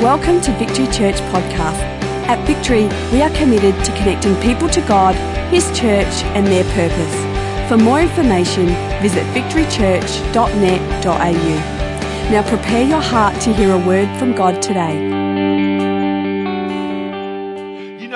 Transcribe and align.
Welcome 0.00 0.40
to 0.40 0.52
Victory 0.52 0.86
Church 0.86 1.16
Podcast. 1.28 1.78
At 2.26 2.42
Victory, 2.46 2.88
we 3.12 3.20
are 3.20 3.28
committed 3.36 3.74
to 3.84 3.92
connecting 3.92 4.34
people 4.36 4.66
to 4.70 4.80
God, 4.80 5.14
His 5.52 5.66
church, 5.78 6.24
and 6.32 6.46
their 6.46 6.64
purpose. 6.72 7.14
For 7.68 7.76
more 7.76 8.00
information, 8.00 8.68
visit 9.02 9.26
victorychurch.net.au. 9.34 12.30
Now 12.30 12.42
prepare 12.48 12.82
your 12.82 13.02
heart 13.02 13.38
to 13.42 13.52
hear 13.52 13.74
a 13.74 13.86
word 13.86 14.08
from 14.18 14.34
God 14.34 14.62
today 14.62 15.69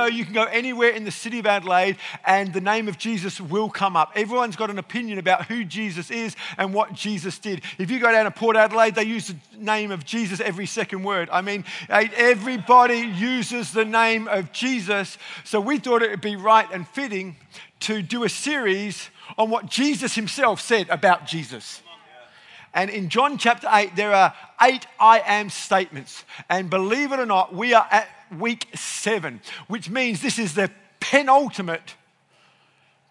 you 0.07 0.25
can 0.25 0.35
go 0.35 0.45
anywhere 0.45 0.91
in 0.91 1.05
the 1.05 1.11
city 1.11 1.39
of 1.39 1.47
Adelaide 1.47 1.97
and 2.27 2.53
the 2.53 2.61
name 2.61 2.89
of 2.89 2.99
Jesus 2.99 3.41
will 3.41 3.71
come 3.71 3.97
up. 3.97 4.13
Everyone's 4.15 4.57
got 4.57 4.71
an 4.71 4.79
opinion 4.79 5.19
about 5.19 5.47
who 5.47 5.65
Jesus 5.65 6.11
is 6.11 6.37
and 6.59 6.75
what 6.75 6.93
Jesus 6.93 7.39
did. 7.39 7.63
If 7.79 7.91
you 7.91 8.01
go 8.01 8.11
down 8.11 8.25
to 8.25 8.31
Port 8.31 8.57
Adelaide, 8.57 8.95
they 8.95 9.05
use 9.05 9.29
the 9.29 9.37
name 9.59 9.91
of 9.91 10.05
Jesus 10.05 10.41
every 10.41 10.67
second 10.67 11.03
word. 11.03 11.29
I 11.31 11.41
mean, 11.41 11.65
eh, 11.89 12.09
everybody 12.17 12.99
uses 12.99 13.73
the 13.73 13.85
name 13.85 14.29
of 14.29 14.53
Jesus. 14.53 15.19
So 15.45 15.61
we 15.61 15.79
thought 15.79 16.03
it 16.03 16.11
would 16.11 16.21
be 16.21 16.37
right 16.37 16.69
and 16.73 16.87
fitting 16.89 17.37
to 17.81 18.03
do 18.03 18.25
a 18.25 18.29
series 18.29 19.11
on 19.39 19.51
what 19.51 19.67
Jesus 19.67 20.15
himself 20.15 20.61
said 20.61 20.89
about 20.89 21.27
Jesus. 21.27 21.83
And 22.75 22.91
in 22.91 23.09
John 23.09 23.39
chapter 23.39 23.69
8, 23.71 23.95
there 23.95 24.13
are 24.13 24.35
eight 24.61 24.87
I 24.99 25.21
am 25.21 25.49
statements. 25.49 26.25
And 26.49 26.69
believe 26.69 27.13
it 27.13 27.21
or 27.21 27.27
not, 27.27 27.55
we 27.55 27.73
are 27.73 27.87
at 27.91 28.09
week 28.39 28.69
seven, 28.75 29.41
which 29.67 29.91
means 29.91 30.23
this 30.23 30.39
is 30.39 30.55
the 30.55 30.71
penultimate 31.01 31.95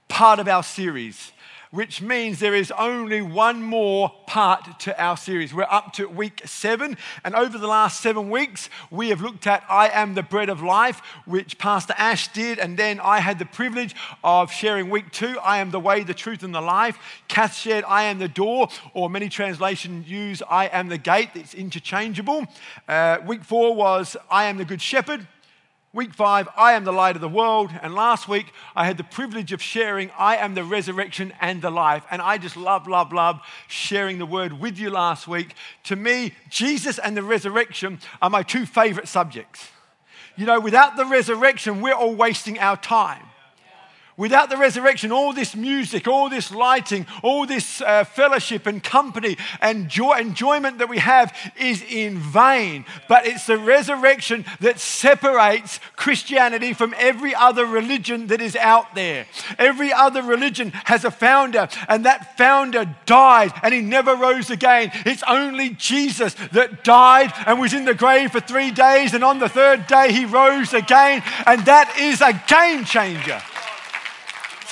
part 0.07 0.39
of 0.39 0.47
our 0.47 0.63
series 0.63 1.32
which 1.73 2.03
means 2.03 2.39
there 2.39 2.53
is 2.53 2.71
only 2.77 3.19
one 3.19 3.59
more 3.59 4.11
part 4.27 4.79
to 4.79 5.01
our 5.03 5.17
series. 5.17 5.55
We're 5.55 5.63
up 5.63 5.91
to 5.93 6.05
week 6.05 6.43
seven, 6.45 6.97
and 7.23 7.33
over 7.33 7.57
the 7.57 7.65
last 7.65 7.99
seven 7.99 8.29
weeks, 8.29 8.69
we 8.91 9.09
have 9.09 9.21
looked 9.21 9.47
at 9.47 9.63
I 9.67 9.89
Am 9.89 10.13
the 10.13 10.21
Bread 10.21 10.49
of 10.49 10.61
Life, 10.61 11.01
which 11.25 11.57
Pastor 11.57 11.95
Ash 11.97 12.27
did, 12.27 12.59
and 12.59 12.77
then 12.77 12.99
I 12.99 13.21
had 13.21 13.39
the 13.39 13.45
privilege 13.45 13.95
of 14.23 14.51
sharing 14.51 14.91
week 14.91 15.11
two 15.11 15.39
I 15.39 15.57
Am 15.57 15.71
the 15.71 15.79
Way, 15.79 16.03
the 16.03 16.13
Truth, 16.13 16.43
and 16.43 16.53
the 16.53 16.61
Life. 16.61 16.99
Kath 17.27 17.55
shared 17.55 17.85
I 17.85 18.03
Am 18.03 18.19
the 18.19 18.27
Door, 18.27 18.67
or 18.93 19.09
many 19.09 19.27
translations 19.27 20.07
use 20.07 20.43
I 20.47 20.67
Am 20.67 20.89
the 20.89 20.99
Gate, 20.99 21.29
it's 21.33 21.55
interchangeable. 21.55 22.45
Uh, 22.87 23.17
week 23.25 23.43
four 23.43 23.73
was 23.73 24.15
I 24.29 24.43
Am 24.43 24.57
the 24.57 24.65
Good 24.65 24.81
Shepherd. 24.81 25.27
Week 25.95 26.15
five, 26.15 26.49
I 26.57 26.73
am 26.73 26.85
the 26.85 26.91
light 26.91 27.15
of 27.15 27.21
the 27.21 27.29
world. 27.29 27.69
And 27.83 27.93
last 27.93 28.27
week, 28.27 28.47
I 28.75 28.87
had 28.87 28.97
the 28.97 29.03
privilege 29.03 29.51
of 29.51 29.61
sharing, 29.61 30.09
I 30.17 30.37
am 30.37 30.55
the 30.55 30.63
resurrection 30.63 31.31
and 31.39 31.61
the 31.61 31.69
life. 31.69 32.03
And 32.09 32.19
I 32.19 32.39
just 32.39 32.57
love, 32.57 32.87
love, 32.87 33.13
love 33.13 33.39
sharing 33.67 34.17
the 34.17 34.25
word 34.25 34.59
with 34.59 34.79
you 34.79 34.89
last 34.89 35.27
week. 35.27 35.53
To 35.83 35.95
me, 35.95 36.33
Jesus 36.49 36.97
and 36.97 37.15
the 37.15 37.21
resurrection 37.21 37.99
are 38.23 38.31
my 38.31 38.41
two 38.41 38.65
favorite 38.65 39.07
subjects. 39.07 39.67
You 40.35 40.47
know, 40.47 40.59
without 40.59 40.97
the 40.97 41.05
resurrection, 41.05 41.79
we're 41.79 41.93
all 41.93 42.15
wasting 42.15 42.57
our 42.57 42.75
time. 42.75 43.27
Without 44.15 44.51
the 44.51 44.57
resurrection, 44.57 45.11
all 45.11 45.33
this 45.33 45.55
music, 45.55 46.07
all 46.07 46.29
this 46.29 46.51
lighting, 46.51 47.07
all 47.23 47.47
this 47.47 47.81
uh, 47.81 48.03
fellowship 48.03 48.67
and 48.67 48.83
company 48.83 49.37
and 49.59 49.89
joy, 49.89 50.17
enjoyment 50.19 50.77
that 50.77 50.89
we 50.89 50.99
have 50.99 51.35
is 51.59 51.81
in 51.81 52.19
vain. 52.19 52.85
But 53.09 53.25
it's 53.25 53.47
the 53.47 53.57
resurrection 53.57 54.45
that 54.59 54.79
separates 54.79 55.79
Christianity 55.95 56.73
from 56.73 56.93
every 56.97 57.33
other 57.33 57.65
religion 57.65 58.27
that 58.27 58.39
is 58.39 58.55
out 58.55 58.93
there. 58.93 59.25
Every 59.57 59.91
other 59.91 60.21
religion 60.21 60.71
has 60.85 61.03
a 61.05 61.11
founder, 61.11 61.67
and 61.87 62.05
that 62.05 62.37
founder 62.37 62.95
died 63.07 63.51
and 63.63 63.73
he 63.73 63.81
never 63.81 64.15
rose 64.15 64.49
again. 64.49 64.91
It's 65.05 65.23
only 65.27 65.71
Jesus 65.71 66.35
that 66.51 66.83
died 66.83 67.33
and 67.47 67.59
was 67.59 67.73
in 67.73 67.85
the 67.85 67.95
grave 67.95 68.31
for 68.31 68.39
three 68.39 68.69
days, 68.69 69.13
and 69.13 69.23
on 69.23 69.39
the 69.39 69.49
third 69.49 69.87
day 69.87 70.11
he 70.11 70.25
rose 70.25 70.73
again, 70.73 71.23
and 71.47 71.65
that 71.65 71.97
is 71.97 72.21
a 72.21 72.33
game 72.47 72.85
changer. 72.85 73.41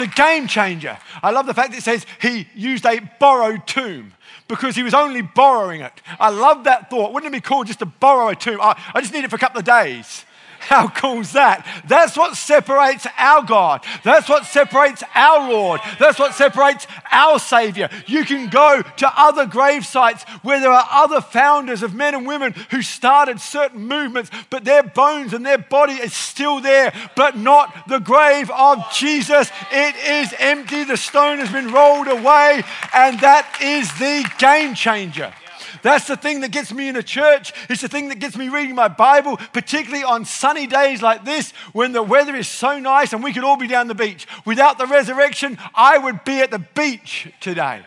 A 0.02 0.08
game 0.08 0.48
changer. 0.48 0.98
I 1.22 1.32
love 1.32 1.46
the 1.46 1.54
fact 1.54 1.76
it 1.76 1.84
says 1.84 2.06
he 2.20 2.48
used 2.56 2.86
a 2.86 3.00
borrowed 3.20 3.68
tomb 3.68 4.14
because 4.48 4.76
he 4.76 4.84
was 4.84 4.94
only 4.94 5.22
borrowing 5.22 5.82
it. 5.82 5.94
I 6.20 6.30
love 6.30 6.64
that 6.64 6.90
thought. 6.90 7.14
Wouldn't 7.14 7.34
it 7.34 7.38
be 7.38 7.42
cool 7.42 7.64
just 7.64 7.80
to 7.80 7.86
borrow 7.86 8.30
a 8.30 8.36
tomb? 8.36 8.60
I, 8.62 8.82
I 8.94 9.02
just 9.02 9.14
need 9.14 9.24
it 9.24 9.30
for 9.30 9.36
a 9.36 9.40
couple 9.40 9.60
of 9.60 9.66
days. 9.66 10.26
How 10.62 10.88
cool 10.88 11.22
is 11.22 11.34
that? 11.34 11.66
That's 11.88 12.16
what 12.16 12.38
separates 12.38 13.08
our 13.18 13.44
God. 13.44 13.84
That's 14.04 14.30
what 14.30 14.46
separates 14.46 15.04
our 15.16 15.52
Lord. 15.52 15.82
That's 16.00 16.20
what 16.20 16.36
separates 16.36 16.88
our 17.12 17.40
Savior. 17.40 17.90
You 18.06 18.24
can 18.24 18.50
go 18.50 18.82
to 18.82 19.14
other 19.20 19.46
grave 19.46 19.86
sites 19.86 20.24
where 20.44 20.60
there 20.60 20.72
are 20.72 20.88
other 20.92 21.20
founders 21.20 21.84
of 21.84 21.94
men 21.94 22.14
and 22.14 22.28
women 22.28 22.54
who 22.70 22.82
started 22.82 23.42
certain 23.42 23.88
movements, 23.88 24.30
but 24.50 24.64
their 24.64 24.84
bones 24.84 25.34
and 25.34 25.46
their 25.46 25.58
body 25.58 25.94
is 25.94 26.14
still 26.14 26.62
there, 26.62 26.94
but 27.16 27.38
not 27.38 27.88
the 27.88 28.00
grave 28.00 28.50
of 28.52 28.80
Jesus. 28.94 29.50
It 29.72 29.96
is 29.96 30.34
empty. 30.38 30.84
The 30.84 30.96
stone 30.96 31.40
has 31.40 31.52
been 31.52 31.74
rolled 31.74 32.08
away, 32.08 32.64
and 32.94 33.20
that 33.22 33.58
is 33.62 33.92
the 33.98 34.30
game 34.38 34.76
changer. 34.76 35.34
That's 35.82 36.08
the 36.08 36.16
thing 36.16 36.42
that 36.42 36.52
gets 36.52 36.72
me 36.74 36.88
in 36.88 36.96
a 36.96 37.04
church. 37.04 37.54
It's 37.70 37.82
the 37.82 37.88
thing 37.88 38.10
that 38.10 38.20
gets 38.20 38.38
me 38.38 38.50
reading 38.50 38.76
my 38.76 38.88
Bible, 38.88 39.38
particularly 39.54 40.04
on 40.04 40.26
sunny 40.26 40.68
days 40.68 41.02
like 41.02 41.26
this 41.26 41.52
when 41.74 41.92
the 41.92 42.04
weather 42.04 42.36
is 42.36 42.48
so 42.48 42.80
nice 42.80 43.14
and 43.14 43.24
we 43.24 43.34
could 43.34 43.44
all 43.44 43.58
be 43.58 43.68
down 43.68 43.88
the 43.88 43.96
beach. 43.96 44.28
Without 44.46 44.78
the 44.78 44.88
resurrection, 44.88 45.58
I 45.74 45.98
would 45.98 46.24
be 46.24 46.40
at 46.40 46.52
the 46.52 46.60
beach 46.60 47.32
today. 47.40 47.82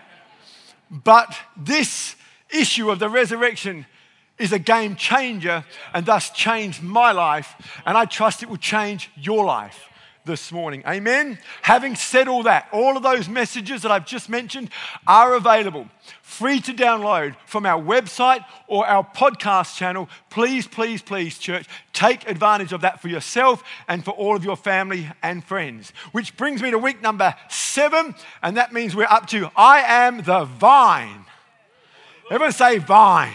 But 0.90 1.36
this 1.56 2.16
issue 2.50 2.90
of 2.90 2.98
the 2.98 3.08
resurrection 3.08 3.86
is 4.38 4.52
a 4.52 4.58
game 4.58 4.96
changer 4.96 5.64
and 5.92 6.04
thus 6.04 6.30
changed 6.30 6.82
my 6.82 7.12
life. 7.12 7.54
And 7.86 7.96
I 7.96 8.04
trust 8.04 8.42
it 8.42 8.48
will 8.48 8.56
change 8.56 9.10
your 9.16 9.44
life 9.44 9.88
this 10.24 10.50
morning. 10.50 10.82
Amen. 10.86 11.38
Having 11.62 11.96
said 11.96 12.28
all 12.28 12.42
that, 12.44 12.68
all 12.72 12.96
of 12.96 13.02
those 13.02 13.28
messages 13.28 13.82
that 13.82 13.90
I've 13.90 14.06
just 14.06 14.28
mentioned 14.28 14.70
are 15.06 15.34
available 15.34 15.88
free 16.22 16.60
to 16.60 16.72
download 16.72 17.36
from 17.46 17.66
our 17.66 17.80
website 17.80 18.44
or 18.66 18.86
our 18.86 19.04
podcast 19.04 19.76
channel. 19.76 20.08
Please, 20.30 20.66
please, 20.66 21.02
please, 21.02 21.38
church, 21.38 21.66
take 21.92 22.28
advantage 22.28 22.72
of 22.72 22.80
that 22.80 23.00
for 23.00 23.08
yourself 23.08 23.62
and 23.86 24.04
for 24.04 24.10
all 24.12 24.34
of 24.34 24.44
your 24.44 24.56
family 24.56 25.08
and 25.22 25.44
friends. 25.44 25.92
Which 26.12 26.36
brings 26.36 26.62
me 26.62 26.70
to 26.70 26.78
week 26.78 27.02
number 27.02 27.34
seven, 27.48 28.14
and 28.42 28.56
that 28.56 28.72
means 28.72 28.96
we're 28.96 29.04
up 29.04 29.26
to 29.28 29.50
I 29.54 29.80
am 29.80 30.22
the 30.22 30.44
vine. 30.44 31.24
Everyone 32.30 32.52
say 32.52 32.78
vine. 32.78 33.32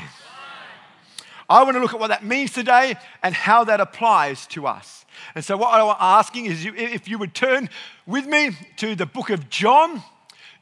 I 1.47 1.63
want 1.63 1.75
to 1.75 1.81
look 1.81 1.93
at 1.93 1.99
what 1.99 2.09
that 2.09 2.23
means 2.23 2.51
today 2.51 2.95
and 3.23 3.33
how 3.33 3.63
that 3.63 3.79
applies 3.79 4.45
to 4.47 4.67
us. 4.67 5.05
And 5.35 5.43
so, 5.43 5.57
what 5.57 5.73
I'm 5.73 5.95
asking 5.99 6.45
is 6.45 6.65
if 6.65 7.07
you 7.07 7.17
would 7.17 7.33
turn 7.33 7.69
with 8.05 8.25
me 8.25 8.51
to 8.77 8.95
the 8.95 9.05
book 9.05 9.29
of 9.29 9.49
John, 9.49 10.03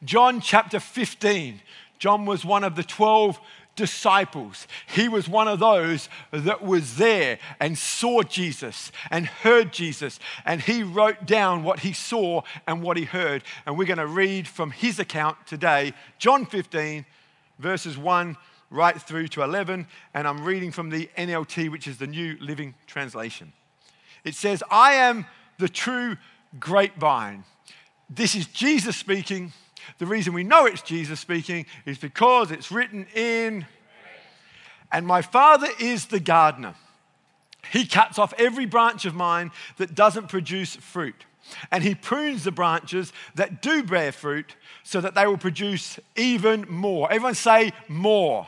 John 0.03 0.41
chapter 0.41 0.79
15. 0.79 1.62
John 2.00 2.25
was 2.25 2.45
one 2.45 2.63
of 2.63 2.75
the 2.75 2.84
12 2.84 3.40
disciples. 3.78 4.68
He 4.88 5.07
was 5.07 5.29
one 5.29 5.47
of 5.47 5.59
those 5.59 6.09
that 6.31 6.62
was 6.62 6.97
there 6.97 7.40
and 7.62 7.78
saw 7.78 8.23
Jesus 8.23 8.91
and 9.09 9.25
heard 9.25 9.72
Jesus. 9.72 10.19
And 10.45 10.59
he 10.59 10.84
wrote 10.84 11.25
down 11.25 11.63
what 11.63 11.79
he 11.79 11.94
saw 11.94 12.41
and 12.68 12.84
what 12.84 12.97
he 12.97 13.06
heard. 13.06 13.44
And 13.66 13.78
we're 13.78 13.85
going 13.85 13.97
to 13.97 14.07
read 14.07 14.47
from 14.47 14.72
his 14.72 15.00
account 15.00 15.38
today, 15.47 15.94
John 16.19 16.45
15, 16.45 17.06
verses 17.59 17.97
1 17.97 18.35
right 18.69 19.01
through 19.01 19.29
to 19.29 19.44
11. 19.44 19.88
And 20.13 20.28
I'm 20.28 20.44
reading 20.44 20.72
from 20.72 20.89
the 20.89 21.09
NLT, 21.18 21.72
which 21.72 21.88
is 21.88 21.97
the 21.97 22.07
New 22.07 22.38
Living 22.41 22.74
Translation. 22.88 23.53
It 24.28 24.36
says, 24.36 24.62
I 24.70 24.96
am 24.96 25.26
the 25.58 25.70
true 25.70 26.18
grapevine. 26.60 27.46
This 28.10 28.36
is 28.36 28.46
Jesus 28.48 28.98
speaking. 28.98 29.54
The 30.00 30.06
reason 30.06 30.34
we 30.34 30.44
know 30.44 30.66
it's 30.66 30.82
Jesus 30.82 31.22
speaking 31.22 31.66
is 31.86 31.98
because 31.98 32.52
it's 32.52 32.70
written 32.70 33.08
in, 33.16 33.66
and 34.92 35.08
my 35.08 35.22
Father 35.22 35.70
is 35.80 36.07
the 36.07 36.19
gardener. 36.19 36.75
He 37.72 37.86
cuts 37.86 38.19
off 38.19 38.34
every 38.38 38.66
branch 38.66 39.06
of 39.06 39.16
mine 39.16 39.51
that 39.78 39.96
doesn't 39.96 40.28
produce 40.28 40.75
fruit, 40.75 41.25
and 41.72 41.81
he 41.81 41.96
prunes 41.96 42.44
the 42.44 42.51
branches 42.51 43.13
that 43.36 43.62
do 43.62 43.81
bear 43.81 44.12
fruit 44.12 44.57
so 44.84 45.00
that 45.00 45.16
they 45.16 45.25
will 45.25 45.38
produce 45.38 46.00
even 46.18 46.66
more. 46.68 47.10
Everyone 47.10 47.34
say, 47.34 47.72
more. 47.88 48.48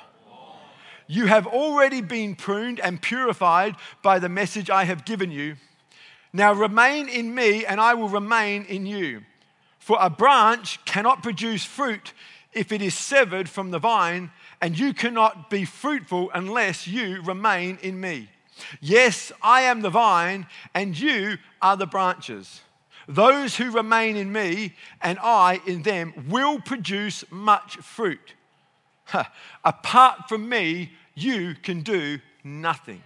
You 1.08 1.26
have 1.26 1.48
already 1.48 2.02
been 2.02 2.36
pruned 2.36 2.80
and 2.80 3.02
purified 3.02 3.76
by 4.04 4.20
the 4.20 4.30
message 4.30 4.70
I 4.70 4.84
have 4.84 5.06
given 5.06 5.32
you. 5.32 5.56
Now 6.32 6.54
remain 6.54 7.10
in 7.10 7.34
me, 7.34 7.66
and 7.66 7.82
I 7.82 7.94
will 7.94 8.10
remain 8.10 8.66
in 8.66 8.86
you. 8.86 9.24
For 9.80 9.98
a 10.00 10.10
branch 10.10 10.84
cannot 10.86 11.24
produce 11.24 11.66
fruit 11.66 12.14
if 12.54 12.72
it 12.72 12.82
is 12.82 12.94
severed 12.94 13.50
from 13.50 13.72
the 13.72 13.80
vine, 13.80 14.32
and 14.62 14.78
you 14.78 14.94
cannot 14.94 15.50
be 15.50 15.66
fruitful 15.66 16.30
unless 16.34 16.88
you 16.88 17.22
remain 17.22 17.78
in 17.82 18.00
me. 18.00 18.30
Yes, 18.82 19.32
I 19.42 19.62
am 19.62 19.82
the 19.82 19.90
vine, 19.90 20.46
and 20.74 21.00
you 21.00 21.38
are 21.62 21.78
the 21.78 21.88
branches. 21.88 22.62
Those 23.08 23.56
who 23.56 23.72
remain 23.72 24.18
in 24.18 24.32
me 24.32 24.76
and 25.02 25.18
I 25.20 25.62
in 25.66 25.82
them 25.82 26.14
will 26.30 26.62
produce 26.62 27.24
much 27.32 27.78
fruit. 27.78 28.36
Apart 29.66 30.30
from 30.30 30.48
me, 30.48 30.92
you 31.16 31.56
can 31.56 31.82
do 31.82 32.20
nothing. 32.44 33.02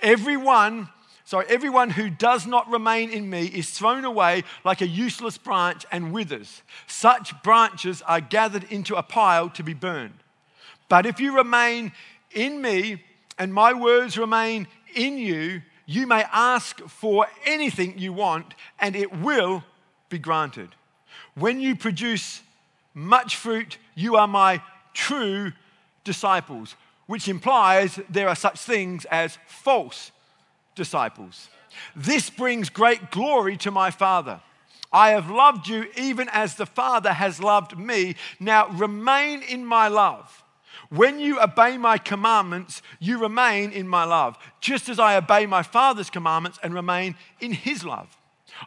Everyone, 0.00 0.88
sorry, 1.30 1.46
everyone 1.48 1.90
who 1.90 2.10
does 2.10 2.44
not 2.44 2.68
remain 2.68 3.08
in 3.08 3.30
me 3.30 3.46
is 3.46 3.70
thrown 3.70 4.04
away 4.04 4.42
like 4.64 4.80
a 4.80 4.88
useless 4.88 5.38
branch 5.38 5.86
and 5.92 6.12
withers. 6.12 6.62
Such 6.88 7.40
branches 7.44 8.02
are 8.02 8.20
gathered 8.20 8.64
into 8.64 8.96
a 8.96 9.04
pile 9.04 9.48
to 9.50 9.62
be 9.62 9.72
burned. 9.72 10.18
But 10.88 11.06
if 11.06 11.20
you 11.20 11.36
remain 11.36 11.92
in 12.32 12.60
me 12.60 13.04
and 13.38 13.54
my 13.54 13.72
words 13.72 14.18
remain 14.18 14.66
in 14.92 15.18
you, 15.18 15.62
you 15.86 16.08
may 16.08 16.24
ask 16.32 16.80
for 16.88 17.28
anything 17.46 17.96
you 17.96 18.12
want 18.12 18.54
and 18.80 18.96
it 18.96 19.16
will 19.20 19.62
be 20.08 20.18
granted. 20.18 20.70
When 21.36 21.60
you 21.60 21.76
produce 21.76 22.42
much 22.92 23.36
fruit, 23.36 23.78
you 23.94 24.16
are 24.16 24.26
my 24.26 24.62
true 24.94 25.52
disciples, 26.02 26.74
which 27.06 27.28
implies 27.28 28.00
there 28.08 28.28
are 28.28 28.34
such 28.34 28.58
things 28.58 29.04
as 29.04 29.38
false 29.46 30.10
disciples. 30.74 31.48
This 31.94 32.30
brings 32.30 32.68
great 32.68 33.10
glory 33.10 33.56
to 33.58 33.70
my 33.70 33.90
Father. 33.90 34.40
I 34.92 35.10
have 35.10 35.30
loved 35.30 35.68
you 35.68 35.86
even 35.96 36.28
as 36.32 36.56
the 36.56 36.66
Father 36.66 37.12
has 37.12 37.40
loved 37.40 37.78
me. 37.78 38.16
Now 38.40 38.68
remain 38.70 39.42
in 39.42 39.64
my 39.64 39.88
love. 39.88 40.42
When 40.88 41.20
you 41.20 41.40
obey 41.40 41.78
my 41.78 41.98
commandments, 41.98 42.82
you 42.98 43.18
remain 43.18 43.70
in 43.70 43.86
my 43.86 44.04
love, 44.04 44.36
just 44.60 44.88
as 44.88 44.98
I 44.98 45.16
obey 45.16 45.46
my 45.46 45.62
Father's 45.62 46.10
commandments 46.10 46.58
and 46.62 46.74
remain 46.74 47.14
in 47.40 47.52
his 47.52 47.84
love. 47.84 48.16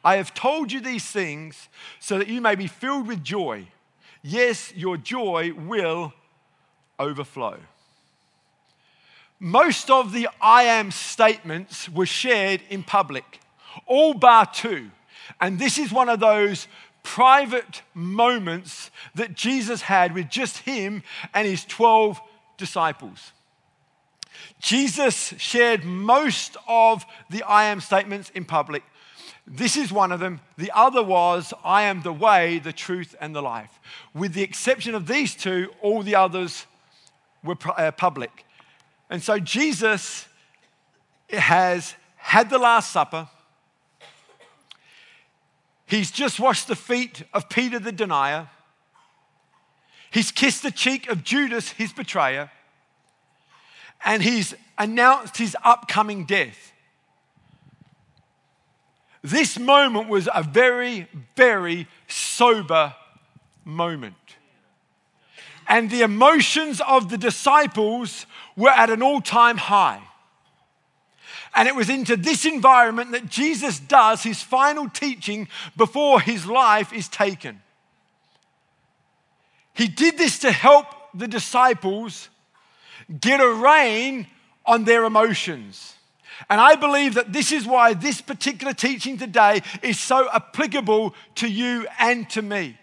I 0.04 0.16
have 0.16 0.34
told 0.34 0.72
you 0.72 0.80
these 0.80 1.06
things 1.06 1.68
so 2.00 2.18
that 2.18 2.30
you 2.30 2.40
may 2.40 2.56
be 2.56 2.68
filled 2.68 3.08
with 3.08 3.24
joy. 3.24 3.68
Yes, 4.22 4.74
your 4.74 4.96
joy 4.96 5.52
will 5.54 6.14
overflow. 6.98 7.58
Most 9.44 9.92
of 9.92 10.14
the 10.14 10.30
I 10.40 10.64
am 10.64 10.90
statements 10.90 11.90
were 11.90 12.06
shared 12.06 12.62
in 12.70 12.82
public, 12.82 13.42
all 13.86 14.14
bar 14.14 14.46
two. 14.46 14.90
And 15.42 15.60
this 15.60 15.78
is 15.78 15.92
one 15.92 16.08
of 16.08 16.22
those 16.22 16.70
private 17.04 17.82
moments 17.94 18.90
that 19.16 19.34
Jesus 19.34 19.82
had 19.82 20.16
with 20.16 20.30
just 20.30 20.60
him 20.60 21.04
and 21.34 21.46
his 21.46 21.66
12 21.66 22.22
disciples. 22.56 23.34
Jesus 24.62 25.34
shared 25.38 25.84
most 25.84 26.56
of 26.66 27.06
the 27.30 27.44
I 27.44 27.66
am 27.66 27.82
statements 27.82 28.30
in 28.30 28.46
public. 28.46 28.84
This 29.46 29.76
is 29.76 29.92
one 29.92 30.14
of 30.14 30.22
them. 30.22 30.40
The 30.58 30.72
other 30.74 31.04
was, 31.04 31.54
I 31.66 31.82
am 31.82 32.02
the 32.04 32.14
way, 32.14 32.60
the 32.60 32.72
truth, 32.72 33.14
and 33.20 33.36
the 33.36 33.42
life. 33.42 33.82
With 34.14 34.36
the 34.36 34.42
exception 34.42 34.96
of 34.96 35.06
these 35.06 35.36
two, 35.36 35.70
all 35.82 36.02
the 36.02 36.16
others 36.16 36.66
were 37.44 37.58
uh, 37.76 37.92
public. 37.92 38.46
And 39.14 39.22
so 39.22 39.38
Jesus 39.38 40.28
has 41.30 41.94
had 42.16 42.50
the 42.50 42.58
Last 42.58 42.92
Supper. 42.92 43.30
He's 45.86 46.10
just 46.10 46.40
washed 46.40 46.68
the 46.68 46.76
feet 46.76 47.22
of 47.32 47.48
Peter 47.48 47.78
the 47.78 47.92
denier. 47.92 48.50
He's 50.10 50.32
kissed 50.32 50.64
the 50.64 50.72
cheek 50.72 51.08
of 51.10 51.24
Judas, 51.24 51.70
his 51.70 51.94
betrayer. 51.94 52.50
And 54.04 54.24
he's 54.24 54.56
announced 54.80 55.38
his 55.38 55.56
upcoming 55.64 56.26
death. 56.26 56.74
This 59.22 59.60
moment 59.60 60.10
was 60.10 60.28
a 60.34 60.42
very, 60.42 61.08
very 61.36 61.88
sober 62.08 62.96
moment. 63.64 64.16
And 65.68 65.90
the 65.90 66.02
emotions 66.02 66.82
of 66.82 67.10
the 67.10 67.18
disciples 67.18 68.26
were 68.56 68.70
at 68.70 68.90
an 68.90 69.02
all 69.02 69.22
time 69.22 69.58
high. 69.58 70.02
And 71.56 71.68
it 71.68 71.76
was 71.76 71.90
into 71.90 72.16
this 72.18 72.46
environment 72.46 73.12
that 73.12 73.30
Jesus 73.30 73.80
does 73.80 74.24
his 74.24 74.42
final 74.42 74.90
teaching 74.90 75.48
before 75.78 76.20
his 76.20 76.46
life 76.46 76.92
is 76.92 77.08
taken. 77.08 77.62
He 79.74 79.88
did 79.88 80.18
this 80.18 80.40
to 80.40 80.52
help 80.52 80.88
the 81.14 81.28
disciples 81.28 82.30
get 83.20 83.40
a 83.40 83.54
rein 83.54 84.28
on 84.66 84.86
their 84.86 85.04
emotions. 85.04 85.96
And 86.50 86.60
I 86.60 86.76
believe 86.76 87.14
that 87.16 87.32
this 87.32 87.52
is 87.52 87.66
why 87.66 87.94
this 87.94 88.22
particular 88.22 88.74
teaching 88.74 89.18
today 89.18 89.62
is 89.82 90.00
so 90.00 90.30
applicable 90.32 91.14
to 91.36 91.48
you 91.48 91.88
and 92.00 92.30
to 92.32 92.42
me. 92.42 92.78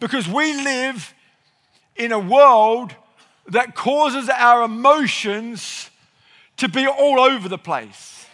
Because 0.00 0.28
we 0.28 0.52
live 0.62 1.14
in 1.96 2.12
a 2.12 2.18
world 2.18 2.94
that 3.48 3.74
causes 3.74 4.28
our 4.28 4.62
emotions 4.64 5.90
to 6.56 6.68
be 6.68 6.86
all 6.86 7.20
over 7.20 7.48
the 7.48 7.58
place. 7.58 8.26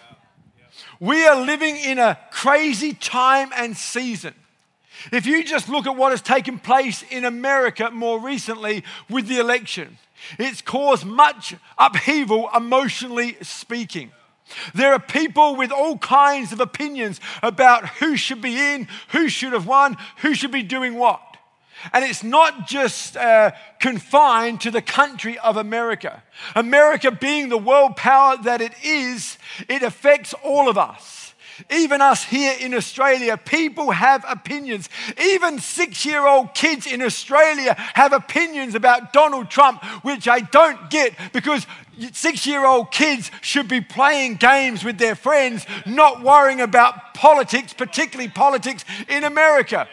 We 1.00 1.26
are 1.26 1.40
living 1.40 1.76
in 1.76 1.98
a 1.98 2.18
crazy 2.30 2.94
time 2.94 3.50
and 3.56 3.76
season. 3.76 4.34
If 5.10 5.26
you 5.26 5.42
just 5.42 5.68
look 5.68 5.86
at 5.86 5.96
what 5.96 6.12
has 6.12 6.22
taken 6.22 6.58
place 6.58 7.02
in 7.10 7.24
America 7.24 7.90
more 7.90 8.20
recently 8.20 8.84
with 9.10 9.26
the 9.26 9.38
election, 9.38 9.98
it's 10.38 10.62
caused 10.62 11.04
much 11.04 11.56
upheaval 11.76 12.48
emotionally 12.54 13.36
speaking. 13.42 14.12
There 14.74 14.92
are 14.92 15.00
people 15.00 15.56
with 15.56 15.72
all 15.72 15.98
kinds 15.98 16.52
of 16.52 16.60
opinions 16.60 17.20
about 17.42 17.88
who 17.88 18.16
should 18.16 18.40
be 18.40 18.56
in, 18.56 18.86
who 19.08 19.28
should 19.28 19.52
have 19.52 19.66
won, 19.66 19.96
who 20.18 20.34
should 20.34 20.52
be 20.52 20.62
doing 20.62 20.94
what. 20.94 21.31
And 21.92 22.04
it's 22.04 22.22
not 22.22 22.66
just 22.66 23.16
uh, 23.16 23.52
confined 23.80 24.60
to 24.62 24.70
the 24.70 24.82
country 24.82 25.38
of 25.38 25.56
America. 25.56 26.22
America, 26.54 27.10
being 27.10 27.48
the 27.48 27.58
world 27.58 27.96
power 27.96 28.36
that 28.44 28.60
it 28.60 28.72
is, 28.84 29.38
it 29.68 29.82
affects 29.82 30.34
all 30.44 30.68
of 30.68 30.78
us. 30.78 31.22
Even 31.70 32.00
us 32.00 32.24
here 32.24 32.54
in 32.58 32.74
Australia, 32.74 33.36
people 33.36 33.90
have 33.90 34.24
opinions. 34.28 34.88
Even 35.20 35.58
six 35.58 36.04
year 36.04 36.26
old 36.26 36.54
kids 36.54 36.86
in 36.86 37.02
Australia 37.02 37.74
have 37.94 38.12
opinions 38.12 38.74
about 38.74 39.12
Donald 39.12 39.50
Trump, 39.50 39.84
which 40.02 40.28
I 40.28 40.40
don't 40.40 40.90
get 40.90 41.14
because 41.32 41.66
six 42.12 42.46
year 42.46 42.64
old 42.64 42.90
kids 42.90 43.30
should 43.42 43.68
be 43.68 43.80
playing 43.80 44.36
games 44.36 44.82
with 44.82 44.98
their 44.98 45.14
friends, 45.14 45.66
not 45.86 46.22
worrying 46.22 46.60
about 46.60 47.14
politics, 47.14 47.72
particularly 47.72 48.30
politics 48.30 48.84
in 49.08 49.24
America. 49.24 49.88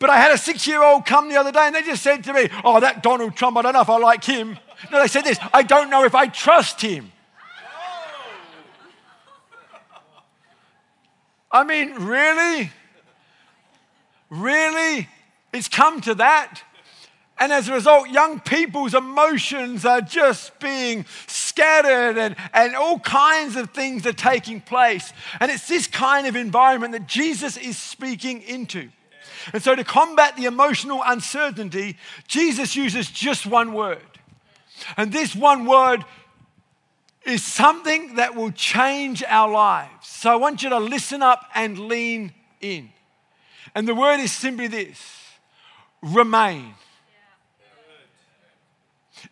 But 0.00 0.08
I 0.08 0.16
had 0.16 0.32
a 0.32 0.38
six 0.38 0.66
year 0.66 0.82
old 0.82 1.04
come 1.06 1.28
the 1.28 1.36
other 1.36 1.52
day 1.52 1.60
and 1.60 1.74
they 1.74 1.82
just 1.82 2.02
said 2.02 2.24
to 2.24 2.32
me, 2.32 2.48
Oh, 2.64 2.80
that 2.80 3.02
Donald 3.02 3.36
Trump, 3.36 3.58
I 3.58 3.62
don't 3.62 3.74
know 3.74 3.82
if 3.82 3.90
I 3.90 3.98
like 3.98 4.24
him. 4.24 4.58
No, 4.90 4.98
they 4.98 5.06
said 5.06 5.24
this 5.24 5.38
I 5.52 5.62
don't 5.62 5.90
know 5.90 6.04
if 6.04 6.14
I 6.14 6.26
trust 6.26 6.80
him. 6.80 7.12
I 11.52 11.64
mean, 11.64 11.94
really? 11.96 12.70
Really? 14.30 15.08
It's 15.52 15.68
come 15.68 16.00
to 16.02 16.14
that. 16.14 16.62
And 17.38 17.52
as 17.52 17.68
a 17.68 17.74
result, 17.74 18.08
young 18.08 18.38
people's 18.40 18.94
emotions 18.94 19.84
are 19.84 20.00
just 20.00 20.58
being 20.60 21.04
scattered 21.26 22.16
and, 22.16 22.36
and 22.54 22.76
all 22.76 23.00
kinds 23.00 23.56
of 23.56 23.70
things 23.70 24.06
are 24.06 24.12
taking 24.12 24.60
place. 24.60 25.12
And 25.40 25.50
it's 25.50 25.66
this 25.66 25.86
kind 25.86 26.26
of 26.26 26.36
environment 26.36 26.92
that 26.92 27.06
Jesus 27.06 27.56
is 27.56 27.76
speaking 27.76 28.42
into. 28.42 28.90
And 29.52 29.62
so, 29.62 29.74
to 29.74 29.84
combat 29.84 30.36
the 30.36 30.44
emotional 30.44 31.02
uncertainty, 31.04 31.96
Jesus 32.26 32.76
uses 32.76 33.10
just 33.10 33.46
one 33.46 33.72
word. 33.72 33.98
And 34.96 35.12
this 35.12 35.34
one 35.34 35.66
word 35.66 36.04
is 37.24 37.44
something 37.44 38.16
that 38.16 38.34
will 38.34 38.50
change 38.50 39.22
our 39.24 39.50
lives. 39.50 40.08
So, 40.08 40.30
I 40.30 40.36
want 40.36 40.62
you 40.62 40.70
to 40.70 40.78
listen 40.78 41.22
up 41.22 41.44
and 41.54 41.78
lean 41.78 42.32
in. 42.60 42.90
And 43.74 43.86
the 43.86 43.94
word 43.94 44.20
is 44.20 44.32
simply 44.32 44.66
this 44.66 45.00
remain. 46.02 46.74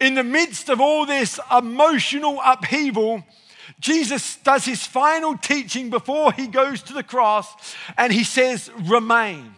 In 0.01 0.15
the 0.15 0.25
midst 0.25 0.69
of 0.69 0.81
all 0.81 1.07
this 1.07 1.41
emotional 1.51 2.41
upheaval, 2.45 3.25
Jesus 3.81 4.37
does 4.37 4.65
his 4.65 4.85
final 4.85 5.37
teaching 5.37 5.91
before 5.91 6.33
he 6.33 6.47
goes 6.47 6.83
to 6.83 6.93
the 6.93 7.03
cross 7.03 7.75
and 7.97 8.13
he 8.13 8.25
says, 8.25 8.71
Remain. 8.87 9.55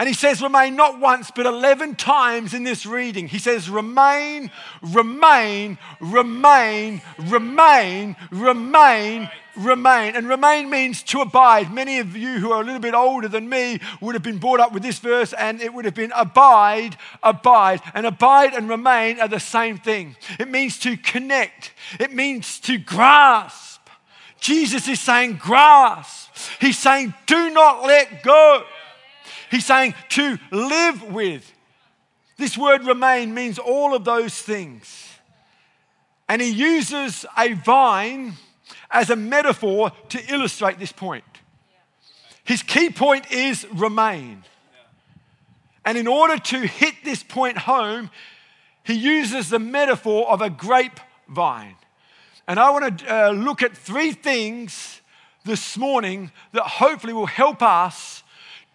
And 0.00 0.08
he 0.08 0.14
says, 0.14 0.40
remain 0.40 0.76
not 0.76 0.98
once, 0.98 1.30
but 1.30 1.44
11 1.44 1.96
times 1.96 2.54
in 2.54 2.64
this 2.64 2.86
reading. 2.86 3.28
He 3.28 3.38
says, 3.38 3.68
remain, 3.68 4.50
remain, 4.80 5.76
remain, 6.00 7.02
remain, 7.18 8.16
remain, 8.30 9.30
remain. 9.58 10.16
And 10.16 10.26
remain 10.26 10.70
means 10.70 11.02
to 11.02 11.20
abide. 11.20 11.70
Many 11.70 11.98
of 11.98 12.16
you 12.16 12.38
who 12.38 12.50
are 12.50 12.62
a 12.62 12.64
little 12.64 12.80
bit 12.80 12.94
older 12.94 13.28
than 13.28 13.50
me 13.50 13.78
would 14.00 14.14
have 14.14 14.22
been 14.22 14.38
brought 14.38 14.58
up 14.58 14.72
with 14.72 14.82
this 14.82 14.98
verse, 14.98 15.34
and 15.34 15.60
it 15.60 15.74
would 15.74 15.84
have 15.84 15.92
been 15.94 16.12
abide, 16.16 16.96
abide. 17.22 17.82
And 17.92 18.06
abide 18.06 18.54
and 18.54 18.70
remain 18.70 19.20
are 19.20 19.28
the 19.28 19.38
same 19.38 19.76
thing. 19.76 20.16
It 20.38 20.48
means 20.48 20.78
to 20.78 20.96
connect, 20.96 21.74
it 21.98 22.10
means 22.10 22.58
to 22.60 22.78
grasp. 22.78 23.82
Jesus 24.40 24.88
is 24.88 24.98
saying, 24.98 25.36
grasp. 25.36 26.34
He's 26.58 26.78
saying, 26.78 27.12
do 27.26 27.50
not 27.50 27.82
let 27.82 28.22
go. 28.22 28.64
He's 29.50 29.66
saying 29.66 29.94
to 30.10 30.38
live 30.50 31.02
with. 31.02 31.52
This 32.36 32.56
word 32.56 32.84
remain 32.84 33.34
means 33.34 33.58
all 33.58 33.94
of 33.94 34.04
those 34.04 34.40
things. 34.40 35.08
And 36.28 36.40
he 36.40 36.48
uses 36.48 37.26
a 37.36 37.54
vine 37.54 38.34
as 38.90 39.10
a 39.10 39.16
metaphor 39.16 39.92
to 40.10 40.32
illustrate 40.32 40.78
this 40.78 40.92
point. 40.92 41.24
His 42.44 42.62
key 42.62 42.90
point 42.90 43.30
is 43.32 43.66
remain. 43.72 44.44
And 45.84 45.98
in 45.98 46.06
order 46.06 46.38
to 46.38 46.60
hit 46.60 46.94
this 47.04 47.22
point 47.22 47.58
home, 47.58 48.10
he 48.84 48.94
uses 48.94 49.50
the 49.50 49.58
metaphor 49.58 50.30
of 50.30 50.40
a 50.40 50.50
grapevine. 50.50 51.76
And 52.46 52.58
I 52.58 52.70
want 52.70 52.98
to 52.98 53.14
uh, 53.14 53.30
look 53.30 53.62
at 53.62 53.76
three 53.76 54.12
things 54.12 55.00
this 55.44 55.76
morning 55.76 56.30
that 56.52 56.62
hopefully 56.62 57.12
will 57.12 57.26
help 57.26 57.62
us 57.62 58.22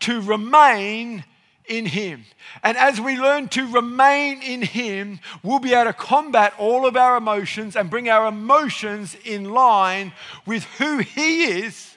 to 0.02 0.22
remain 0.22 1.24
in 1.68 1.86
Him. 1.86 2.26
And 2.64 2.78
as 2.78 3.02
we 3.02 3.18
learn 3.20 3.48
to 3.50 3.68
remain 3.72 4.42
in 4.42 4.62
Him, 4.62 5.20
we'll 5.44 5.60
be 5.60 5.74
able 5.74 5.92
to 5.92 5.94
combat 5.94 6.54
all 6.58 6.86
of 6.86 6.96
our 6.96 7.18
emotions 7.18 7.76
and 7.76 7.90
bring 7.90 8.10
our 8.10 8.28
emotions 8.28 9.16
in 9.26 9.52
line 9.52 10.14
with 10.46 10.64
who 10.78 11.00
He 11.00 11.44
is. 11.44 11.96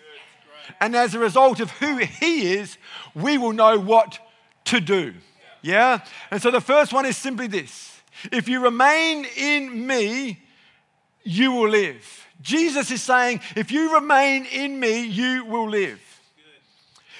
And 0.80 0.94
as 0.94 1.14
a 1.14 1.18
result 1.18 1.60
of 1.60 1.70
who 1.72 1.98
He 1.98 2.52
is, 2.54 2.78
we 3.14 3.38
will 3.38 3.52
know 3.52 3.78
what 3.78 4.18
to 4.66 4.80
do. 4.80 5.14
Yeah? 5.62 6.00
And 6.30 6.40
so 6.40 6.50
the 6.50 6.60
first 6.60 6.92
one 6.92 7.06
is 7.06 7.16
simply 7.16 7.46
this 7.46 8.00
if 8.32 8.48
you 8.48 8.62
remain 8.62 9.26
in 9.36 9.86
me, 9.86 10.40
you 11.22 11.52
will 11.52 11.68
live. 11.68 12.26
Jesus 12.40 12.90
is 12.90 13.02
saying, 13.02 13.40
if 13.56 13.70
you 13.70 13.94
remain 13.94 14.44
in 14.46 14.78
me, 14.78 15.04
you 15.04 15.44
will 15.44 15.68
live. 15.68 16.00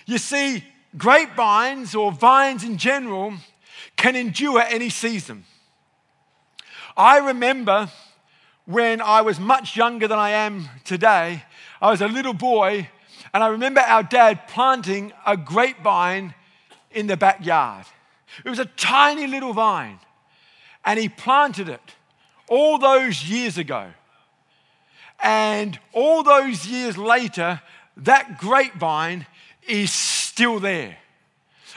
You 0.08 0.16
see, 0.16 0.64
grapevines 0.96 1.94
or 1.94 2.10
vines 2.10 2.64
in 2.64 2.78
general 2.78 3.34
can 3.94 4.16
endure 4.16 4.62
any 4.62 4.88
season. 4.88 5.44
I 6.96 7.18
remember 7.18 7.90
when 8.64 9.02
I 9.02 9.20
was 9.20 9.38
much 9.38 9.76
younger 9.76 10.08
than 10.08 10.18
I 10.18 10.30
am 10.30 10.66
today, 10.86 11.44
I 11.82 11.90
was 11.90 12.00
a 12.00 12.08
little 12.08 12.32
boy, 12.32 12.88
and 13.34 13.44
I 13.44 13.48
remember 13.48 13.82
our 13.82 14.02
dad 14.02 14.48
planting 14.48 15.12
a 15.26 15.36
grapevine 15.36 16.34
in 16.90 17.06
the 17.06 17.18
backyard. 17.18 17.84
It 18.46 18.48
was 18.48 18.58
a 18.58 18.64
tiny 18.64 19.26
little 19.26 19.52
vine, 19.52 19.98
and 20.86 20.98
he 20.98 21.10
planted 21.10 21.68
it 21.68 21.94
all 22.48 22.78
those 22.78 23.24
years 23.24 23.58
ago. 23.58 23.90
And 25.22 25.78
all 25.92 26.22
those 26.22 26.66
years 26.66 26.96
later, 26.96 27.60
that 27.98 28.38
grapevine 28.38 29.26
is 29.68 29.92
still 29.92 30.58
there. 30.58 30.96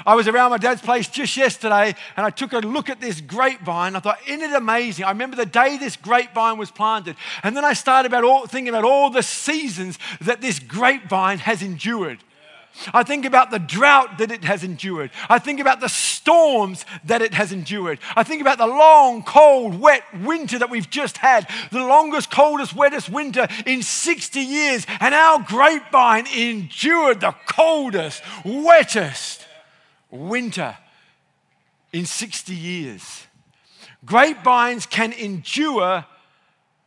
I 0.05 0.15
was 0.15 0.27
around 0.27 0.51
my 0.51 0.57
dad's 0.57 0.81
place 0.81 1.07
just 1.07 1.37
yesterday 1.37 1.95
and 2.17 2.25
I 2.25 2.29
took 2.29 2.53
a 2.53 2.59
look 2.59 2.89
at 2.89 2.99
this 2.99 3.21
grapevine. 3.21 3.95
I 3.95 3.99
thought, 3.99 4.19
isn't 4.27 4.41
it 4.41 4.55
amazing? 4.55 5.05
I 5.05 5.09
remember 5.11 5.35
the 5.35 5.45
day 5.45 5.77
this 5.77 5.95
grapevine 5.95 6.57
was 6.57 6.71
planted. 6.71 7.15
And 7.43 7.55
then 7.55 7.65
I 7.65 7.73
started 7.73 8.11
about 8.11 8.23
all, 8.23 8.47
thinking 8.47 8.69
about 8.69 8.85
all 8.85 9.09
the 9.09 9.23
seasons 9.23 9.99
that 10.21 10.41
this 10.41 10.59
grapevine 10.59 11.39
has 11.39 11.61
endured. 11.61 12.19
I 12.93 13.03
think 13.03 13.25
about 13.25 13.51
the 13.51 13.59
drought 13.59 14.17
that 14.17 14.31
it 14.31 14.43
has 14.43 14.63
endured. 14.63 15.11
I 15.29 15.39
think 15.39 15.59
about 15.59 15.81
the 15.81 15.89
storms 15.89 16.85
that 17.03 17.21
it 17.21 17.33
has 17.33 17.51
endured. 17.51 17.99
I 18.15 18.23
think 18.23 18.41
about 18.41 18.57
the 18.57 18.67
long, 18.67 19.23
cold, 19.23 19.79
wet 19.79 20.03
winter 20.21 20.57
that 20.59 20.69
we've 20.69 20.89
just 20.89 21.17
had, 21.17 21.47
the 21.71 21.83
longest, 21.83 22.31
coldest, 22.31 22.75
wettest 22.75 23.09
winter 23.09 23.47
in 23.65 23.83
60 23.83 24.39
years. 24.39 24.85
And 24.99 25.13
our 25.13 25.43
grapevine 25.43 26.27
endured 26.27 27.21
the 27.21 27.35
coldest, 27.45 28.23
wettest 28.45 29.45
winter 30.09 30.77
in 31.91 32.05
60 32.05 32.55
years. 32.55 33.27
Grapevines 34.05 34.85
can 34.85 35.11
endure 35.13 36.05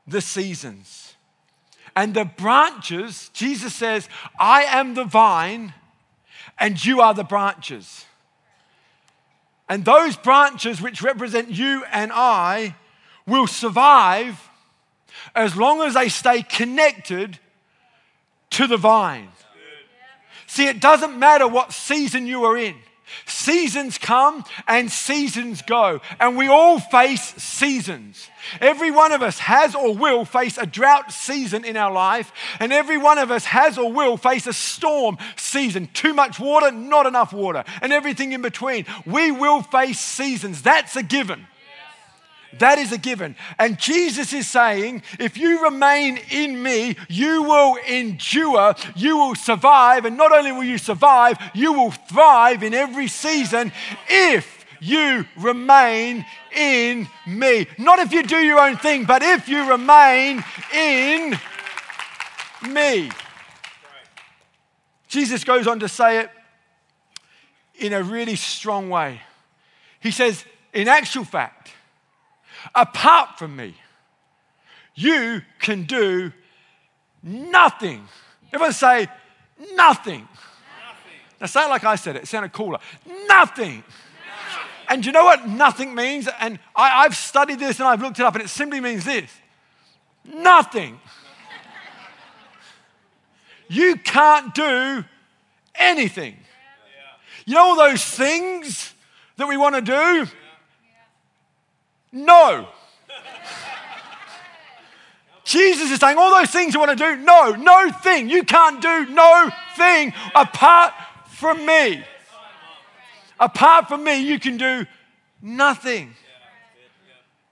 the 0.06 0.20
seasons. 0.20 1.03
And 1.96 2.14
the 2.14 2.24
branches, 2.24 3.30
Jesus 3.32 3.74
says, 3.74 4.08
I 4.38 4.64
am 4.64 4.94
the 4.94 5.04
vine 5.04 5.74
and 6.58 6.82
you 6.84 7.00
are 7.00 7.14
the 7.14 7.24
branches. 7.24 8.04
And 9.68 9.84
those 9.84 10.16
branches, 10.16 10.80
which 10.80 11.02
represent 11.02 11.50
you 11.50 11.84
and 11.90 12.12
I, 12.12 12.74
will 13.26 13.46
survive 13.46 14.50
as 15.34 15.56
long 15.56 15.82
as 15.82 15.94
they 15.94 16.08
stay 16.08 16.42
connected 16.42 17.38
to 18.50 18.66
the 18.66 18.76
vine. 18.76 19.28
See, 20.46 20.68
it 20.68 20.80
doesn't 20.80 21.18
matter 21.18 21.48
what 21.48 21.72
season 21.72 22.26
you 22.26 22.44
are 22.44 22.56
in. 22.56 22.76
Seasons 23.26 23.98
come 23.98 24.44
and 24.66 24.90
seasons 24.90 25.62
go, 25.62 26.00
and 26.18 26.36
we 26.36 26.48
all 26.48 26.78
face 26.78 27.34
seasons. 27.42 28.28
Every 28.60 28.90
one 28.90 29.12
of 29.12 29.22
us 29.22 29.38
has 29.38 29.74
or 29.74 29.94
will 29.94 30.24
face 30.24 30.58
a 30.58 30.66
drought 30.66 31.12
season 31.12 31.64
in 31.64 31.76
our 31.76 31.92
life, 31.92 32.32
and 32.60 32.72
every 32.72 32.98
one 32.98 33.18
of 33.18 33.30
us 33.30 33.44
has 33.46 33.78
or 33.78 33.92
will 33.92 34.16
face 34.16 34.46
a 34.46 34.52
storm 34.52 35.18
season. 35.36 35.88
Too 35.92 36.14
much 36.14 36.40
water, 36.40 36.70
not 36.70 37.06
enough 37.06 37.32
water, 37.32 37.64
and 37.82 37.92
everything 37.92 38.32
in 38.32 38.42
between. 38.42 38.86
We 39.06 39.30
will 39.30 39.62
face 39.62 40.00
seasons. 40.00 40.62
That's 40.62 40.96
a 40.96 41.02
given. 41.02 41.46
That 42.58 42.78
is 42.78 42.92
a 42.92 42.98
given. 42.98 43.36
And 43.58 43.78
Jesus 43.78 44.32
is 44.32 44.48
saying, 44.48 45.02
if 45.18 45.36
you 45.36 45.64
remain 45.64 46.18
in 46.30 46.62
me, 46.62 46.96
you 47.08 47.42
will 47.42 47.76
endure, 47.88 48.74
you 48.94 49.16
will 49.16 49.34
survive, 49.34 50.04
and 50.04 50.16
not 50.16 50.32
only 50.32 50.52
will 50.52 50.64
you 50.64 50.78
survive, 50.78 51.38
you 51.54 51.72
will 51.72 51.90
thrive 51.90 52.62
in 52.62 52.74
every 52.74 53.08
season 53.08 53.72
if 54.08 54.64
you 54.80 55.24
remain 55.38 56.24
in 56.54 57.08
me. 57.26 57.66
Not 57.78 57.98
if 58.00 58.12
you 58.12 58.22
do 58.22 58.36
your 58.36 58.60
own 58.60 58.76
thing, 58.76 59.04
but 59.04 59.22
if 59.22 59.48
you 59.48 59.70
remain 59.70 60.44
in 60.74 61.38
me. 62.68 63.10
Jesus 65.08 65.44
goes 65.44 65.66
on 65.66 65.80
to 65.80 65.88
say 65.88 66.18
it 66.18 66.30
in 67.76 67.92
a 67.92 68.02
really 68.02 68.36
strong 68.36 68.90
way. 68.90 69.20
He 70.00 70.10
says, 70.10 70.44
in 70.72 70.88
actual 70.88 71.24
fact, 71.24 71.63
apart 72.74 73.38
from 73.38 73.56
me, 73.56 73.74
you 74.94 75.42
can 75.58 75.84
do 75.84 76.32
nothing. 77.22 78.06
Everyone 78.52 78.72
say, 78.72 79.08
nothing. 79.74 80.20
nothing. 80.20 80.28
Now 81.40 81.46
say 81.46 81.64
it 81.64 81.68
like 81.68 81.84
I 81.84 81.96
said 81.96 82.16
it, 82.16 82.22
it 82.22 82.26
sounded 82.26 82.52
cooler. 82.52 82.78
Nothing. 83.26 83.82
And 84.88 85.04
you 85.04 85.12
know 85.12 85.24
what 85.24 85.48
nothing 85.48 85.94
means? 85.94 86.28
And 86.40 86.58
I, 86.76 87.04
have 87.04 87.16
studied 87.16 87.58
this 87.58 87.80
and 87.80 87.88
I've 87.88 88.02
looked 88.02 88.20
it 88.20 88.26
up, 88.26 88.34
and 88.34 88.44
it 88.44 88.48
simply 88.48 88.80
means 88.80 89.04
this 89.04 89.30
nothing. 90.24 91.00
you 93.68 93.96
can't 93.96 94.54
do 94.54 95.04
anything. 95.74 96.36
You 97.46 97.54
know 97.54 97.62
all 97.62 97.76
those 97.76 98.04
things 98.04 98.94
that 99.36 99.48
we 99.48 99.56
want 99.56 99.74
to 99.74 99.80
do? 99.82 100.30
No. 102.14 102.68
Jesus 105.42 105.90
is 105.90 105.98
saying 105.98 106.16
all 106.16 106.30
those 106.30 106.50
things 106.50 106.72
you 106.72 106.80
want 106.80 106.96
to 106.96 107.16
do, 107.16 107.16
no, 107.22 107.50
no 107.50 107.90
thing. 107.90 108.30
You 108.30 108.44
can't 108.44 108.80
do 108.80 109.06
no 109.06 109.50
thing 109.76 110.14
apart 110.34 110.94
from 111.26 111.66
me. 111.66 112.02
Apart 113.38 113.88
from 113.88 114.04
me, 114.04 114.22
you 114.26 114.38
can 114.38 114.56
do 114.56 114.86
nothing. 115.42 116.14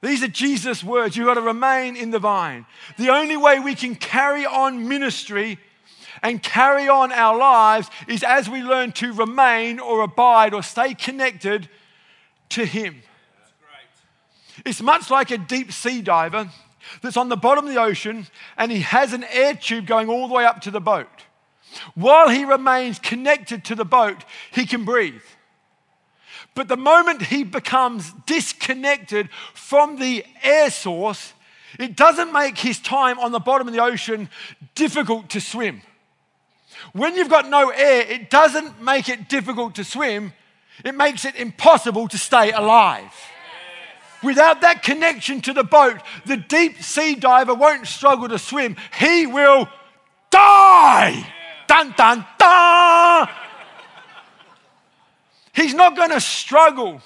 These 0.00 0.22
are 0.22 0.28
Jesus' 0.28 0.82
words. 0.82 1.16
You've 1.16 1.26
got 1.26 1.34
to 1.34 1.42
remain 1.42 1.96
in 1.96 2.10
the 2.10 2.18
vine. 2.18 2.64
The 2.98 3.10
only 3.10 3.36
way 3.36 3.60
we 3.60 3.74
can 3.74 3.94
carry 3.94 4.46
on 4.46 4.88
ministry 4.88 5.58
and 6.22 6.42
carry 6.42 6.88
on 6.88 7.12
our 7.12 7.36
lives 7.36 7.90
is 8.08 8.22
as 8.22 8.48
we 8.48 8.62
learn 8.62 8.92
to 8.92 9.12
remain 9.12 9.80
or 9.80 10.02
abide 10.02 10.54
or 10.54 10.62
stay 10.62 10.94
connected 10.94 11.68
to 12.50 12.64
Him. 12.64 13.02
It's 14.64 14.80
much 14.80 15.10
like 15.10 15.30
a 15.30 15.38
deep 15.38 15.72
sea 15.72 16.02
diver 16.02 16.50
that's 17.00 17.16
on 17.16 17.28
the 17.28 17.36
bottom 17.36 17.66
of 17.66 17.72
the 17.72 17.80
ocean 17.80 18.26
and 18.56 18.70
he 18.70 18.80
has 18.80 19.12
an 19.12 19.24
air 19.24 19.54
tube 19.54 19.86
going 19.86 20.08
all 20.08 20.28
the 20.28 20.34
way 20.34 20.44
up 20.44 20.60
to 20.62 20.70
the 20.70 20.80
boat. 20.80 21.08
While 21.94 22.28
he 22.28 22.44
remains 22.44 22.98
connected 22.98 23.64
to 23.66 23.74
the 23.74 23.84
boat, 23.84 24.24
he 24.52 24.66
can 24.66 24.84
breathe. 24.84 25.22
But 26.54 26.68
the 26.68 26.76
moment 26.76 27.22
he 27.22 27.44
becomes 27.44 28.12
disconnected 28.26 29.30
from 29.54 29.98
the 29.98 30.24
air 30.42 30.70
source, 30.70 31.32
it 31.78 31.96
doesn't 31.96 32.32
make 32.32 32.58
his 32.58 32.78
time 32.78 33.18
on 33.18 33.32
the 33.32 33.38
bottom 33.38 33.66
of 33.66 33.74
the 33.74 33.82
ocean 33.82 34.28
difficult 34.74 35.30
to 35.30 35.40
swim. 35.40 35.80
When 36.92 37.16
you've 37.16 37.30
got 37.30 37.48
no 37.48 37.70
air, 37.70 38.02
it 38.02 38.28
doesn't 38.28 38.82
make 38.82 39.08
it 39.08 39.28
difficult 39.28 39.76
to 39.76 39.84
swim, 39.84 40.34
it 40.84 40.94
makes 40.94 41.24
it 41.24 41.36
impossible 41.36 42.08
to 42.08 42.18
stay 42.18 42.50
alive. 42.52 43.12
Without 44.22 44.60
that 44.60 44.82
connection 44.82 45.40
to 45.42 45.52
the 45.52 45.64
boat, 45.64 46.00
the 46.26 46.36
deep 46.36 46.82
sea 46.82 47.14
diver 47.14 47.54
won't 47.54 47.86
struggle 47.86 48.28
to 48.28 48.38
swim. 48.38 48.76
He 48.98 49.26
will 49.26 49.68
die. 50.30 51.26
Dun, 51.66 51.94
dun, 51.96 52.24
dun. 52.38 53.28
He's 55.52 55.74
not 55.74 55.96
going 55.96 56.10
to 56.10 56.20
struggle. 56.20 57.00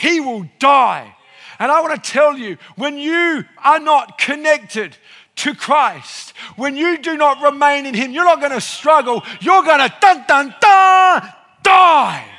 He 0.00 0.20
will 0.20 0.48
die. 0.58 1.14
And 1.58 1.72
I 1.72 1.80
want 1.80 2.02
to 2.02 2.10
tell 2.10 2.36
you 2.36 2.56
when 2.76 2.98
you 2.98 3.44
are 3.64 3.80
not 3.80 4.18
connected 4.18 4.96
to 5.36 5.54
Christ, 5.54 6.34
when 6.56 6.76
you 6.76 6.98
do 6.98 7.16
not 7.16 7.42
remain 7.42 7.86
in 7.86 7.94
Him, 7.94 8.12
you're 8.12 8.24
not 8.24 8.40
going 8.40 8.52
to 8.52 8.60
struggle. 8.60 9.22
You're 9.40 9.62
going 9.62 9.80
to 9.80 9.94
dun 10.00 10.24
dun 10.26 10.54
dun 10.60 11.28
die. 11.62 12.37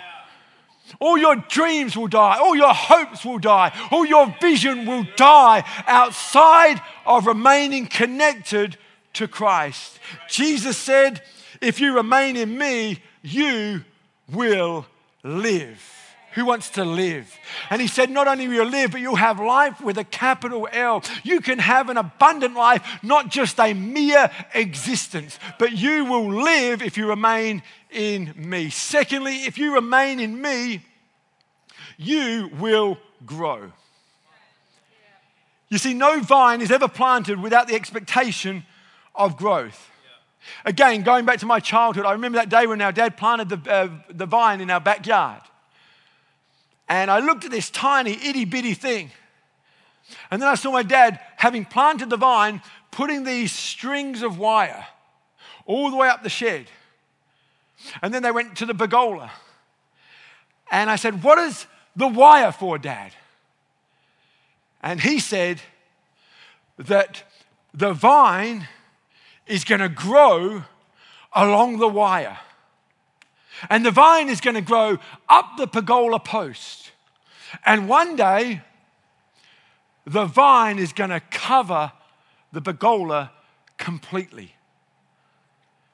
All 1.00 1.18
your 1.18 1.36
dreams 1.36 1.96
will 1.96 2.08
die. 2.08 2.38
All 2.40 2.56
your 2.56 2.74
hopes 2.74 3.24
will 3.24 3.40
die. 3.40 3.72
All 3.92 4.06
your 4.06 4.34
vision 4.42 4.86
will 4.86 5.06
die 5.16 5.64
outside 5.88 6.82
of 7.06 7.28
remaining 7.28 7.88
connected 7.88 8.78
to 9.14 9.28
Christ. 9.28 10.00
Jesus 10.30 10.78
said, 10.78 11.22
If 11.62 11.80
you 11.80 11.96
remain 11.96 12.36
in 12.36 12.58
me, 12.58 13.02
you 13.22 13.84
will 14.32 14.86
live. 15.24 15.99
Who 16.34 16.46
wants 16.46 16.70
to 16.72 16.86
live? 16.86 17.36
And 17.70 17.82
he 17.82 17.88
said, 17.88 18.10
Not 18.10 18.28
only 18.28 18.48
will 18.48 18.56
you 18.56 18.66
live, 18.66 18.92
but 18.92 19.02
you'll 19.02 19.16
have 19.16 19.40
life 19.40 19.82
with 19.82 19.98
a 19.98 20.04
capital 20.04 20.68
L. 20.72 21.04
You 21.24 21.42
can 21.42 21.60
have 21.60 21.90
an 21.90 21.98
abundant 21.98 22.56
life, 22.56 23.00
not 23.02 23.30
just 23.30 23.60
a 23.60 23.74
mere 23.74 24.30
existence, 24.54 25.40
but 25.58 25.72
you 25.72 26.06
will 26.06 26.32
live 26.32 26.82
if 26.82 26.98
you 26.98 27.08
remain 27.08 27.64
in 27.90 28.34
me. 28.36 28.70
Secondly, 28.70 29.38
if 29.46 29.58
you 29.58 29.74
remain 29.74 30.20
in 30.20 30.40
me, 30.40 30.84
you 31.98 32.52
will 32.60 32.98
grow. 33.26 33.72
You 35.70 35.78
see, 35.78 35.94
no 35.94 36.20
vine 36.20 36.62
is 36.62 36.72
ever 36.72 36.88
planted 36.88 37.40
without 37.42 37.68
the 37.68 37.76
expectation 37.76 38.66
of 39.16 39.38
growth. 39.38 39.90
Again, 40.66 41.04
going 41.04 41.26
back 41.26 41.40
to 41.40 41.46
my 41.46 41.60
childhood, 41.60 42.06
I 42.06 42.14
remember 42.14 42.38
that 42.38 42.50
day 42.50 42.66
when 42.66 42.82
our 42.82 42.92
dad 42.92 43.18
planted 43.18 43.50
the, 43.50 43.72
uh, 43.72 43.90
the 44.10 44.26
vine 44.26 44.62
in 44.62 44.70
our 44.70 44.80
backyard. 44.80 45.42
And 46.90 47.12
I 47.12 47.20
looked 47.20 47.46
at 47.46 47.52
this 47.52 47.70
tiny, 47.70 48.14
itty 48.14 48.46
bitty 48.46 48.74
thing. 48.74 49.12
And 50.32 50.42
then 50.42 50.50
I 50.50 50.56
saw 50.56 50.72
my 50.72 50.84
dad, 50.84 51.20
having 51.38 51.64
planted 51.64 52.10
the 52.10 52.18
vine, 52.18 52.62
putting 52.90 53.24
these 53.24 53.52
strings 53.52 54.24
of 54.24 54.40
wire 54.40 54.88
all 55.68 55.92
the 55.92 55.98
way 55.98 56.10
up 56.10 56.24
the 56.24 56.30
shed. 56.30 56.66
And 58.02 58.12
then 58.12 58.24
they 58.24 58.32
went 58.32 58.58
to 58.58 58.66
the 58.66 58.74
pergola. 58.74 59.32
And 60.72 60.90
I 60.90 60.96
said, 60.96 61.24
What 61.24 61.38
is 61.38 61.68
the 61.96 62.08
wire 62.08 62.52
for, 62.52 62.78
Dad? 62.78 63.12
And 64.82 65.00
he 65.00 65.20
said 65.20 65.62
that 66.78 67.24
the 67.74 67.94
vine 67.94 68.68
is 69.46 69.64
going 69.64 69.82
to 69.82 69.90
grow 69.90 70.64
along 71.34 71.78
the 71.78 71.88
wire. 71.88 72.40
And 73.70 73.86
the 73.86 73.92
vine 73.92 74.30
is 74.30 74.42
going 74.42 74.56
to 74.56 74.62
grow 74.62 75.00
up 75.28 75.58
the 75.58 75.68
pergola 75.68 76.20
post. 76.20 76.92
And 77.66 77.90
one 77.90 78.16
day, 78.16 78.62
the 80.06 80.26
vine 80.26 80.80
is 80.80 80.94
going 80.94 81.10
to 81.10 81.20
cover 81.20 81.92
the 82.52 82.62
pergola 82.62 83.32
completely. 83.78 84.54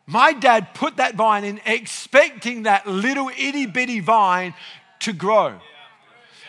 My 0.05 0.33
dad 0.33 0.73
put 0.73 0.97
that 0.97 1.15
vine 1.15 1.43
in 1.43 1.59
expecting 1.65 2.63
that 2.63 2.85
little 2.85 3.29
itty 3.29 3.65
bitty 3.65 4.01
vine 4.01 4.53
to 4.99 5.13
grow. 5.13 5.59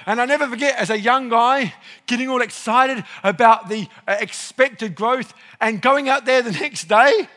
And 0.05 0.21
I 0.21 0.25
never 0.25 0.47
forget, 0.47 0.77
as 0.77 0.91
a 0.91 0.99
young 0.99 1.29
guy, 1.29 1.75
getting 2.07 2.29
all 2.29 2.41
excited 2.41 3.05
about 3.25 3.69
the 3.69 3.89
uh, 4.07 4.17
expected 4.21 4.95
growth 4.95 5.35
and 5.61 5.83
going 5.83 6.09
out 6.09 6.25
there 6.25 6.43
the 6.43 6.53
next 6.61 6.85
day 6.85 7.29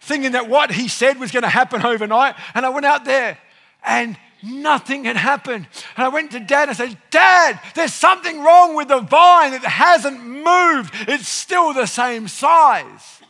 thinking 0.00 0.32
that 0.32 0.48
what 0.48 0.70
he 0.70 0.88
said 0.88 1.18
was 1.18 1.30
going 1.30 1.42
to 1.42 1.48
happen 1.48 1.84
overnight. 1.84 2.34
And 2.54 2.64
I 2.64 2.68
went 2.68 2.86
out 2.86 3.04
there 3.04 3.38
and 3.84 4.16
nothing 4.42 5.04
had 5.04 5.16
happened. 5.16 5.66
And 5.96 6.04
I 6.04 6.08
went 6.08 6.30
to 6.32 6.40
dad 6.40 6.68
and 6.68 6.70
I 6.70 6.74
said, 6.74 6.98
Dad, 7.10 7.60
there's 7.74 7.94
something 7.94 8.42
wrong 8.42 8.74
with 8.74 8.88
the 8.88 9.00
vine. 9.00 9.52
It 9.52 9.62
hasn't 9.62 10.24
moved, 10.24 10.94
it's 11.08 11.28
still 11.28 11.72
the 11.72 11.86
same 11.86 12.28
size. 12.28 13.20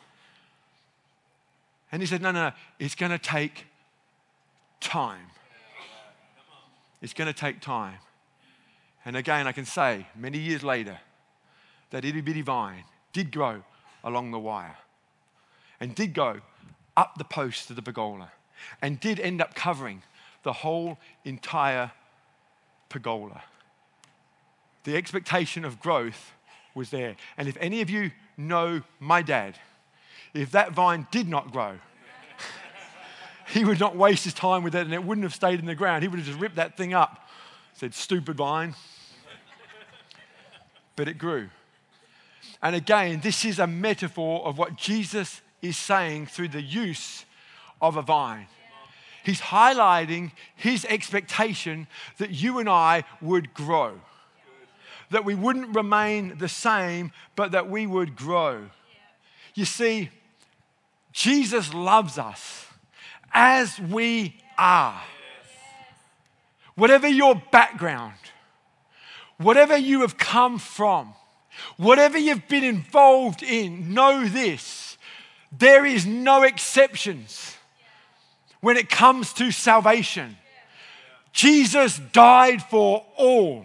And 1.91 2.03
he 2.03 2.07
said, 2.07 2.21
No, 2.21 2.31
no, 2.31 2.49
no, 2.49 2.53
it's 2.79 2.95
going 2.95 3.13
to 3.13 3.19
take 3.19 3.67
time. 4.81 5.27
It's 7.01 7.15
going 7.15 7.33
to 7.33 7.39
take 7.39 7.61
time. 7.61 7.99
And 9.05 9.17
again, 9.17 9.47
I 9.47 9.53
can 9.53 9.65
say, 9.65 10.07
many 10.17 10.39
years 10.39 10.63
later, 10.63 10.99
that 11.91 12.05
itty 12.05 12.21
bitty 12.21 12.43
vine 12.43 12.85
did 13.13 13.33
grow 13.33 13.63
along 14.05 14.33
the 14.33 14.39
wire 14.39 14.77
and 15.81 15.95
did 15.95 16.13
go 16.13 16.41
up 16.99 17.17
the 17.17 17.25
post 17.25 17.71
of 17.71 17.77
the 17.77 17.83
pergola 17.83 18.33
and 18.83 18.99
did 18.99 19.21
end 19.21 19.41
up 19.41 19.55
covering 19.55 20.03
the 20.43 20.53
whole 20.53 20.99
entire 21.25 21.93
pergola. 22.89 23.45
The 24.83 24.97
expectation 24.97 25.65
of 25.65 25.79
growth 25.79 26.33
was 26.75 26.91
there. 26.91 27.15
And 27.37 27.47
if 27.49 27.57
any 27.61 27.83
of 27.83 27.89
you 27.89 28.11
know 28.37 28.83
my 28.99 29.23
dad, 29.23 29.55
if 30.35 30.51
that 30.51 30.73
vine 30.73 31.07
did 31.13 31.29
not 31.29 31.53
grow, 31.53 31.79
he 33.49 33.65
would 33.65 33.79
not 33.79 33.95
waste 33.95 34.25
his 34.25 34.35
time 34.35 34.65
with 34.65 34.75
it 34.75 34.81
and 34.85 34.93
it 34.93 35.05
wouldn't 35.05 35.25
have 35.25 35.35
stayed 35.35 35.61
in 35.61 35.67
the 35.67 35.77
ground. 35.77 36.03
He 36.03 36.09
would 36.09 36.19
have 36.19 36.27
just 36.27 36.41
ripped 36.41 36.57
that 36.57 36.77
thing 36.77 36.95
up. 36.95 37.29
Said, 37.75 37.95
stupid 37.95 38.37
vine. 38.37 38.75
but 40.97 41.07
it 41.07 41.17
grew. 41.17 41.49
And 42.61 42.75
again, 42.75 43.21
this 43.21 43.45
is 43.45 43.61
a 43.61 43.69
metaphor 43.69 44.45
of 44.45 44.59
what 44.59 44.75
Jesus 44.75 45.43
is 45.63 45.77
saying 45.77 46.27
through 46.27 46.49
the 46.49 46.63
use 46.63 47.25
of 47.81 47.97
a 47.97 48.03
vine. 48.03 48.47
He's 49.25 49.41
highlighting 49.41 50.33
his 50.55 50.85
expectation 50.87 51.87
that 52.19 52.31
you 52.31 52.59
and 52.59 52.69
I 52.69 53.05
would 53.21 53.53
grow, 53.53 54.01
that 55.11 55.25
we 55.25 55.35
wouldn't 55.35 55.75
remain 55.75 56.39
the 56.39 56.49
same, 56.49 57.13
but 57.37 57.53
that 57.53 57.69
we 57.69 57.87
would 57.87 58.17
grow. 58.17 58.71
You 59.55 59.65
see, 59.65 60.11
Jesus 61.13 61.75
loves 61.75 62.17
us 62.17 62.67
as 63.33 63.79
we 63.79 64.37
are. 64.57 65.03
Whatever 66.75 67.09
your 67.09 67.35
background, 67.51 68.15
whatever 69.37 69.77
you 69.77 70.03
have 70.03 70.17
come 70.17 70.59
from, 70.59 71.15
whatever 71.77 72.17
you've 72.17 72.49
been 72.49 72.65
involved 72.65 73.43
in, 73.43 73.93
know 73.93 74.27
this 74.27 74.88
there 75.51 75.85
is 75.87 76.07
no 76.07 76.43
exceptions 76.43 77.57
when 78.61 78.77
it 78.77 78.91
comes 78.91 79.33
to 79.35 79.51
salvation. 79.51 80.37
Jesus 81.33 81.99
died 82.13 82.63
for 82.63 83.05
all 83.17 83.65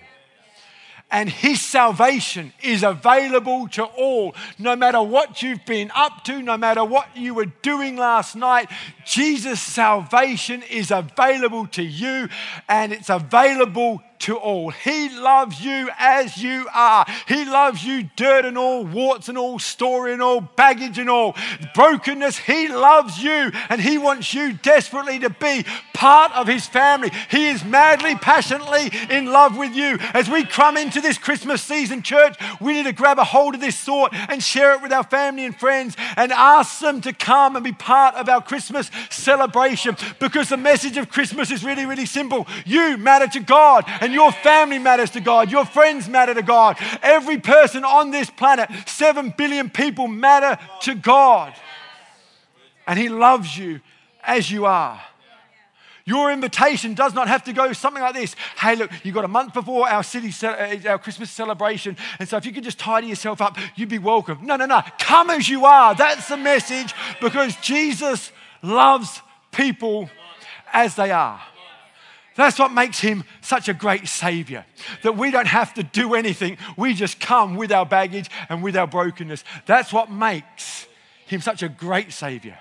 and 1.13 1.29
his 1.29 1.61
salvation 1.61 2.51
is 2.63 2.81
available 2.81 3.67
to 3.67 3.83
all. 3.83 4.35
No 4.57 4.75
matter 4.75 5.01
what 5.01 5.43
you've 5.43 5.63
been 5.63 5.91
up 5.93 6.23
to, 6.23 6.41
no 6.41 6.57
matter 6.57 6.83
what 6.83 7.15
you 7.15 7.35
were 7.35 7.45
doing 7.45 7.97
last 7.97 8.35
night, 8.35 8.67
Jesus' 9.05 9.61
salvation 9.61 10.63
is 10.63 10.89
available 10.89 11.67
to 11.67 11.83
you 11.83 12.29
and 12.67 12.91
it's 12.91 13.11
available 13.11 14.01
to 14.23 14.37
all. 14.37 14.69
He 14.69 15.09
loves 15.09 15.63
you 15.63 15.89
as 15.97 16.37
you 16.37 16.67
are. 16.73 17.05
He 17.27 17.43
loves 17.43 17.83
you, 17.83 18.09
dirt 18.15 18.45
and 18.45 18.57
all, 18.57 18.85
warts 18.85 19.27
and 19.27 19.37
all, 19.37 19.59
story 19.59 20.13
and 20.13 20.21
all, 20.21 20.39
baggage 20.39 20.97
and 20.97 21.09
all, 21.09 21.35
brokenness. 21.75 22.37
He 22.37 22.69
loves 22.69 23.21
you 23.21 23.51
and 23.69 23.81
He 23.81 23.97
wants 23.97 24.33
you 24.33 24.53
desperately 24.53 25.19
to 25.19 25.29
be 25.29 25.65
part 25.93 26.31
of 26.33 26.47
His 26.47 26.65
family. 26.65 27.11
He 27.29 27.47
is 27.47 27.65
madly, 27.65 28.15
passionately 28.15 28.91
in 29.09 29.25
love 29.25 29.57
with 29.57 29.75
you. 29.75 29.97
As 30.13 30.29
we 30.29 30.45
come 30.45 30.77
into 30.77 31.01
this 31.01 31.17
Christmas 31.17 31.61
season, 31.61 32.01
church, 32.01 32.37
we 32.61 32.73
need 32.73 32.85
to 32.85 32.93
grab 32.93 33.19
a 33.19 33.25
hold 33.25 33.55
of 33.55 33.61
this 33.61 33.77
thought 33.77 34.13
and 34.13 34.41
share 34.41 34.73
it 34.73 34.81
with 34.81 34.93
our 34.93 35.03
family 35.03 35.43
and 35.43 35.55
friends 35.55 35.97
and 36.15 36.31
ask 36.31 36.79
them 36.79 37.01
to 37.01 37.11
come 37.11 37.57
and 37.57 37.63
be 37.65 37.73
part 37.73 38.15
of 38.15 38.29
our 38.29 38.41
Christmas 38.41 38.89
celebration 39.09 39.97
because 40.19 40.47
the 40.47 40.57
message 40.57 40.95
of 40.95 41.09
Christmas 41.09 41.51
is 41.51 41.63
really, 41.63 41.85
really 41.85 42.05
simple. 42.05 42.47
You 42.65 42.95
matter 42.95 43.27
to 43.27 43.41
God 43.41 43.83
and 43.99 44.12
your 44.13 44.31
family 44.31 44.79
matters 44.79 45.11
to 45.11 45.21
God. 45.21 45.51
Your 45.51 45.65
friends 45.65 46.07
matter 46.07 46.33
to 46.33 46.41
God. 46.41 46.77
Every 47.01 47.39
person 47.39 47.83
on 47.83 48.11
this 48.11 48.29
planet, 48.29 48.69
seven 48.85 49.33
billion 49.37 49.69
people 49.69 50.07
matter 50.07 50.61
to 50.81 50.95
God. 50.95 51.53
And 52.87 52.99
He 52.99 53.09
loves 53.09 53.57
you 53.57 53.81
as 54.23 54.49
you 54.51 54.65
are. 54.65 55.01
Your 56.05 56.31
invitation 56.31 56.95
does 56.95 57.13
not 57.13 57.29
have 57.29 57.45
to 57.45 57.53
go 57.53 57.71
something 57.71 58.01
like 58.01 58.13
this. 58.13 58.35
Hey, 58.57 58.75
look, 58.75 58.91
you've 59.03 59.15
got 59.15 59.23
a 59.23 59.29
month 59.29 59.53
before 59.53 59.87
our 59.87 60.03
city, 60.03 60.33
uh, 60.45 60.89
our 60.89 60.99
Christmas 60.99 61.31
celebration. 61.31 61.95
And 62.19 62.27
so 62.27 62.35
if 62.35 62.45
you 62.45 62.51
could 62.51 62.65
just 62.65 62.77
tidy 62.77 63.07
yourself 63.07 63.41
up, 63.41 63.57
you'd 63.75 63.87
be 63.87 63.99
welcome. 63.99 64.39
No, 64.45 64.57
no, 64.57 64.65
no. 64.65 64.81
Come 64.99 65.29
as 65.29 65.47
you 65.47 65.65
are. 65.65 65.95
That's 65.95 66.27
the 66.27 66.35
message 66.35 66.93
because 67.21 67.55
Jesus 67.57 68.33
loves 68.61 69.21
people 69.51 70.09
as 70.73 70.95
they 70.95 71.11
are. 71.11 71.41
That's 72.35 72.57
what 72.57 72.71
makes 72.71 72.99
him 72.99 73.23
such 73.41 73.69
a 73.69 73.73
great 73.73 74.07
savior. 74.07 74.65
That 75.03 75.17
we 75.17 75.29
don't 75.29 75.47
have 75.47 75.73
to 75.75 75.83
do 75.83 76.15
anything. 76.15 76.57
We 76.77 76.93
just 76.93 77.19
come 77.19 77.55
with 77.55 77.71
our 77.71 77.85
baggage 77.85 78.29
and 78.49 78.63
with 78.63 78.75
our 78.75 78.87
brokenness. 78.87 79.43
That's 79.65 79.93
what 79.93 80.11
makes 80.11 80.87
him 81.27 81.41
such 81.41 81.61
a 81.61 81.69
great 81.69 82.11
savior. 82.11 82.57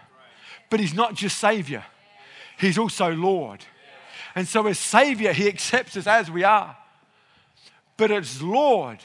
But 0.68 0.80
he's 0.80 0.94
not 0.94 1.14
just 1.14 1.38
savior, 1.38 1.84
he's 2.58 2.78
also 2.78 3.12
Lord. 3.12 3.64
And 4.34 4.48
so, 4.48 4.66
as 4.66 4.78
savior, 4.78 5.34
he 5.34 5.46
accepts 5.46 5.94
us 5.94 6.06
as 6.06 6.30
we 6.30 6.42
are. 6.42 6.74
But 7.96 8.10
as 8.10 8.42
Lord, 8.42 8.98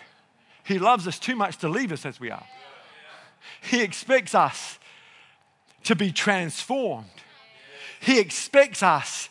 He 0.64 0.80
loves 0.80 1.08
us 1.08 1.20
too 1.20 1.36
much 1.36 1.58
to 1.58 1.70
leave 1.70 1.92
us 1.92 2.06
as 2.06 2.20
we 2.20 2.32
are. 2.32 2.46
He 3.62 3.82
expects 3.82 4.34
us 4.34 4.80
to 5.84 5.96
be 5.96 6.12
transformed. 6.12 7.06
He 8.00 8.20
expects 8.20 8.84
us 8.84 9.30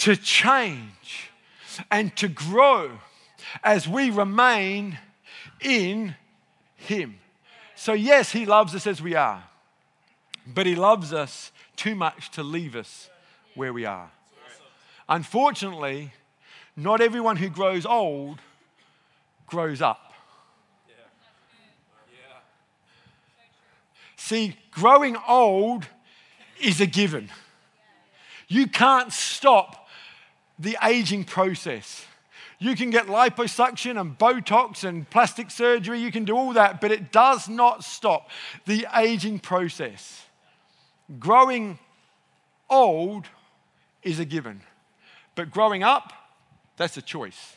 to 0.00 0.16
change 0.16 1.30
and 1.90 2.16
to 2.16 2.26
grow 2.26 2.90
as 3.62 3.86
we 3.86 4.10
remain 4.10 4.98
in 5.60 6.16
Him. 6.76 7.18
So, 7.74 7.92
yes, 7.92 8.32
He 8.32 8.46
loves 8.46 8.74
us 8.74 8.86
as 8.86 9.02
we 9.02 9.14
are, 9.14 9.44
but 10.46 10.66
He 10.66 10.74
loves 10.74 11.12
us 11.12 11.52
too 11.76 11.94
much 11.94 12.30
to 12.32 12.42
leave 12.42 12.76
us 12.76 13.10
where 13.54 13.72
we 13.72 13.84
are. 13.84 14.10
Unfortunately, 15.08 16.12
not 16.76 17.00
everyone 17.00 17.36
who 17.36 17.50
grows 17.50 17.84
old 17.84 18.38
grows 19.46 19.82
up. 19.82 20.12
See, 24.16 24.56
growing 24.70 25.16
old 25.28 25.86
is 26.60 26.80
a 26.80 26.86
given. 26.86 27.30
You 28.48 28.66
can't 28.66 29.12
stop 29.12 29.79
the 30.60 30.76
aging 30.82 31.24
process. 31.24 32.04
You 32.58 32.76
can 32.76 32.90
get 32.90 33.06
liposuction 33.06 33.98
and 33.98 34.18
Botox 34.18 34.84
and 34.84 35.08
plastic 35.08 35.50
surgery, 35.50 35.98
you 35.98 36.12
can 36.12 36.26
do 36.26 36.36
all 36.36 36.52
that, 36.52 36.80
but 36.80 36.92
it 36.92 37.10
does 37.10 37.48
not 37.48 37.82
stop 37.82 38.28
the 38.66 38.86
aging 38.94 39.38
process. 39.38 40.26
Growing 41.18 41.78
old 42.68 43.26
is 44.02 44.20
a 44.20 44.26
given, 44.26 44.60
but 45.34 45.50
growing 45.50 45.82
up, 45.82 46.12
that's 46.76 46.98
a 46.98 47.02
choice. 47.02 47.56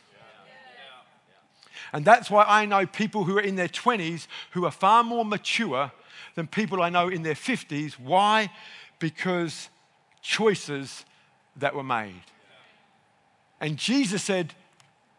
And 1.91 2.05
that's 2.05 2.31
why 2.31 2.45
I 2.47 2.65
know 2.65 2.87
people 2.87 3.25
who 3.25 3.37
are 3.37 3.41
in 3.41 3.55
their 3.55 3.67
20s 3.67 4.27
who 4.51 4.65
are 4.65 4.71
far 4.71 5.03
more 5.03 5.25
mature 5.25 5.91
than 6.35 6.47
people 6.47 6.81
I 6.81 6.89
know 6.89 7.09
in 7.09 7.21
their 7.21 7.35
50s. 7.35 7.93
Why? 7.99 8.49
Because 8.97 9.69
choices 10.21 11.05
that 11.57 11.75
were 11.75 11.83
made. 11.83 12.23
And 13.63 13.77
Jesus 13.77 14.21
said, 14.21 14.53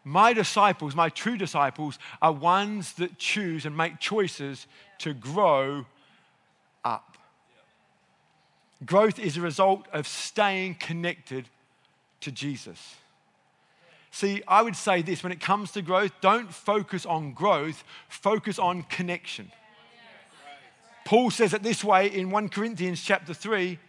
My 0.03 0.31
disciples, 0.31 0.95
my 0.95 1.09
true 1.09 1.35
disciples, 1.35 1.97
are 2.21 2.31
ones 2.31 2.93
that 2.93 3.17
choose 3.17 3.65
and 3.65 3.75
make 3.75 3.99
choices 3.99 4.67
to 4.99 5.15
grow 5.15 5.87
up. 6.83 7.17
Growth 8.85 9.17
is 9.17 9.35
a 9.35 9.41
result 9.41 9.87
of 9.91 10.07
staying 10.07 10.75
connected 10.75 11.49
to 12.21 12.31
Jesus. 12.31 12.97
See, 14.11 14.43
I 14.47 14.61
would 14.61 14.75
say 14.75 15.01
this 15.01 15.23
when 15.23 15.31
it 15.31 15.39
comes 15.39 15.71
to 15.71 15.81
growth, 15.81 16.11
don't 16.21 16.53
focus 16.53 17.03
on 17.03 17.33
growth, 17.33 17.83
focus 18.09 18.59
on 18.59 18.83
connection. 18.83 19.51
Paul 21.03 21.31
says 21.31 21.55
it 21.55 21.63
this 21.63 21.83
way 21.83 22.13
in 22.13 22.29
1 22.29 22.49
Corinthians 22.49 23.01
chapter 23.01 23.33
3, 23.33 23.79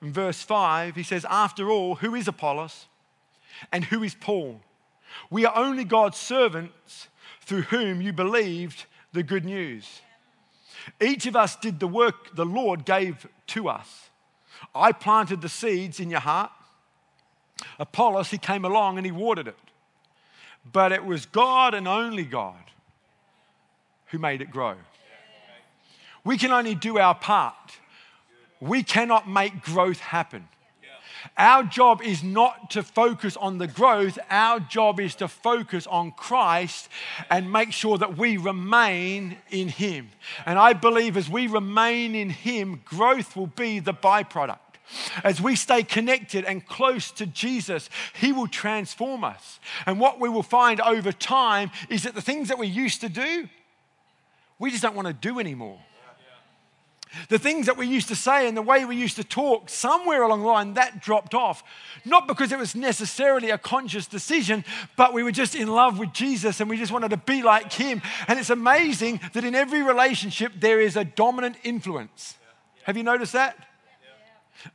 verse 0.00 0.40
5. 0.40 0.96
He 0.96 1.02
says, 1.02 1.26
After 1.28 1.70
all, 1.70 1.96
who 1.96 2.14
is 2.14 2.28
Apollos 2.28 2.86
and 3.72 3.84
who 3.84 4.02
is 4.02 4.14
Paul? 4.14 4.60
We 5.30 5.44
are 5.44 5.56
only 5.56 5.84
God's 5.84 6.18
servants 6.18 7.08
through 7.40 7.62
whom 7.62 8.00
you 8.00 8.12
believed 8.12 8.84
the 9.12 9.22
good 9.22 9.44
news. 9.44 10.00
Each 11.00 11.26
of 11.26 11.36
us 11.36 11.56
did 11.56 11.80
the 11.80 11.88
work 11.88 12.34
the 12.34 12.46
Lord 12.46 12.84
gave 12.84 13.26
to 13.48 13.68
us. 13.68 14.10
I 14.74 14.92
planted 14.92 15.40
the 15.40 15.48
seeds 15.48 16.00
in 16.00 16.10
your 16.10 16.20
heart. 16.20 16.50
Apollos, 17.78 18.30
he 18.30 18.38
came 18.38 18.64
along 18.64 18.96
and 18.96 19.04
he 19.04 19.12
watered 19.12 19.48
it. 19.48 19.56
But 20.70 20.92
it 20.92 21.04
was 21.04 21.26
God 21.26 21.74
and 21.74 21.88
only 21.88 22.24
God 22.24 22.54
who 24.06 24.18
made 24.18 24.40
it 24.40 24.50
grow. 24.50 24.76
We 26.24 26.36
can 26.36 26.52
only 26.52 26.74
do 26.74 26.98
our 26.98 27.14
part. 27.14 27.54
We 28.60 28.82
cannot 28.82 29.28
make 29.28 29.62
growth 29.62 30.00
happen. 30.00 30.48
Our 31.36 31.64
job 31.64 32.02
is 32.02 32.22
not 32.22 32.70
to 32.70 32.82
focus 32.82 33.36
on 33.36 33.58
the 33.58 33.66
growth. 33.66 34.18
Our 34.30 34.60
job 34.60 35.00
is 35.00 35.14
to 35.16 35.28
focus 35.28 35.86
on 35.86 36.12
Christ 36.12 36.88
and 37.30 37.52
make 37.52 37.72
sure 37.72 37.98
that 37.98 38.16
we 38.16 38.36
remain 38.36 39.36
in 39.50 39.68
Him. 39.68 40.10
And 40.46 40.58
I 40.58 40.72
believe 40.72 41.16
as 41.16 41.28
we 41.28 41.46
remain 41.46 42.14
in 42.14 42.30
Him, 42.30 42.82
growth 42.84 43.36
will 43.36 43.48
be 43.48 43.80
the 43.80 43.94
byproduct. 43.94 44.58
As 45.22 45.40
we 45.40 45.54
stay 45.54 45.82
connected 45.82 46.44
and 46.44 46.66
close 46.66 47.10
to 47.12 47.26
Jesus, 47.26 47.88
He 48.14 48.32
will 48.32 48.48
transform 48.48 49.24
us. 49.24 49.60
And 49.86 50.00
what 50.00 50.18
we 50.18 50.28
will 50.28 50.42
find 50.42 50.80
over 50.80 51.12
time 51.12 51.70
is 51.88 52.02
that 52.02 52.14
the 52.14 52.22
things 52.22 52.48
that 52.48 52.58
we 52.58 52.66
used 52.66 53.00
to 53.02 53.08
do, 53.08 53.48
we 54.58 54.70
just 54.70 54.82
don't 54.82 54.96
want 54.96 55.08
to 55.08 55.14
do 55.14 55.38
anymore. 55.38 55.78
The 57.28 57.38
things 57.38 57.66
that 57.66 57.76
we 57.76 57.86
used 57.86 58.08
to 58.08 58.14
say 58.14 58.46
and 58.46 58.56
the 58.56 58.62
way 58.62 58.84
we 58.84 58.96
used 58.96 59.16
to 59.16 59.24
talk, 59.24 59.68
somewhere 59.68 60.22
along 60.22 60.40
the 60.40 60.46
line, 60.46 60.74
that 60.74 61.00
dropped 61.00 61.34
off. 61.34 61.62
Not 62.04 62.28
because 62.28 62.52
it 62.52 62.58
was 62.58 62.74
necessarily 62.74 63.50
a 63.50 63.58
conscious 63.58 64.06
decision, 64.06 64.64
but 64.96 65.12
we 65.12 65.22
were 65.22 65.32
just 65.32 65.54
in 65.54 65.68
love 65.68 65.98
with 65.98 66.12
Jesus 66.12 66.60
and 66.60 66.70
we 66.70 66.76
just 66.76 66.92
wanted 66.92 67.10
to 67.10 67.16
be 67.16 67.42
like 67.42 67.72
him. 67.72 68.02
And 68.28 68.38
it's 68.38 68.50
amazing 68.50 69.20
that 69.32 69.44
in 69.44 69.54
every 69.54 69.82
relationship, 69.82 70.52
there 70.58 70.80
is 70.80 70.96
a 70.96 71.04
dominant 71.04 71.56
influence. 71.64 72.36
Have 72.84 72.96
you 72.96 73.02
noticed 73.02 73.32
that? 73.32 73.56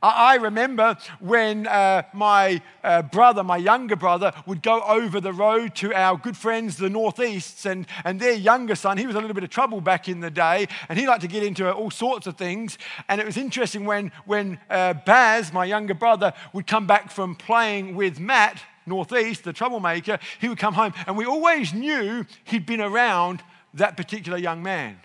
I 0.02 0.36
remember 0.36 0.96
when 1.20 1.66
uh, 1.66 2.02
my 2.12 2.60
uh, 2.82 3.02
brother, 3.02 3.42
my 3.42 3.56
younger 3.56 3.96
brother, 3.96 4.32
would 4.46 4.62
go 4.62 4.80
over 4.82 5.20
the 5.20 5.32
road 5.32 5.74
to 5.76 5.94
our 5.94 6.16
good 6.16 6.36
friends, 6.36 6.76
the 6.76 6.90
Northeasts, 6.90 7.66
and, 7.66 7.86
and 8.04 8.20
their 8.20 8.32
younger 8.32 8.74
son, 8.74 8.98
he 8.98 9.06
was 9.06 9.16
a 9.16 9.20
little 9.20 9.34
bit 9.34 9.44
of 9.44 9.50
trouble 9.50 9.80
back 9.80 10.08
in 10.08 10.20
the 10.20 10.30
day, 10.30 10.68
and 10.88 10.98
he 10.98 11.06
liked 11.06 11.22
to 11.22 11.28
get 11.28 11.42
into 11.42 11.72
all 11.72 11.90
sorts 11.90 12.26
of 12.26 12.36
things. 12.36 12.78
And 13.08 13.20
it 13.20 13.26
was 13.26 13.36
interesting 13.36 13.84
when, 13.84 14.12
when 14.24 14.58
uh, 14.70 14.94
Baz, 14.94 15.52
my 15.52 15.64
younger 15.64 15.94
brother, 15.94 16.32
would 16.52 16.66
come 16.66 16.86
back 16.86 17.10
from 17.10 17.34
playing 17.34 17.94
with 17.94 18.18
Matt, 18.18 18.62
Northeast, 18.86 19.44
the 19.44 19.52
troublemaker, 19.52 20.18
he 20.40 20.48
would 20.48 20.58
come 20.58 20.74
home, 20.74 20.94
and 21.06 21.16
we 21.16 21.24
always 21.24 21.74
knew 21.74 22.24
he'd 22.44 22.66
been 22.66 22.80
around 22.80 23.42
that 23.74 23.96
particular 23.96 24.38
young 24.38 24.62
man 24.62 24.98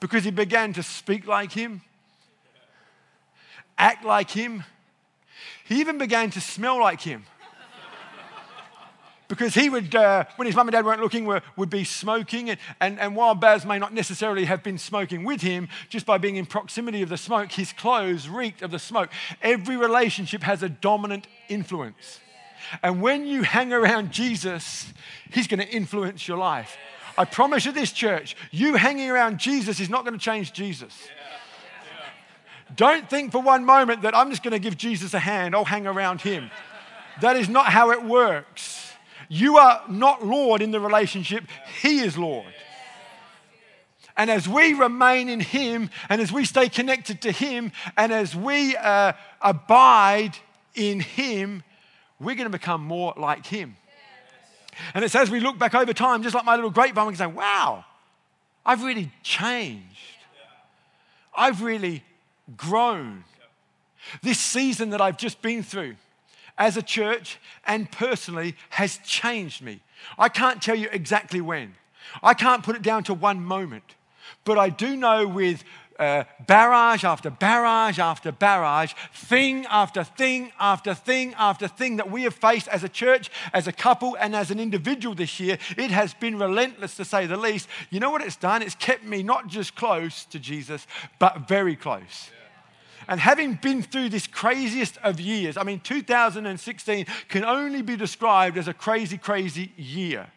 because 0.00 0.24
he 0.24 0.30
began 0.30 0.72
to 0.74 0.82
speak 0.82 1.26
like 1.26 1.52
him 1.52 1.80
act 3.78 4.04
like 4.04 4.30
him. 4.30 4.64
He 5.64 5.80
even 5.80 5.98
began 5.98 6.30
to 6.30 6.40
smell 6.40 6.78
like 6.80 7.00
him. 7.00 7.24
because 9.28 9.54
he 9.54 9.70
would, 9.70 9.94
uh, 9.94 10.24
when 10.36 10.46
his 10.46 10.54
mum 10.54 10.68
and 10.68 10.72
dad 10.72 10.84
weren't 10.84 11.00
looking, 11.00 11.24
were, 11.24 11.42
would 11.56 11.70
be 11.70 11.84
smoking. 11.84 12.50
And, 12.50 12.58
and, 12.80 13.00
and 13.00 13.16
while 13.16 13.34
Baz 13.34 13.64
may 13.64 13.78
not 13.78 13.92
necessarily 13.92 14.44
have 14.44 14.62
been 14.62 14.78
smoking 14.78 15.24
with 15.24 15.40
him, 15.40 15.68
just 15.88 16.06
by 16.06 16.18
being 16.18 16.36
in 16.36 16.46
proximity 16.46 17.02
of 17.02 17.08
the 17.08 17.16
smoke, 17.16 17.52
his 17.52 17.72
clothes 17.72 18.28
reeked 18.28 18.62
of 18.62 18.70
the 18.70 18.78
smoke. 18.78 19.10
Every 19.42 19.76
relationship 19.76 20.42
has 20.42 20.62
a 20.62 20.68
dominant 20.68 21.26
influence. 21.48 22.20
And 22.82 23.02
when 23.02 23.26
you 23.26 23.42
hang 23.42 23.72
around 23.72 24.12
Jesus, 24.12 24.92
he's 25.30 25.46
going 25.46 25.60
to 25.60 25.68
influence 25.68 26.26
your 26.28 26.38
life. 26.38 26.76
I 27.16 27.24
promise 27.24 27.64
you 27.64 27.72
this, 27.72 27.92
church, 27.92 28.36
you 28.50 28.74
hanging 28.74 29.08
around 29.08 29.38
Jesus 29.38 29.78
is 29.80 29.88
not 29.88 30.04
going 30.04 30.18
to 30.18 30.24
change 30.24 30.52
Jesus. 30.52 31.08
Don't 32.74 33.08
think 33.08 33.32
for 33.32 33.42
one 33.42 33.64
moment 33.64 34.02
that 34.02 34.16
I'm 34.16 34.30
just 34.30 34.42
going 34.42 34.52
to 34.52 34.58
give 34.58 34.76
Jesus 34.76 35.14
a 35.14 35.18
hand, 35.18 35.54
I'll 35.54 35.64
hang 35.64 35.86
around 35.86 36.20
him. 36.20 36.50
That 37.20 37.36
is 37.36 37.48
not 37.48 37.66
how 37.66 37.90
it 37.90 38.02
works. 38.04 38.92
You 39.28 39.58
are 39.58 39.82
not 39.88 40.26
Lord 40.26 40.62
in 40.62 40.70
the 40.70 40.80
relationship, 40.80 41.44
He 41.80 42.00
is 42.00 42.18
Lord. 42.18 42.52
And 44.16 44.30
as 44.30 44.48
we 44.48 44.74
remain 44.74 45.28
in 45.28 45.40
Him, 45.40 45.90
and 46.08 46.20
as 46.20 46.30
we 46.30 46.44
stay 46.44 46.68
connected 46.68 47.22
to 47.22 47.32
Him, 47.32 47.72
and 47.96 48.12
as 48.12 48.34
we 48.36 48.76
uh, 48.76 49.12
abide 49.40 50.32
in 50.74 51.00
Him, 51.00 51.62
we're 52.20 52.36
going 52.36 52.50
to 52.50 52.56
become 52.56 52.82
more 52.82 53.12
like 53.16 53.46
Him. 53.46 53.76
And 54.94 55.04
it's 55.04 55.14
as 55.14 55.30
we 55.30 55.40
look 55.40 55.58
back 55.58 55.74
over 55.74 55.92
time, 55.92 56.22
just 56.22 56.34
like 56.34 56.44
my 56.44 56.54
little 56.54 56.70
grapevine, 56.70 57.06
we 57.06 57.12
can 57.12 57.18
say, 57.18 57.26
wow, 57.26 57.84
I've 58.64 58.82
really 58.82 59.10
changed. 59.22 59.84
I've 61.36 61.62
really 61.62 62.04
grown. 62.56 63.24
This 64.22 64.38
season 64.38 64.90
that 64.90 65.00
I've 65.00 65.16
just 65.16 65.40
been 65.42 65.62
through 65.62 65.96
as 66.58 66.76
a 66.76 66.82
church 66.82 67.38
and 67.66 67.90
personally 67.90 68.56
has 68.70 68.98
changed 68.98 69.62
me. 69.62 69.80
I 70.18 70.28
can't 70.28 70.62
tell 70.62 70.76
you 70.76 70.88
exactly 70.92 71.40
when, 71.40 71.74
I 72.22 72.34
can't 72.34 72.62
put 72.62 72.76
it 72.76 72.82
down 72.82 73.04
to 73.04 73.14
one 73.14 73.42
moment, 73.42 73.94
but 74.44 74.58
I 74.58 74.68
do 74.68 74.96
know 74.96 75.26
with 75.26 75.64
uh, 75.98 76.24
barrage 76.46 77.04
after 77.04 77.30
barrage 77.30 77.98
after 77.98 78.32
barrage, 78.32 78.92
thing 79.12 79.64
after 79.66 80.02
thing 80.04 80.52
after 80.58 80.94
thing 80.94 81.34
after 81.38 81.68
thing 81.68 81.96
that 81.96 82.10
we 82.10 82.24
have 82.24 82.34
faced 82.34 82.68
as 82.68 82.84
a 82.84 82.88
church, 82.88 83.30
as 83.52 83.66
a 83.66 83.72
couple, 83.72 84.16
and 84.18 84.34
as 84.34 84.50
an 84.50 84.58
individual 84.60 85.14
this 85.14 85.38
year, 85.38 85.58
it 85.76 85.90
has 85.90 86.12
been 86.14 86.38
relentless 86.38 86.96
to 86.96 87.04
say 87.04 87.26
the 87.26 87.36
least. 87.36 87.68
You 87.90 88.00
know 88.00 88.10
what 88.10 88.22
it's 88.22 88.36
done? 88.36 88.62
It's 88.62 88.74
kept 88.74 89.04
me 89.04 89.22
not 89.22 89.46
just 89.46 89.76
close 89.76 90.24
to 90.26 90.38
Jesus, 90.38 90.86
but 91.18 91.48
very 91.48 91.76
close. 91.76 92.30
And 93.08 93.20
having 93.20 93.54
been 93.54 93.82
through 93.82 94.08
this 94.08 94.26
craziest 94.26 94.96
of 94.98 95.20
years, 95.20 95.56
I 95.56 95.62
mean, 95.62 95.80
2016 95.80 97.06
can 97.28 97.44
only 97.44 97.82
be 97.82 97.96
described 97.96 98.56
as 98.56 98.68
a 98.68 98.74
crazy, 98.74 99.18
crazy 99.18 99.72
year. 99.76 100.28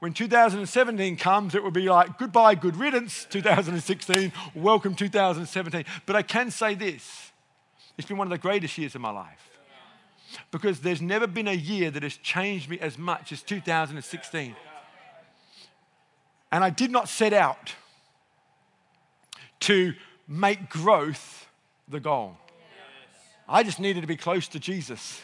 when 0.00 0.12
2017 0.12 1.16
comes, 1.16 1.54
it 1.54 1.62
will 1.62 1.70
be 1.70 1.88
like 1.88 2.18
goodbye, 2.18 2.54
good 2.54 2.76
riddance, 2.76 3.26
2016, 3.30 4.32
welcome 4.54 4.94
2017. 4.94 5.84
But 6.06 6.16
I 6.16 6.22
can 6.22 6.50
say 6.50 6.74
this 6.74 7.30
it's 7.98 8.08
been 8.08 8.16
one 8.16 8.26
of 8.26 8.30
the 8.32 8.38
greatest 8.38 8.78
years 8.78 8.94
of 8.94 9.00
my 9.00 9.10
life 9.10 9.50
because 10.50 10.80
there's 10.80 11.02
never 11.02 11.26
been 11.26 11.48
a 11.48 11.54
year 11.54 11.90
that 11.90 12.02
has 12.02 12.16
changed 12.16 12.68
me 12.68 12.78
as 12.80 12.98
much 12.98 13.32
as 13.32 13.42
2016. 13.42 14.56
And 16.50 16.64
I 16.64 16.70
did 16.70 16.90
not 16.90 17.08
set 17.08 17.32
out 17.32 17.74
to 19.60 19.94
make 20.26 20.68
growth 20.68 21.41
the 21.92 22.00
goal. 22.00 22.36
I 23.48 23.62
just 23.62 23.78
needed 23.78 24.00
to 24.00 24.06
be 24.06 24.16
close 24.16 24.48
to 24.48 24.58
Jesus. 24.58 25.20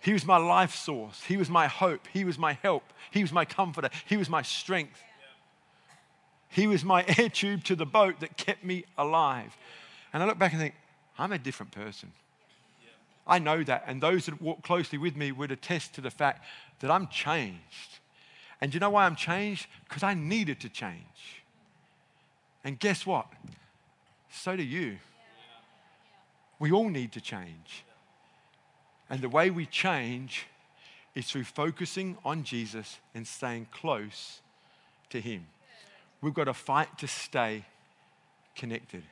He 0.00 0.12
was 0.12 0.24
my 0.24 0.36
life 0.36 0.74
source. 0.74 1.22
He 1.24 1.36
was 1.36 1.48
my 1.48 1.66
hope. 1.66 2.06
He 2.12 2.24
was 2.24 2.38
my 2.38 2.54
help. 2.62 2.84
He 3.10 3.22
was 3.22 3.32
my 3.32 3.44
comforter. 3.44 3.90
He 4.06 4.16
was 4.16 4.28
my 4.28 4.42
strength. 4.42 5.02
He 6.48 6.66
was 6.66 6.84
my 6.84 7.04
air 7.18 7.28
tube 7.28 7.64
to 7.64 7.76
the 7.76 7.86
boat 7.86 8.20
that 8.20 8.36
kept 8.36 8.64
me 8.64 8.84
alive. 8.96 9.56
And 10.12 10.22
I 10.22 10.26
look 10.26 10.38
back 10.38 10.52
and 10.52 10.60
think, 10.60 10.74
I'm 11.18 11.32
a 11.32 11.38
different 11.38 11.72
person. 11.72 12.12
I 13.26 13.38
know 13.38 13.62
that. 13.64 13.84
And 13.86 14.00
those 14.00 14.26
that 14.26 14.40
walk 14.40 14.62
closely 14.62 14.98
with 14.98 15.16
me 15.16 15.32
would 15.32 15.52
attest 15.52 15.94
to 15.94 16.00
the 16.00 16.10
fact 16.10 16.44
that 16.80 16.90
I'm 16.90 17.08
changed. 17.08 17.98
And 18.60 18.72
do 18.72 18.76
you 18.76 18.80
know 18.80 18.90
why 18.90 19.04
I'm 19.04 19.16
changed? 19.16 19.66
Because 19.88 20.02
I 20.02 20.14
needed 20.14 20.60
to 20.60 20.68
change. 20.68 21.42
And 22.64 22.78
guess 22.78 23.04
what? 23.04 23.26
So 24.30 24.56
do 24.56 24.62
you. 24.62 24.98
We 26.58 26.72
all 26.72 26.88
need 26.88 27.12
to 27.12 27.20
change. 27.20 27.84
And 29.10 29.20
the 29.20 29.28
way 29.28 29.50
we 29.50 29.66
change 29.66 30.46
is 31.14 31.26
through 31.26 31.44
focusing 31.44 32.16
on 32.24 32.44
Jesus 32.44 32.98
and 33.14 33.26
staying 33.26 33.68
close 33.72 34.40
to 35.10 35.20
Him. 35.20 35.46
We've 36.20 36.34
got 36.34 36.44
to 36.44 36.54
fight 36.54 36.98
to 36.98 37.06
stay 37.06 37.64
connected. 38.54 39.02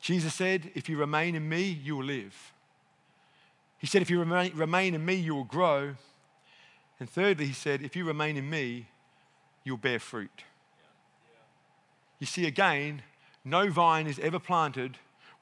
Jesus 0.00 0.34
said, 0.34 0.70
If 0.74 0.88
you 0.88 0.96
remain 0.96 1.34
in 1.34 1.48
me, 1.48 1.62
you 1.62 1.96
will 1.96 2.04
live. 2.04 2.52
He 3.78 3.86
said, 3.86 4.02
If 4.02 4.10
you 4.10 4.18
remain, 4.18 4.52
remain 4.54 4.94
in 4.94 5.04
me, 5.04 5.14
you 5.14 5.34
will 5.34 5.44
grow. 5.44 5.94
And 6.98 7.08
thirdly, 7.08 7.46
He 7.46 7.52
said, 7.52 7.82
If 7.82 7.94
you 7.94 8.04
remain 8.04 8.36
in 8.36 8.48
me, 8.48 8.88
you'll 9.62 9.76
bear 9.76 9.98
fruit. 9.98 10.44
You 12.18 12.26
see, 12.26 12.46
again, 12.46 13.02
no 13.44 13.68
vine 13.70 14.06
is 14.06 14.18
ever 14.18 14.38
planted 14.38 14.96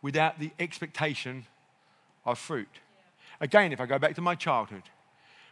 without 0.04 0.38
the 0.38 0.50
expectation 0.58 1.46
of 2.26 2.38
fruit. 2.38 2.68
Again, 3.40 3.72
if 3.72 3.80
I 3.80 3.86
go 3.86 3.98
back 3.98 4.14
to 4.16 4.20
my 4.20 4.34
childhood, 4.34 4.82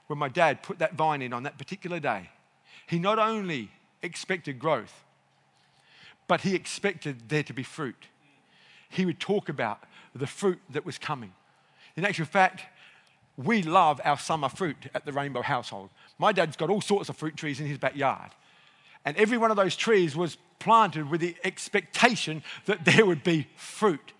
when 0.08 0.18
my 0.18 0.28
dad 0.28 0.62
put 0.62 0.78
that 0.80 0.92
vine 0.92 1.22
in 1.22 1.32
on 1.32 1.44
that 1.44 1.56
particular 1.56 1.98
day, 1.98 2.28
he 2.86 2.98
not 2.98 3.18
only 3.18 3.70
expected 4.02 4.58
growth, 4.58 5.04
but 6.28 6.42
he 6.42 6.54
expected 6.54 7.30
there 7.30 7.42
to 7.42 7.54
be 7.54 7.62
fruit. 7.62 8.08
He 8.90 9.06
would 9.06 9.18
talk 9.18 9.48
about 9.48 9.84
the 10.14 10.26
fruit 10.26 10.60
that 10.68 10.84
was 10.84 10.98
coming. 10.98 11.32
In 11.96 12.04
actual 12.04 12.26
fact, 12.26 12.60
we 13.38 13.62
love 13.62 14.02
our 14.04 14.18
summer 14.18 14.50
fruit 14.50 14.76
at 14.94 15.06
the 15.06 15.12
Rainbow 15.12 15.40
household. 15.40 15.88
My 16.18 16.30
dad's 16.30 16.58
got 16.58 16.68
all 16.68 16.82
sorts 16.82 17.08
of 17.08 17.16
fruit 17.16 17.38
trees 17.38 17.58
in 17.58 17.66
his 17.66 17.78
backyard. 17.78 18.32
And 19.06 19.16
every 19.16 19.38
one 19.38 19.50
of 19.50 19.56
those 19.56 19.76
trees 19.76 20.14
was 20.14 20.36
planted 20.58 21.08
with 21.08 21.22
the 21.22 21.36
expectation 21.42 22.42
that 22.66 22.84
there 22.84 23.06
would 23.06 23.24
be 23.24 23.48
fruit 23.56 24.12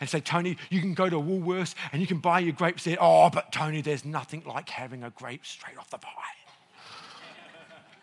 and 0.00 0.08
say, 0.08 0.20
Tony, 0.20 0.56
you 0.70 0.80
can 0.80 0.94
go 0.94 1.08
to 1.08 1.16
Woolworths 1.16 1.74
and 1.92 2.00
you 2.00 2.06
can 2.06 2.18
buy 2.18 2.40
your 2.40 2.52
grapes 2.52 2.84
there. 2.84 2.96
Oh, 3.00 3.30
but 3.30 3.52
Tony, 3.52 3.80
there's 3.80 4.04
nothing 4.04 4.42
like 4.46 4.68
having 4.68 5.02
a 5.02 5.10
grape 5.10 5.46
straight 5.46 5.78
off 5.78 5.90
the 5.90 5.98
vine. 5.98 6.12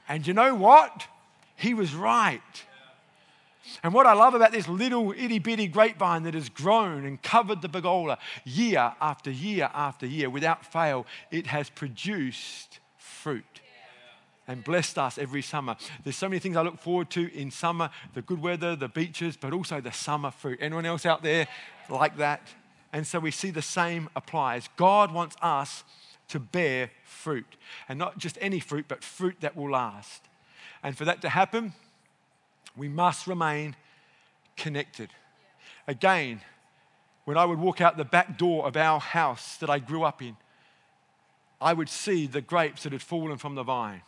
and 0.07 0.25
you 0.25 0.33
know 0.33 0.55
what? 0.55 1.07
He 1.55 1.73
was 1.73 1.93
right. 1.93 2.41
And 3.81 3.93
what 3.93 4.05
I 4.05 4.13
love 4.13 4.33
about 4.33 4.51
this 4.51 4.67
little 4.67 5.13
itty 5.13 5.39
bitty 5.39 5.67
grapevine 5.67 6.23
that 6.23 6.33
has 6.33 6.49
grown 6.49 7.05
and 7.05 7.21
covered 7.21 7.61
the 7.61 7.69
pergola 7.69 8.17
year 8.43 8.93
after 8.99 9.31
year 9.31 9.69
after 9.73 10.05
year 10.05 10.29
without 10.29 10.65
fail, 10.65 11.05
it 11.31 11.47
has 11.47 11.69
produced 11.69 12.79
fruit 12.97 13.61
and 14.47 14.63
blessed 14.63 14.97
us 14.97 15.17
every 15.17 15.41
summer. 15.41 15.77
There's 16.03 16.17
so 16.17 16.27
many 16.27 16.39
things 16.39 16.57
I 16.57 16.61
look 16.61 16.79
forward 16.79 17.09
to 17.11 17.33
in 17.33 17.51
summer 17.51 17.89
the 18.13 18.21
good 18.21 18.41
weather, 18.41 18.75
the 18.75 18.89
beaches, 18.89 19.37
but 19.37 19.53
also 19.53 19.79
the 19.79 19.91
summer 19.91 20.31
fruit. 20.31 20.59
Anyone 20.61 20.85
else 20.85 21.05
out 21.05 21.23
there 21.23 21.47
like 21.89 22.17
that? 22.17 22.41
And 22.91 23.07
so 23.07 23.19
we 23.19 23.31
see 23.31 23.49
the 23.51 23.61
same 23.61 24.09
applies. 24.15 24.69
God 24.77 25.11
wants 25.11 25.35
us 25.41 25.83
to 26.29 26.39
bear 26.39 26.91
fruit, 27.03 27.57
and 27.87 27.99
not 27.99 28.17
just 28.17 28.37
any 28.41 28.59
fruit, 28.59 28.85
but 28.87 29.03
fruit 29.03 29.37
that 29.41 29.55
will 29.55 29.71
last. 29.71 30.23
And 30.81 30.97
for 30.97 31.05
that 31.05 31.21
to 31.21 31.29
happen, 31.29 31.73
we 32.75 32.87
must 32.87 33.27
remain 33.27 33.75
connected. 34.55 35.09
Again, 35.87 36.41
when 37.25 37.37
I 37.37 37.45
would 37.45 37.59
walk 37.59 37.81
out 37.81 37.97
the 37.97 38.05
back 38.05 38.37
door 38.37 38.65
of 38.65 38.75
our 38.75 38.99
house 38.99 39.57
that 39.57 39.69
I 39.69 39.79
grew 39.79 40.03
up 40.03 40.21
in, 40.21 40.35
I 41.61 41.73
would 41.73 41.89
see 41.89 42.27
the 42.27 42.41
grapes 42.41 42.83
that 42.83 42.91
had 42.91 43.01
fallen 43.01 43.37
from 43.37 43.55
the 43.55 43.63
vine. 43.63 44.01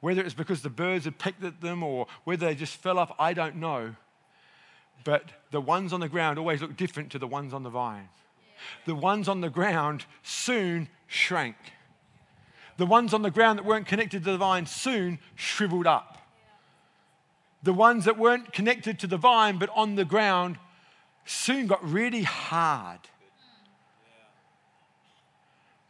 Whether 0.00 0.22
it's 0.22 0.34
because 0.34 0.62
the 0.62 0.70
birds 0.70 1.06
had 1.06 1.18
picked 1.18 1.42
at 1.42 1.60
them 1.60 1.82
or 1.82 2.06
whether 2.24 2.46
they 2.46 2.54
just 2.54 2.76
fell 2.76 2.98
off, 2.98 3.12
I 3.18 3.32
don't 3.32 3.56
know. 3.56 3.96
But 5.02 5.24
the 5.50 5.60
ones 5.60 5.92
on 5.92 6.00
the 6.00 6.08
ground 6.08 6.38
always 6.38 6.62
look 6.62 6.76
different 6.76 7.10
to 7.12 7.18
the 7.18 7.26
ones 7.26 7.52
on 7.52 7.62
the 7.62 7.70
vine. 7.70 8.08
The 8.86 8.94
ones 8.94 9.28
on 9.28 9.40
the 9.40 9.50
ground 9.50 10.04
soon 10.22 10.88
shrank. 11.06 11.56
The 12.76 12.86
ones 12.86 13.12
on 13.12 13.22
the 13.22 13.30
ground 13.30 13.58
that 13.58 13.64
weren't 13.64 13.86
connected 13.86 14.24
to 14.24 14.32
the 14.32 14.38
vine 14.38 14.66
soon 14.66 15.18
shriveled 15.34 15.86
up. 15.86 16.18
The 17.62 17.72
ones 17.72 18.04
that 18.04 18.18
weren't 18.18 18.52
connected 18.52 18.98
to 19.00 19.06
the 19.06 19.16
vine 19.16 19.58
but 19.58 19.70
on 19.74 19.94
the 19.94 20.04
ground 20.04 20.58
soon 21.24 21.66
got 21.66 21.82
really 21.84 22.22
hard. 22.22 23.00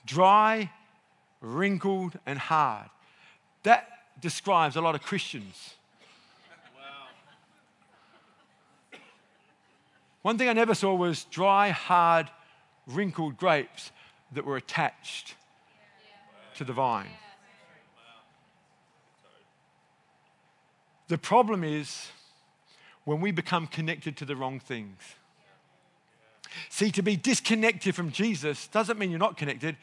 Dry, 0.07 0.71
wrinkled, 1.41 2.19
and 2.27 2.39
hard. 2.39 2.91
That 3.63 3.89
describes 4.21 4.77
a 4.77 4.81
lot 4.81 4.95
of 4.95 5.03
Christians. 5.03 5.75
One 10.25 10.39
thing 10.39 10.49
I 10.49 10.55
never 10.55 10.75
saw 10.75 10.95
was 10.95 11.25
dry, 11.25 11.69
hard, 11.69 12.31
wrinkled 12.87 13.37
grapes 13.37 13.93
that 14.33 14.47
were 14.47 14.57
attached 14.57 15.35
to 16.57 16.65
the 16.65 16.73
vine. 16.73 17.11
The 21.09 21.19
problem 21.19 21.63
is 21.63 22.09
when 23.05 23.21
we 23.21 23.33
become 23.33 23.67
connected 23.67 24.17
to 24.17 24.25
the 24.25 24.35
wrong 24.35 24.61
things. 24.61 24.97
See, 26.71 26.91
to 26.93 27.03
be 27.03 27.17
disconnected 27.17 27.95
from 27.95 28.11
Jesus 28.11 28.67
doesn't 28.69 28.99
mean 28.99 29.11
you're 29.11 29.19
not 29.19 29.37
connected, 29.37 29.77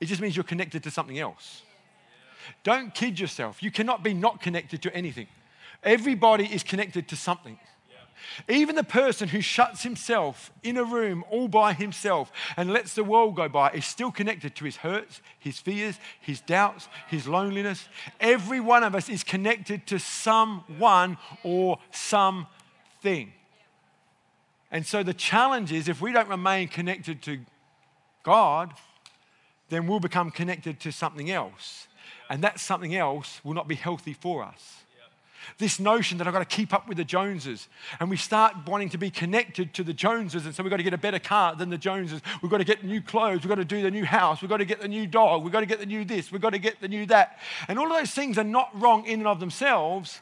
it 0.00 0.06
just 0.06 0.20
means 0.20 0.34
you're 0.34 0.42
connected 0.42 0.82
to 0.82 0.90
something 0.90 1.20
else. 1.20 1.62
Don't 2.64 2.92
kid 2.92 3.20
yourself. 3.20 3.62
You 3.62 3.70
cannot 3.70 4.02
be 4.02 4.14
not 4.14 4.42
connected 4.42 4.82
to 4.82 4.92
anything. 4.92 5.28
Everybody 5.84 6.46
is 6.46 6.64
connected 6.64 7.06
to 7.06 7.14
something. 7.14 7.56
Even 8.48 8.76
the 8.76 8.84
person 8.84 9.28
who 9.28 9.40
shuts 9.40 9.82
himself 9.82 10.52
in 10.62 10.76
a 10.76 10.84
room 10.84 11.24
all 11.30 11.48
by 11.48 11.72
himself 11.72 12.32
and 12.56 12.72
lets 12.72 12.94
the 12.94 13.04
world 13.04 13.36
go 13.36 13.48
by 13.48 13.70
is 13.70 13.84
still 13.84 14.10
connected 14.10 14.54
to 14.56 14.64
his 14.64 14.76
hurts, 14.76 15.20
his 15.38 15.58
fears, 15.58 15.98
his 16.20 16.40
doubts, 16.40 16.88
his 17.08 17.26
loneliness. 17.26 17.88
Every 18.20 18.60
one 18.60 18.82
of 18.82 18.94
us 18.94 19.08
is 19.08 19.24
connected 19.24 19.86
to 19.88 19.98
someone 19.98 21.18
or 21.42 21.78
something. 21.90 23.32
And 24.70 24.84
so 24.84 25.02
the 25.02 25.14
challenge 25.14 25.72
is 25.72 25.88
if 25.88 26.00
we 26.00 26.12
don't 26.12 26.28
remain 26.28 26.68
connected 26.68 27.22
to 27.22 27.40
God, 28.22 28.72
then 29.68 29.86
we'll 29.86 30.00
become 30.00 30.30
connected 30.30 30.80
to 30.80 30.92
something 30.92 31.30
else 31.30 31.88
and 32.28 32.42
that 32.42 32.60
something 32.60 32.94
else 32.94 33.40
will 33.44 33.54
not 33.54 33.68
be 33.68 33.74
healthy 33.74 34.12
for 34.12 34.42
us. 34.42 34.85
This 35.58 35.78
notion 35.80 36.18
that 36.18 36.26
I've 36.26 36.32
got 36.32 36.48
to 36.48 36.56
keep 36.56 36.74
up 36.74 36.88
with 36.88 36.96
the 36.96 37.04
Joneses, 37.04 37.68
and 38.00 38.10
we 38.10 38.16
start 38.16 38.54
wanting 38.66 38.88
to 38.90 38.98
be 38.98 39.10
connected 39.10 39.72
to 39.74 39.84
the 39.84 39.92
Joneses, 39.92 40.46
and 40.46 40.54
so 40.54 40.62
we've 40.62 40.70
got 40.70 40.78
to 40.78 40.82
get 40.82 40.94
a 40.94 40.98
better 40.98 41.18
car 41.18 41.54
than 41.54 41.70
the 41.70 41.78
Joneses. 41.78 42.20
We've 42.42 42.50
got 42.50 42.58
to 42.58 42.64
get 42.64 42.84
new 42.84 43.00
clothes, 43.00 43.42
we've 43.42 43.48
got 43.48 43.56
to 43.56 43.64
do 43.64 43.82
the 43.82 43.90
new 43.90 44.04
house, 44.04 44.42
we've 44.42 44.48
got 44.48 44.58
to 44.58 44.64
get 44.64 44.80
the 44.80 44.88
new 44.88 45.06
dog, 45.06 45.42
we've 45.42 45.52
got 45.52 45.60
to 45.60 45.66
get 45.66 45.78
the 45.78 45.86
new 45.86 46.04
this, 46.04 46.30
we've 46.30 46.42
got 46.42 46.50
to 46.50 46.58
get 46.58 46.80
the 46.80 46.88
new 46.88 47.06
that. 47.06 47.38
And 47.68 47.78
all 47.78 47.86
of 47.86 47.96
those 47.96 48.10
things 48.10 48.38
are 48.38 48.44
not 48.44 48.70
wrong 48.74 49.06
in 49.06 49.20
and 49.20 49.28
of 49.28 49.40
themselves, 49.40 50.20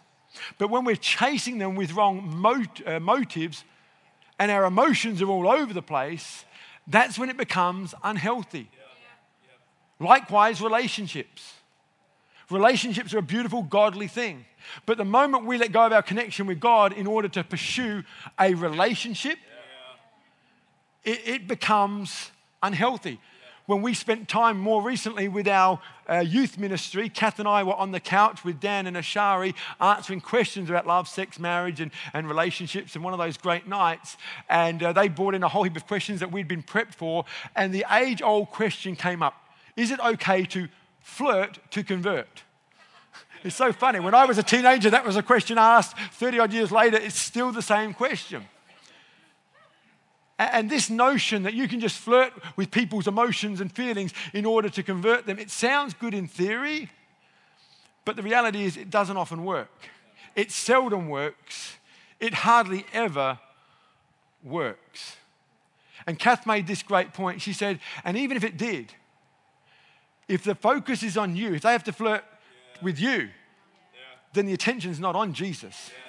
but 0.58 0.68
when 0.68 0.84
we're 0.84 0.96
chasing 0.96 1.58
them 1.58 1.74
with 1.74 1.92
wrong 1.92 2.36
mot- 2.36 2.86
uh, 2.86 3.00
motives 3.00 3.64
and 4.38 4.50
our 4.50 4.64
emotions 4.64 5.22
are 5.22 5.28
all 5.28 5.48
over 5.48 5.72
the 5.72 5.82
place, 5.82 6.44
that's 6.86 7.18
when 7.18 7.30
it 7.30 7.36
becomes 7.36 7.94
unhealthy. 8.02 8.68
Likewise, 10.00 10.60
relationships. 10.60 11.54
Relationships 12.50 13.14
are 13.14 13.18
a 13.18 13.22
beautiful, 13.22 13.62
godly 13.62 14.08
thing. 14.08 14.44
But 14.86 14.98
the 14.98 15.04
moment 15.04 15.44
we 15.44 15.58
let 15.58 15.72
go 15.72 15.86
of 15.86 15.92
our 15.92 16.02
connection 16.02 16.46
with 16.46 16.60
God 16.60 16.92
in 16.92 17.06
order 17.06 17.28
to 17.28 17.44
pursue 17.44 18.02
a 18.38 18.54
relationship, 18.54 19.38
it, 21.04 21.20
it 21.26 21.48
becomes 21.48 22.30
unhealthy. 22.62 23.20
when 23.66 23.80
we 23.80 23.94
spent 23.94 24.28
time 24.28 24.58
more 24.58 24.82
recently 24.82 25.26
with 25.26 25.48
our 25.48 25.80
uh, 26.08 26.18
youth 26.18 26.58
ministry, 26.58 27.08
Kath 27.08 27.38
and 27.38 27.48
I 27.48 27.62
were 27.62 27.74
on 27.74 27.92
the 27.92 28.00
couch 28.00 28.44
with 28.44 28.60
Dan 28.60 28.86
and 28.86 28.94
Ashari 28.94 29.54
answering 29.80 30.20
questions 30.20 30.68
about 30.68 30.86
love, 30.86 31.08
sex, 31.08 31.38
marriage, 31.38 31.80
and, 31.80 31.90
and 32.12 32.28
relationships, 32.28 32.94
and 32.94 33.02
one 33.02 33.14
of 33.14 33.18
those 33.18 33.38
great 33.38 33.66
nights. 33.66 34.18
And 34.50 34.82
uh, 34.82 34.92
they 34.92 35.08
brought 35.08 35.34
in 35.34 35.42
a 35.42 35.48
whole 35.48 35.62
heap 35.62 35.76
of 35.76 35.86
questions 35.86 36.20
that 36.20 36.30
we'd 36.30 36.48
been 36.48 36.62
prepped 36.62 36.94
for. 36.94 37.24
And 37.56 37.72
the 37.72 37.86
age 37.90 38.20
old 38.20 38.50
question 38.50 38.96
came 38.96 39.22
up 39.22 39.34
Is 39.76 39.90
it 39.90 40.00
okay 40.00 40.44
to 40.46 40.68
flirt 41.04 41.58
to 41.70 41.84
convert? 41.84 42.42
It's 43.44 43.54
so 43.54 43.72
funny. 43.72 44.00
When 44.00 44.14
I 44.14 44.24
was 44.24 44.38
a 44.38 44.42
teenager, 44.42 44.90
that 44.90 45.04
was 45.04 45.16
a 45.16 45.22
question 45.22 45.58
asked. 45.58 45.96
30 46.14 46.38
odd 46.40 46.52
years 46.52 46.72
later, 46.72 46.96
it's 46.96 47.18
still 47.18 47.52
the 47.52 47.62
same 47.62 47.92
question. 47.92 48.44
And 50.38 50.68
this 50.68 50.90
notion 50.90 51.44
that 51.44 51.54
you 51.54 51.68
can 51.68 51.78
just 51.78 51.98
flirt 51.98 52.32
with 52.56 52.70
people's 52.70 53.06
emotions 53.06 53.60
and 53.60 53.70
feelings 53.70 54.12
in 54.32 54.46
order 54.46 54.68
to 54.70 54.82
convert 54.82 55.26
them, 55.26 55.38
it 55.38 55.50
sounds 55.50 55.94
good 55.94 56.14
in 56.14 56.26
theory, 56.26 56.90
but 58.04 58.16
the 58.16 58.22
reality 58.22 58.64
is 58.64 58.76
it 58.76 58.90
doesn't 58.90 59.16
often 59.16 59.44
work. 59.44 59.70
It 60.34 60.50
seldom 60.50 61.08
works. 61.08 61.76
It 62.18 62.34
hardly 62.34 62.86
ever 62.92 63.38
works. 64.42 65.16
And 66.06 66.18
Kath 66.18 66.46
made 66.46 66.66
this 66.66 66.82
great 66.82 67.12
point. 67.12 67.40
She 67.40 67.52
said, 67.52 67.78
and 68.04 68.16
even 68.16 68.36
if 68.36 68.42
it 68.42 68.56
did, 68.56 68.92
if 70.28 70.44
the 70.44 70.54
focus 70.54 71.02
is 71.02 71.16
on 71.16 71.36
you, 71.36 71.54
if 71.54 71.62
they 71.62 71.72
have 71.72 71.84
to 71.84 71.92
flirt 71.92 72.24
yeah. 72.24 72.84
with 72.84 72.98
you, 72.98 73.18
yeah. 73.18 73.28
then 74.32 74.46
the 74.46 74.52
attention's 74.52 75.00
not 75.00 75.16
on 75.16 75.34
Jesus. 75.34 75.90
Yeah. 75.90 76.00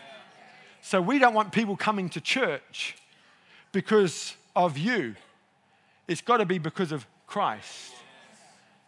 So 0.81 1.01
we 1.01 1.19
don't 1.19 1.33
want 1.33 1.51
people 1.51 1.75
coming 1.75 2.09
to 2.09 2.21
church 2.21 2.95
because 3.71 4.35
of 4.55 4.77
you. 4.77 5.15
It's 6.07 6.21
got 6.21 6.37
to 6.37 6.45
be 6.45 6.59
because 6.59 6.91
of 6.91 7.05
Christ. 7.27 7.93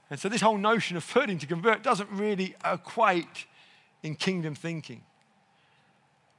And 0.10 0.20
so, 0.20 0.30
this 0.30 0.42
whole 0.42 0.58
notion 0.58 0.96
of 0.96 1.04
flirting 1.04 1.38
to 1.40 1.48
convert 1.48 1.84
doesn't 1.84 2.10
really 2.12 2.56
equate 2.64 3.46
in 4.04 4.16
kingdom 4.16 4.56
thinking. 4.56 5.02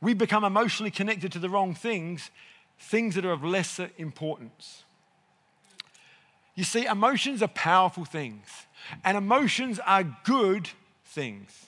We 0.01 0.15
become 0.15 0.45
emotionally 0.45 0.91
connected 0.91 1.33
to 1.33 1.39
the 1.39 1.51
wrong 1.51 1.75
things, 1.75 2.31
things 2.79 3.15
that 3.17 3.27
are 3.27 3.33
of 3.33 3.45
lesser 3.45 3.91
importance. 3.99 4.85
You 6.59 6.65
see, 6.65 6.87
emotions 6.87 7.41
are 7.41 7.47
powerful 7.47 8.05
things, 8.05 8.67
and 9.05 9.17
emotions 9.17 9.79
are 9.79 10.03
good 10.25 10.69
things. 11.05 11.67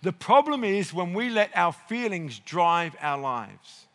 The 0.00 0.12
problem 0.12 0.62
is 0.62 0.94
when 0.94 1.12
we 1.12 1.28
let 1.28 1.50
our 1.56 1.72
feelings 1.72 2.38
drive 2.38 2.94
our 3.00 3.18
lives. 3.18 3.88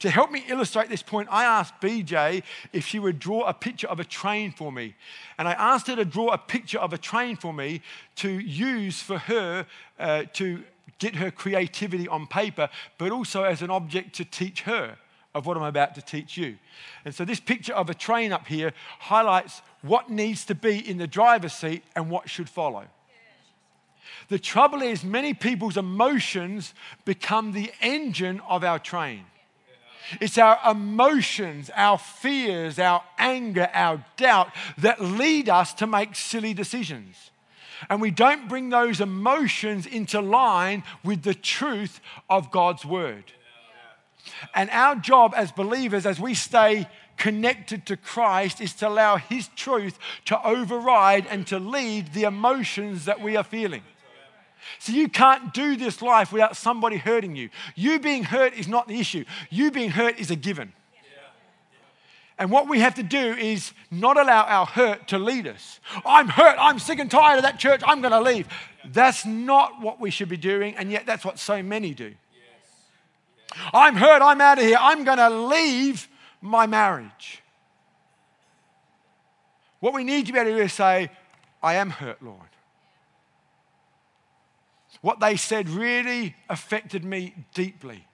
To 0.00 0.10
help 0.10 0.32
me 0.32 0.42
illustrate 0.48 0.88
this 0.88 1.04
point, 1.04 1.28
I 1.30 1.44
asked 1.44 1.80
BJ 1.80 2.42
if 2.72 2.88
she 2.88 2.98
would 2.98 3.20
draw 3.20 3.44
a 3.44 3.54
picture 3.54 3.86
of 3.86 4.00
a 4.00 4.04
train 4.04 4.50
for 4.50 4.72
me. 4.72 4.96
And 5.38 5.46
I 5.46 5.52
asked 5.52 5.86
her 5.86 5.94
to 5.94 6.04
draw 6.04 6.32
a 6.32 6.38
picture 6.38 6.80
of 6.80 6.92
a 6.92 6.98
train 6.98 7.36
for 7.36 7.54
me 7.54 7.82
to 8.16 8.28
use 8.28 9.00
for 9.00 9.18
her 9.18 9.64
uh, 9.96 10.24
to 10.32 10.64
get 10.98 11.14
her 11.14 11.30
creativity 11.30 12.08
on 12.08 12.26
paper, 12.26 12.68
but 12.98 13.12
also 13.12 13.44
as 13.44 13.62
an 13.62 13.70
object 13.70 14.16
to 14.16 14.24
teach 14.24 14.62
her 14.62 14.96
of 15.34 15.46
what 15.46 15.56
I'm 15.56 15.64
about 15.64 15.94
to 15.96 16.02
teach 16.02 16.36
you. 16.36 16.56
And 17.04 17.14
so, 17.14 17.24
this 17.24 17.40
picture 17.40 17.74
of 17.74 17.90
a 17.90 17.94
train 17.94 18.32
up 18.32 18.46
here 18.46 18.72
highlights 19.00 19.62
what 19.82 20.10
needs 20.10 20.44
to 20.46 20.54
be 20.54 20.78
in 20.78 20.98
the 20.98 21.06
driver's 21.06 21.52
seat 21.52 21.82
and 21.96 22.10
what 22.10 22.30
should 22.30 22.48
follow. 22.48 22.84
The 24.28 24.38
trouble 24.38 24.80
is, 24.82 25.04
many 25.04 25.34
people's 25.34 25.76
emotions 25.76 26.72
become 27.04 27.52
the 27.52 27.72
engine 27.80 28.40
of 28.48 28.64
our 28.64 28.78
train. 28.78 29.24
It's 30.20 30.38
our 30.38 30.58
emotions, 30.70 31.70
our 31.74 31.98
fears, 31.98 32.78
our 32.78 33.02
anger, 33.18 33.68
our 33.72 34.04
doubt 34.16 34.50
that 34.78 35.00
lead 35.00 35.48
us 35.48 35.72
to 35.74 35.86
make 35.86 36.14
silly 36.14 36.54
decisions. 36.54 37.30
And 37.90 38.00
we 38.00 38.10
don't 38.10 38.48
bring 38.48 38.70
those 38.70 39.00
emotions 39.00 39.86
into 39.86 40.20
line 40.20 40.84
with 41.02 41.22
the 41.22 41.34
truth 41.34 42.00
of 42.30 42.50
God's 42.50 42.84
word. 42.84 43.24
And 44.54 44.70
our 44.70 44.96
job 44.96 45.34
as 45.36 45.52
believers, 45.52 46.06
as 46.06 46.20
we 46.20 46.34
stay 46.34 46.88
connected 47.16 47.86
to 47.86 47.96
Christ, 47.96 48.60
is 48.60 48.72
to 48.74 48.88
allow 48.88 49.16
His 49.16 49.48
truth 49.56 49.98
to 50.26 50.46
override 50.46 51.26
and 51.26 51.46
to 51.48 51.58
lead 51.58 52.12
the 52.12 52.24
emotions 52.24 53.04
that 53.04 53.20
we 53.20 53.36
are 53.36 53.44
feeling. 53.44 53.82
So 54.78 54.92
you 54.92 55.08
can't 55.08 55.52
do 55.52 55.76
this 55.76 56.00
life 56.00 56.32
without 56.32 56.56
somebody 56.56 56.96
hurting 56.96 57.36
you. 57.36 57.50
You 57.74 57.98
being 57.98 58.24
hurt 58.24 58.54
is 58.54 58.66
not 58.66 58.88
the 58.88 58.98
issue, 58.98 59.24
you 59.50 59.70
being 59.70 59.90
hurt 59.90 60.18
is 60.18 60.30
a 60.30 60.36
given. 60.36 60.72
And 62.36 62.50
what 62.50 62.68
we 62.68 62.80
have 62.80 62.94
to 62.96 63.02
do 63.04 63.34
is 63.34 63.72
not 63.92 64.16
allow 64.16 64.42
our 64.42 64.66
hurt 64.66 65.06
to 65.08 65.18
lead 65.18 65.46
us. 65.46 65.78
I'm 66.04 66.28
hurt. 66.28 66.56
I'm 66.58 66.80
sick 66.80 66.98
and 66.98 67.08
tired 67.08 67.36
of 67.36 67.42
that 67.42 67.60
church. 67.60 67.80
I'm 67.86 68.00
going 68.00 68.12
to 68.12 68.20
leave. 68.20 68.48
That's 68.84 69.24
not 69.24 69.80
what 69.80 70.00
we 70.00 70.10
should 70.10 70.28
be 70.28 70.36
doing, 70.36 70.74
and 70.76 70.90
yet 70.90 71.06
that's 71.06 71.24
what 71.24 71.38
so 71.38 71.62
many 71.62 71.94
do. 71.94 72.14
I'm 73.72 73.96
hurt. 73.96 74.22
I'm 74.22 74.40
out 74.40 74.58
of 74.58 74.64
here. 74.64 74.78
I'm 74.80 75.04
going 75.04 75.18
to 75.18 75.30
leave 75.30 76.08
my 76.40 76.66
marriage. 76.66 77.42
What 79.80 79.94
we 79.94 80.04
need 80.04 80.26
to 80.26 80.32
be 80.32 80.38
able 80.38 80.50
to 80.50 80.56
do 80.56 80.62
is 80.62 80.72
say, 80.72 81.10
I 81.62 81.74
am 81.74 81.90
hurt, 81.90 82.22
Lord. 82.22 82.40
What 85.00 85.20
they 85.20 85.36
said 85.36 85.68
really 85.68 86.34
affected 86.48 87.04
me 87.04 87.34
deeply. 87.52 88.06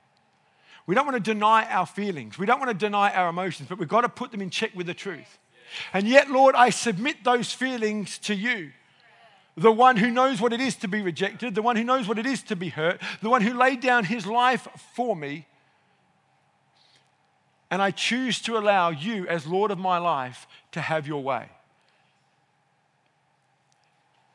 We 0.87 0.97
don't 0.97 1.07
want 1.07 1.25
to 1.25 1.33
deny 1.33 1.65
our 1.67 1.87
feelings. 1.87 2.37
We 2.37 2.47
don't 2.47 2.59
want 2.59 2.71
to 2.71 2.75
deny 2.75 3.13
our 3.13 3.29
emotions, 3.29 3.69
but 3.69 3.79
we've 3.79 3.89
got 3.89 4.01
to 4.01 4.09
put 4.09 4.33
them 4.33 4.41
in 4.41 4.51
check 4.51 4.75
with 4.75 4.89
the 4.89 4.95
truth. 4.95 5.39
And 5.93 6.09
yet, 6.09 6.29
Lord, 6.31 6.57
I 6.57 6.71
submit 6.71 7.23
those 7.23 7.53
feelings 7.53 8.19
to 8.19 8.35
you. 8.35 8.73
The 9.57 9.73
one 9.73 9.97
who 9.97 10.11
knows 10.11 10.41
what 10.41 10.53
it 10.53 10.61
is 10.61 10.77
to 10.77 10.89
be 10.89 11.03
rejected, 11.03 11.55
the 11.55 11.63
one 11.63 11.77
who 11.77 11.85
knows 11.85 12.09
what 12.09 12.19
it 12.19 12.27
is 12.27 12.43
to 12.45 12.57
be 12.57 12.69
hurt, 12.69 13.01
the 13.21 13.31
one 13.31 13.43
who 13.43 13.55
laid 13.55 13.81
down 13.81 14.05
his 14.05 14.27
life 14.27 14.69
for 14.95 15.15
me. 15.17 15.47
And 17.71 17.81
I 17.83 17.91
choose 17.91 18.41
to 18.43 18.57
allow 18.57 18.91
you, 18.91 19.27
as 19.29 19.47
Lord 19.47 19.71
of 19.71 19.79
my 19.79 19.99
life, 19.99 20.47
to 20.73 20.81
have 20.81 21.07
your 21.07 21.23
way. 21.23 21.49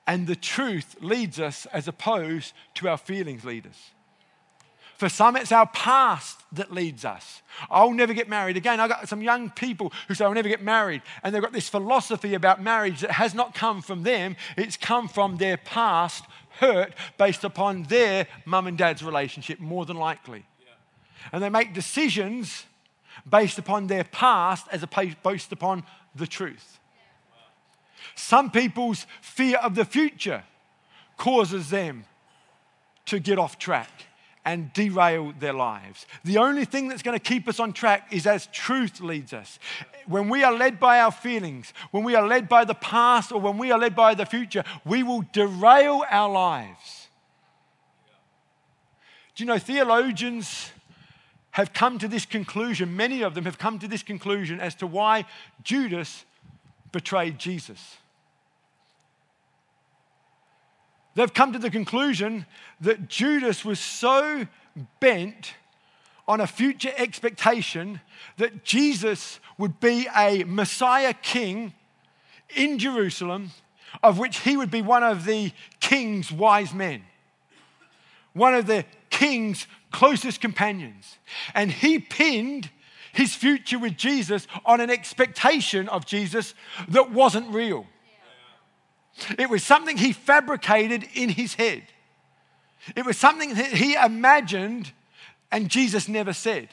And 0.08 0.28
the 0.28 0.36
truth 0.36 0.96
leads 1.02 1.40
us 1.40 1.66
as 1.68 1.88
opposed 1.88 2.54
to 2.76 2.88
our 2.88 2.98
feelings 2.98 3.44
lead 3.44 3.66
us. 3.66 3.92
For 4.96 5.10
some, 5.10 5.36
it's 5.36 5.52
our 5.52 5.68
past 5.68 6.40
that 6.54 6.72
leads 6.72 7.04
us. 7.04 7.42
I'll 7.70 7.92
never 7.92 8.14
get 8.14 8.30
married 8.30 8.56
again. 8.56 8.80
I've 8.80 8.90
got 8.90 9.10
some 9.10 9.22
young 9.22 9.50
people 9.50 9.92
who 10.08 10.14
say, 10.14 10.24
I'll 10.24 10.34
never 10.34 10.48
get 10.48 10.62
married. 10.62 11.02
And 11.22 11.36
they've 11.36 11.42
got 11.42 11.52
this 11.52 11.68
philosophy 11.68 12.34
about 12.34 12.62
marriage 12.62 13.02
that 13.02 13.12
has 13.12 13.34
not 13.34 13.54
come 13.54 13.82
from 13.82 14.04
them, 14.04 14.38
it's 14.58 14.78
come 14.78 15.08
from 15.08 15.38
their 15.38 15.58
past 15.58 16.24
hurt 16.60 16.94
based 17.18 17.44
upon 17.44 17.84
their 17.84 18.28
mum 18.46 18.68
and 18.68 18.78
dad's 18.78 19.04
relationship, 19.04 19.60
more 19.60 19.86
than 19.86 19.98
likely. 19.98 20.46
Yeah. 20.62 20.68
And 21.34 21.44
they 21.44 21.50
make 21.50 21.74
decisions 21.74 22.66
based 23.30 23.60
upon 23.60 23.88
their 23.88 24.06
past 24.06 24.66
as 24.72 24.82
opposed 24.82 25.52
upon 25.52 25.84
the 26.16 26.28
truth. 26.28 26.80
Some 28.16 28.50
people's 28.50 29.06
fear 29.22 29.58
of 29.58 29.76
the 29.76 29.84
future 29.84 30.44
causes 31.18 31.70
them 31.70 32.06
to 33.08 33.20
get 33.20 33.38
off 33.38 33.60
track 33.60 33.90
and 34.46 34.72
derail 34.74 35.34
their 35.40 35.54
lives. 35.54 36.06
The 36.24 36.38
only 36.38 36.66
thing 36.66 36.88
that's 36.88 37.02
going 37.02 37.18
to 37.18 37.24
keep 37.24 37.48
us 37.48 37.60
on 37.60 37.74
track 37.74 38.14
is 38.14 38.28
as 38.28 38.48
truth 38.48 39.02
leads 39.02 39.34
us. 39.34 39.58
When 40.06 40.30
we 40.30 40.44
are 40.44 40.54
led 40.54 40.80
by 40.80 41.00
our 41.00 41.12
feelings, 41.12 41.74
when 41.90 42.04
we 42.04 42.14
are 42.14 42.26
led 42.26 42.48
by 42.48 42.64
the 42.64 42.76
past, 42.76 43.32
or 43.32 43.42
when 43.42 43.58
we 43.58 43.72
are 43.72 43.80
led 43.80 43.96
by 43.96 44.14
the 44.14 44.26
future, 44.26 44.64
we 44.86 45.02
will 45.02 45.24
derail 45.34 46.04
our 46.10 46.32
lives. 46.32 47.08
Do 49.36 49.44
you 49.44 49.48
know 49.48 49.58
theologians 49.58 50.72
have 51.52 51.74
come 51.74 51.98
to 52.00 52.08
this 52.08 52.26
conclusion? 52.26 52.96
Many 52.96 53.24
of 53.24 53.34
them 53.34 53.46
have 53.46 53.58
come 53.58 53.80
to 53.80 53.88
this 53.88 54.04
conclusion 54.04 54.60
as 54.60 54.76
to 54.76 54.88
why 54.88 55.26
Judas 55.64 56.24
betrayed 56.92 57.40
Jesus. 57.40 57.98
They've 61.16 61.34
come 61.34 61.54
to 61.54 61.60
the 61.60 61.72
conclusion 61.72 62.46
that 62.82 63.08
Judas 63.08 63.64
was 63.64 63.80
so 63.80 64.48
bent 65.00 65.54
on 66.28 66.42
a 66.42 66.48
future 66.48 66.92
expectation 66.98 68.02
that 68.38 68.64
Jesus 68.64 69.40
would 69.58 69.80
be 69.80 70.08
a 70.16 70.44
Messiah 70.44 71.14
king 71.14 71.74
in 72.56 72.78
Jerusalem, 72.80 73.52
of 74.04 74.20
which 74.20 74.40
he 74.40 74.58
would 74.58 74.72
be 74.72 74.82
one 74.82 75.04
of 75.04 75.26
the 75.26 75.54
king's 75.80 76.32
wise 76.32 76.74
men, 76.74 77.04
one 78.34 78.54
of 78.54 78.68
the 78.68 78.86
king's 79.10 79.68
closest 79.92 80.42
companions. 80.42 81.18
And 81.54 81.72
he 81.72 82.00
pinned 82.00 82.70
his 83.14 83.34
future 83.34 83.80
with 83.80 83.96
Jesus 83.96 84.48
on 84.66 84.82
an 84.82 84.90
expectation 84.90 85.88
of 85.88 86.06
Jesus 86.06 86.54
that 86.90 87.12
wasn't 87.12 87.54
real. 87.54 87.88
It 89.38 89.50
was 89.50 89.64
something 89.64 89.98
he 89.98 90.14
fabricated 90.14 91.06
in 91.14 91.30
his 91.30 91.56
head. 91.56 91.84
It 92.96 93.06
was 93.06 93.18
something 93.18 93.54
that 93.56 93.68
he 93.68 93.96
imagined 93.96 94.92
and 95.52 95.70
Jesus 95.70 96.08
never 96.08 96.34
said. 96.34 96.70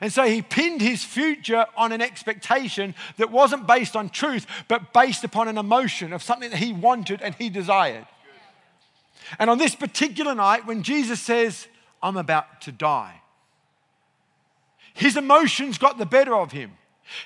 And 0.00 0.12
so 0.12 0.24
he 0.24 0.42
pinned 0.42 0.80
his 0.80 1.04
future 1.04 1.66
on 1.76 1.92
an 1.92 2.00
expectation 2.00 2.94
that 3.16 3.30
wasn't 3.30 3.66
based 3.66 3.94
on 3.94 4.08
truth, 4.08 4.46
but 4.66 4.92
based 4.92 5.24
upon 5.24 5.48
an 5.48 5.58
emotion 5.58 6.12
of 6.12 6.22
something 6.22 6.50
that 6.50 6.58
he 6.58 6.72
wanted 6.72 7.22
and 7.22 7.34
he 7.34 7.48
desired. 7.48 8.06
And 9.38 9.48
on 9.48 9.58
this 9.58 9.74
particular 9.74 10.34
night, 10.34 10.66
when 10.66 10.82
Jesus 10.82 11.20
says, 11.20 11.68
I'm 12.02 12.16
about 12.16 12.60
to 12.62 12.72
die, 12.72 13.20
his 14.94 15.16
emotions 15.16 15.78
got 15.78 15.98
the 15.98 16.06
better 16.06 16.34
of 16.34 16.52
him. 16.52 16.72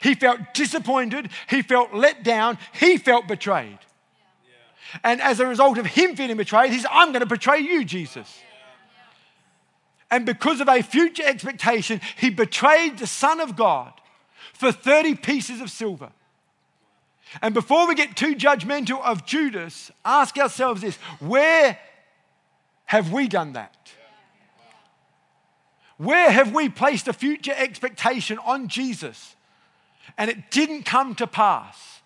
He 0.03 0.15
felt 0.15 0.55
disappointed, 0.55 1.31
he 1.49 1.63
felt 1.63 1.95
let 1.95 2.25
down, 2.25 2.59
he 2.73 2.99
felt 2.99 3.29
betrayed. 3.29 3.79
And 5.05 5.21
as 5.21 5.41
a 5.41 5.47
result 5.47 5.79
of 5.79 5.87
him 5.87 6.17
feeling 6.17 6.37
betrayed, 6.37 6.73
he 6.73 6.79
said, 6.79 6.91
I'm 6.93 7.09
going 7.09 7.21
to 7.21 7.27
betray 7.27 7.61
you, 7.61 7.85
Jesus. 7.85 8.41
And 10.11 10.25
because 10.25 10.61
of 10.61 10.69
a 10.69 10.83
future 10.83 11.23
expectation, 11.25 12.01
he 12.17 12.31
betrayed 12.31 12.99
the 12.99 13.07
Son 13.07 13.41
of 13.41 13.57
God 13.57 13.93
for 14.55 14.73
30 14.73 15.17
pieces 15.17 15.61
of 15.61 15.71
silver. 15.71 16.11
And 17.43 17.53
before 17.53 17.87
we 17.87 17.95
get 17.95 18.17
too 18.17 18.35
judgmental 18.35 19.03
of 19.03 19.27
Judas, 19.27 19.91
ask 20.05 20.39
ourselves 20.39 20.81
this 20.81 20.97
where 21.21 21.79
have 22.87 23.13
we 23.13 23.29
done 23.29 23.53
that? 23.53 23.93
Where 25.99 26.31
have 26.31 26.55
we 26.55 26.69
placed 26.69 27.09
a 27.09 27.13
future 27.13 27.53
expectation 27.55 28.39
on 28.39 28.69
Jesus 28.69 29.37
and 30.17 30.31
it 30.31 30.51
didn't 30.51 30.85
come 30.85 31.15
to 31.17 31.27
pass? 31.27 31.98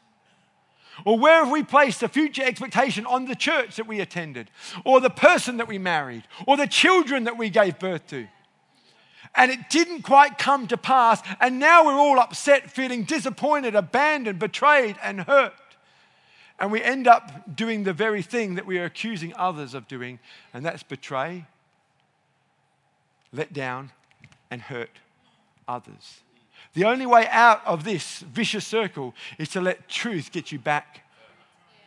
Or 1.04 1.18
where 1.18 1.44
have 1.44 1.50
we 1.50 1.62
placed 1.62 2.02
a 2.02 2.08
future 2.08 2.42
expectation 2.42 3.06
on 3.06 3.24
the 3.24 3.34
church 3.34 3.76
that 3.76 3.86
we 3.86 4.00
attended, 4.00 4.50
or 4.84 5.00
the 5.00 5.10
person 5.10 5.56
that 5.56 5.68
we 5.68 5.78
married, 5.78 6.24
or 6.46 6.56
the 6.56 6.66
children 6.66 7.24
that 7.24 7.38
we 7.38 7.50
gave 7.50 7.78
birth 7.78 8.06
to? 8.08 8.26
And 9.34 9.50
it 9.50 9.70
didn't 9.70 10.02
quite 10.02 10.36
come 10.36 10.66
to 10.68 10.76
pass, 10.76 11.22
and 11.40 11.58
now 11.58 11.86
we're 11.86 11.94
all 11.94 12.20
upset, 12.20 12.70
feeling 12.70 13.04
disappointed, 13.04 13.74
abandoned, 13.74 14.38
betrayed, 14.38 14.96
and 15.02 15.22
hurt. 15.22 15.54
And 16.58 16.70
we 16.70 16.82
end 16.82 17.08
up 17.08 17.56
doing 17.56 17.84
the 17.84 17.94
very 17.94 18.22
thing 18.22 18.56
that 18.56 18.66
we 18.66 18.78
are 18.78 18.84
accusing 18.84 19.32
others 19.36 19.72
of 19.72 19.88
doing, 19.88 20.18
and 20.52 20.64
that's 20.64 20.82
betray, 20.82 21.46
let 23.32 23.52
down, 23.52 23.90
and 24.50 24.60
hurt 24.60 25.00
others. 25.66 26.20
The 26.74 26.84
only 26.84 27.06
way 27.06 27.26
out 27.28 27.64
of 27.66 27.84
this 27.84 28.20
vicious 28.20 28.66
circle 28.66 29.14
is 29.38 29.48
to 29.50 29.60
let 29.60 29.88
truth 29.88 30.32
get 30.32 30.52
you 30.52 30.58
back 30.58 31.02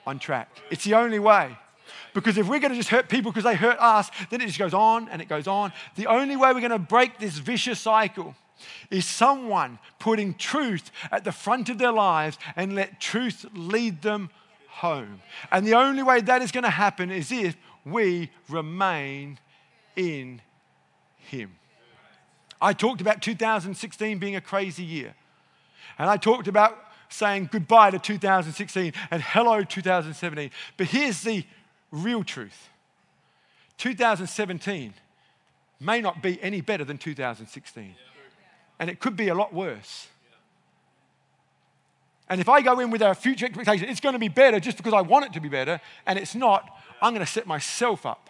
on 0.06 0.20
track. 0.20 0.50
It's 0.70 0.84
the 0.84 0.94
only 0.94 1.20
way. 1.20 1.58
Because 2.14 2.38
if 2.38 2.48
we're 2.48 2.60
going 2.60 2.72
to 2.72 2.78
just 2.78 2.90
hurt 2.90 3.10
people 3.10 3.32
because 3.32 3.44
they 3.44 3.56
hurt 3.56 3.78
us, 3.80 4.10
then 4.30 4.42
it 4.42 4.48
just 4.48 4.60
goes 4.60 4.74
on 4.74 5.10
and 5.10 5.22
it 5.22 5.28
goes 5.28 5.48
on. 5.48 5.74
The 5.96 6.08
only 6.08 6.36
way 6.36 6.54
we're 6.54 6.60
going 6.60 6.72
to 6.72 6.80
break 6.80 7.20
this 7.20 7.38
vicious 7.38 7.80
cycle 7.80 8.36
is 8.90 9.06
someone 9.06 9.80
putting 10.00 10.34
truth 10.36 10.92
at 11.12 11.24
the 11.24 11.32
front 11.32 11.70
of 11.70 11.78
their 11.78 11.92
lives 11.92 12.38
and 12.56 12.76
let 12.76 13.00
truth 13.00 13.46
lead 13.54 14.02
them 14.02 14.30
home. 14.70 15.22
And 15.52 15.66
the 15.66 15.76
only 15.76 16.04
way 16.04 16.22
that 16.22 16.42
is 16.42 16.52
going 16.52 16.64
to 16.64 16.70
happen 16.70 17.12
is 17.12 17.32
if 17.32 17.56
we 17.86 18.32
remain 18.50 19.40
in 19.96 20.42
Him. 21.18 21.56
I 22.62 22.74
talked 22.74 23.02
about 23.02 23.22
2016 23.22 24.18
being 24.18 24.36
a 24.36 24.42
crazy 24.42 24.84
year. 24.84 25.14
And 25.98 26.10
I 26.10 26.18
talked 26.18 26.48
about 26.48 26.78
saying 27.10 27.50
goodbye 27.52 27.92
to 27.92 28.00
2016 28.00 28.94
and 29.12 29.22
hello 29.22 29.64
2017. 29.64 30.52
But 30.78 30.88
here's 30.88 31.22
the 31.22 31.46
real 31.92 32.24
truth 32.24 32.70
2017 33.78 34.94
may 35.80 36.02
not 36.02 36.22
be 36.22 36.42
any 36.42 36.62
better 36.62 36.86
than 36.86 36.98
2016. 36.98 37.96
And 38.80 38.90
it 38.90 39.00
could 39.00 39.16
be 39.16 39.28
a 39.28 39.36
lot 39.36 39.54
worse. 39.54 40.08
And 42.28 42.42
if 42.42 42.50
I 42.50 42.62
go 42.62 42.80
in 42.80 42.90
with 42.90 43.02
a 43.02 43.14
future 43.14 43.46
expectation, 43.46 43.88
it's 43.88 44.00
going 44.00 44.14
to 44.14 44.20
be 44.20 44.30
better 44.30 44.60
just 44.60 44.78
because 44.78 44.94
I 44.94 45.02
want 45.02 45.26
it 45.26 45.34
to 45.34 45.40
be 45.40 45.50
better, 45.50 45.80
and 46.08 46.18
it's 46.18 46.34
not, 46.34 46.68
I'm 47.02 47.14
going 47.14 47.26
to 47.26 47.32
set 47.32 47.46
myself 47.46 48.06
up 48.06 48.30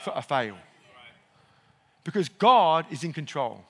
for 0.00 0.12
a 0.16 0.22
fail 0.22 0.56
because 2.06 2.28
God 2.28 2.86
is 2.90 3.04
in 3.04 3.12
control. 3.12 3.62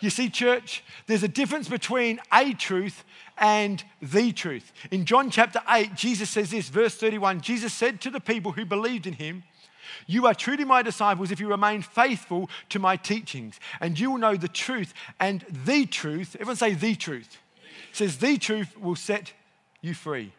You 0.00 0.10
see, 0.10 0.30
church, 0.30 0.84
there's 1.06 1.24
a 1.24 1.28
difference 1.28 1.68
between 1.68 2.20
a 2.32 2.54
truth 2.54 3.04
and 3.36 3.82
the 4.00 4.32
truth. 4.32 4.72
In 4.90 5.04
John 5.04 5.30
chapter 5.30 5.60
8, 5.68 5.94
Jesus 5.94 6.30
says 6.30 6.52
this, 6.52 6.68
verse 6.68 6.94
31 6.94 7.40
Jesus 7.40 7.74
said 7.74 8.00
to 8.02 8.10
the 8.10 8.20
people 8.20 8.52
who 8.52 8.64
believed 8.64 9.06
in 9.06 9.14
him, 9.14 9.42
You 10.06 10.26
are 10.26 10.34
truly 10.34 10.64
my 10.64 10.82
disciples 10.82 11.32
if 11.32 11.40
you 11.40 11.48
remain 11.48 11.82
faithful 11.82 12.48
to 12.68 12.78
my 12.78 12.96
teachings, 12.96 13.58
and 13.80 13.98
you 13.98 14.12
will 14.12 14.18
know 14.18 14.36
the 14.36 14.48
truth, 14.48 14.94
and 15.18 15.44
the 15.50 15.84
truth, 15.86 16.36
everyone 16.36 16.56
say 16.56 16.74
the 16.74 16.94
truth, 16.94 17.38
it 17.90 17.96
says 17.96 18.18
the 18.18 18.38
truth 18.38 18.78
will 18.78 18.96
set 18.96 19.32
you 19.80 19.94
free. 19.94 20.32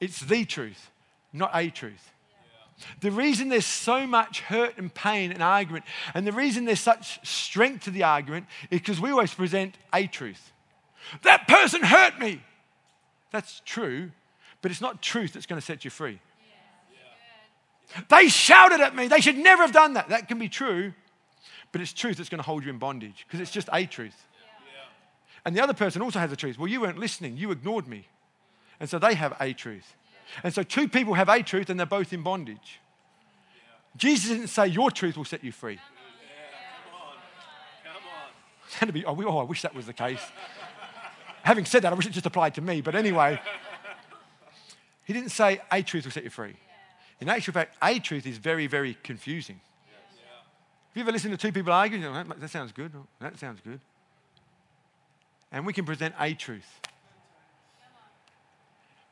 It's 0.00 0.20
the 0.20 0.44
truth, 0.46 0.90
not 1.32 1.50
a 1.54 1.68
truth. 1.68 2.13
The 3.00 3.10
reason 3.10 3.48
there's 3.48 3.66
so 3.66 4.06
much 4.06 4.40
hurt 4.40 4.76
and 4.78 4.92
pain 4.92 5.32
and 5.32 5.42
argument, 5.42 5.84
and 6.12 6.26
the 6.26 6.32
reason 6.32 6.64
there's 6.64 6.80
such 6.80 7.26
strength 7.26 7.84
to 7.84 7.90
the 7.90 8.02
argument, 8.02 8.46
is 8.70 8.80
because 8.80 9.00
we 9.00 9.10
always 9.10 9.32
present 9.32 9.76
a 9.92 10.06
truth. 10.06 10.52
That 11.22 11.46
person 11.46 11.82
hurt 11.82 12.18
me. 12.18 12.42
That's 13.30 13.62
true, 13.64 14.10
but 14.62 14.70
it's 14.70 14.80
not 14.80 15.02
truth 15.02 15.32
that's 15.34 15.46
going 15.46 15.60
to 15.60 15.64
set 15.64 15.84
you 15.84 15.90
free. 15.90 16.20
They 18.08 18.28
shouted 18.28 18.80
at 18.80 18.96
me. 18.96 19.08
They 19.08 19.20
should 19.20 19.38
never 19.38 19.62
have 19.62 19.72
done 19.72 19.94
that. 19.94 20.08
That 20.08 20.28
can 20.28 20.38
be 20.38 20.48
true, 20.48 20.92
but 21.70 21.80
it's 21.80 21.92
truth 21.92 22.16
that's 22.16 22.28
going 22.28 22.38
to 22.38 22.44
hold 22.44 22.64
you 22.64 22.70
in 22.70 22.78
bondage 22.78 23.24
because 23.26 23.40
it's 23.40 23.50
just 23.50 23.68
a 23.72 23.86
truth. 23.86 24.26
And 25.44 25.54
the 25.54 25.62
other 25.62 25.74
person 25.74 26.02
also 26.02 26.18
has 26.18 26.32
a 26.32 26.36
truth. 26.36 26.58
Well, 26.58 26.68
you 26.68 26.80
weren't 26.80 26.98
listening, 26.98 27.36
you 27.36 27.50
ignored 27.50 27.86
me. 27.86 28.08
And 28.80 28.88
so 28.88 28.98
they 28.98 29.14
have 29.14 29.36
a 29.40 29.52
truth. 29.52 29.94
And 30.42 30.52
so 30.52 30.62
two 30.62 30.88
people 30.88 31.14
have 31.14 31.28
a 31.28 31.42
truth 31.42 31.70
and 31.70 31.78
they're 31.78 31.86
both 31.86 32.12
in 32.12 32.22
bondage. 32.22 32.80
Jesus 33.96 34.30
didn't 34.30 34.48
say 34.48 34.66
your 34.66 34.90
truth 34.90 35.16
will 35.16 35.24
set 35.24 35.44
you 35.44 35.52
free. 35.52 35.78
Oh, 39.06 39.38
I 39.38 39.44
wish 39.44 39.62
that 39.62 39.74
was 39.74 39.86
the 39.86 39.92
case. 39.92 40.20
Having 41.42 41.66
said 41.66 41.82
that, 41.82 41.92
I 41.92 41.96
wish 41.96 42.06
it 42.06 42.10
just 42.12 42.26
applied 42.26 42.54
to 42.54 42.60
me, 42.60 42.80
but 42.80 42.94
anyway. 42.94 43.40
He 45.04 45.12
didn't 45.12 45.30
say 45.30 45.60
a 45.70 45.82
truth 45.82 46.04
will 46.04 46.12
set 46.12 46.24
you 46.24 46.30
free. 46.30 46.56
In 47.20 47.28
actual 47.28 47.52
fact, 47.52 47.76
a 47.82 47.98
truth 47.98 48.26
is 48.26 48.38
very, 48.38 48.66
very 48.66 48.96
confusing. 49.02 49.60
Have 50.94 50.96
you 50.96 51.02
ever 51.02 51.12
listened 51.12 51.32
to 51.32 51.38
two 51.38 51.52
people 51.52 51.72
arguing? 51.72 52.02
that 52.02 52.50
sounds 52.50 52.72
good. 52.72 52.92
That 53.20 53.38
sounds 53.38 53.60
good. 53.60 53.80
And 55.52 55.66
we 55.66 55.72
can 55.72 55.84
present 55.84 56.14
a 56.18 56.34
truth. 56.34 56.80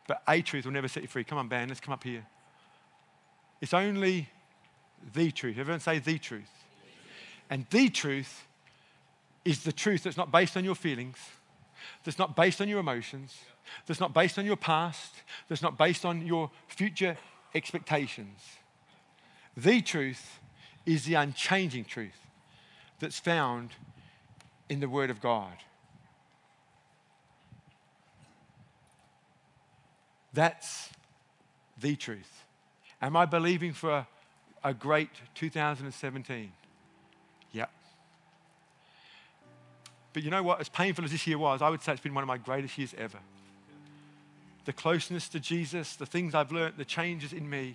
But 0.06 0.22
a 0.28 0.42
truth 0.42 0.64
will 0.64 0.72
never 0.72 0.88
set 0.88 1.02
you 1.02 1.08
free. 1.08 1.24
Come 1.24 1.38
on, 1.38 1.48
band, 1.48 1.70
let's 1.70 1.80
come 1.80 1.94
up 1.94 2.04
here. 2.04 2.26
It's 3.60 3.74
only 3.74 4.28
the 5.14 5.30
truth. 5.30 5.58
Everyone 5.58 5.80
say 5.80 5.98
the 5.98 6.18
truth. 6.18 6.50
And 7.48 7.66
the 7.70 7.88
truth 7.88 8.46
is 9.44 9.64
the 9.64 9.72
truth 9.72 10.04
that's 10.04 10.16
not 10.16 10.32
based 10.32 10.56
on 10.56 10.64
your 10.64 10.74
feelings, 10.74 11.18
that's 12.04 12.18
not 12.18 12.34
based 12.34 12.60
on 12.60 12.68
your 12.68 12.80
emotions, 12.80 13.36
that's 13.86 14.00
not 14.00 14.14
based 14.14 14.38
on 14.38 14.46
your 14.46 14.56
past, 14.56 15.14
that's 15.48 15.62
not 15.62 15.76
based 15.76 16.04
on 16.04 16.26
your 16.26 16.50
future 16.68 17.16
expectations. 17.54 18.40
The 19.56 19.80
truth 19.82 20.40
is 20.86 21.04
the 21.04 21.14
unchanging 21.14 21.84
truth 21.84 22.26
that's 22.98 23.18
found 23.18 23.70
in 24.68 24.80
the 24.80 24.88
Word 24.88 25.10
of 25.10 25.20
God. 25.20 25.52
That's 30.32 30.88
the 31.80 31.96
truth. 31.96 32.44
Am 33.00 33.16
I 33.16 33.26
believing 33.26 33.72
for 33.72 33.90
a, 33.90 34.06
a 34.64 34.72
great 34.72 35.10
2017? 35.34 36.52
Yep. 37.52 37.70
But 40.12 40.22
you 40.22 40.30
know 40.30 40.42
what? 40.42 40.60
As 40.60 40.68
painful 40.68 41.04
as 41.04 41.10
this 41.10 41.26
year 41.26 41.38
was, 41.38 41.62
I 41.62 41.68
would 41.68 41.82
say 41.82 41.92
it's 41.92 42.00
been 42.00 42.14
one 42.14 42.22
of 42.22 42.28
my 42.28 42.38
greatest 42.38 42.78
years 42.78 42.94
ever. 42.96 43.18
The 44.64 44.72
closeness 44.72 45.28
to 45.30 45.40
Jesus, 45.40 45.96
the 45.96 46.06
things 46.06 46.34
I've 46.34 46.52
learned, 46.52 46.74
the 46.76 46.84
changes 46.84 47.32
in 47.32 47.48
me, 47.50 47.74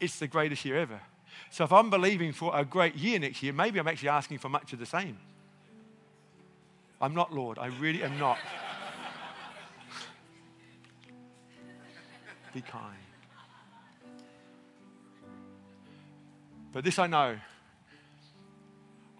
it's 0.00 0.18
the 0.18 0.26
greatest 0.26 0.64
year 0.64 0.78
ever. 0.78 1.00
So 1.50 1.64
if 1.64 1.72
I'm 1.72 1.90
believing 1.90 2.32
for 2.32 2.56
a 2.56 2.64
great 2.64 2.96
year 2.96 3.18
next 3.18 3.42
year, 3.42 3.52
maybe 3.52 3.78
I'm 3.78 3.88
actually 3.88 4.08
asking 4.08 4.38
for 4.38 4.48
much 4.48 4.72
of 4.72 4.78
the 4.78 4.86
same. 4.86 5.18
I'm 7.00 7.14
not, 7.14 7.32
Lord. 7.34 7.58
I 7.58 7.66
really 7.66 8.02
am 8.02 8.18
not. 8.18 8.38
Be 12.52 12.60
kind. 12.60 12.96
But 16.72 16.84
this 16.84 16.98
I 16.98 17.06
know 17.06 17.36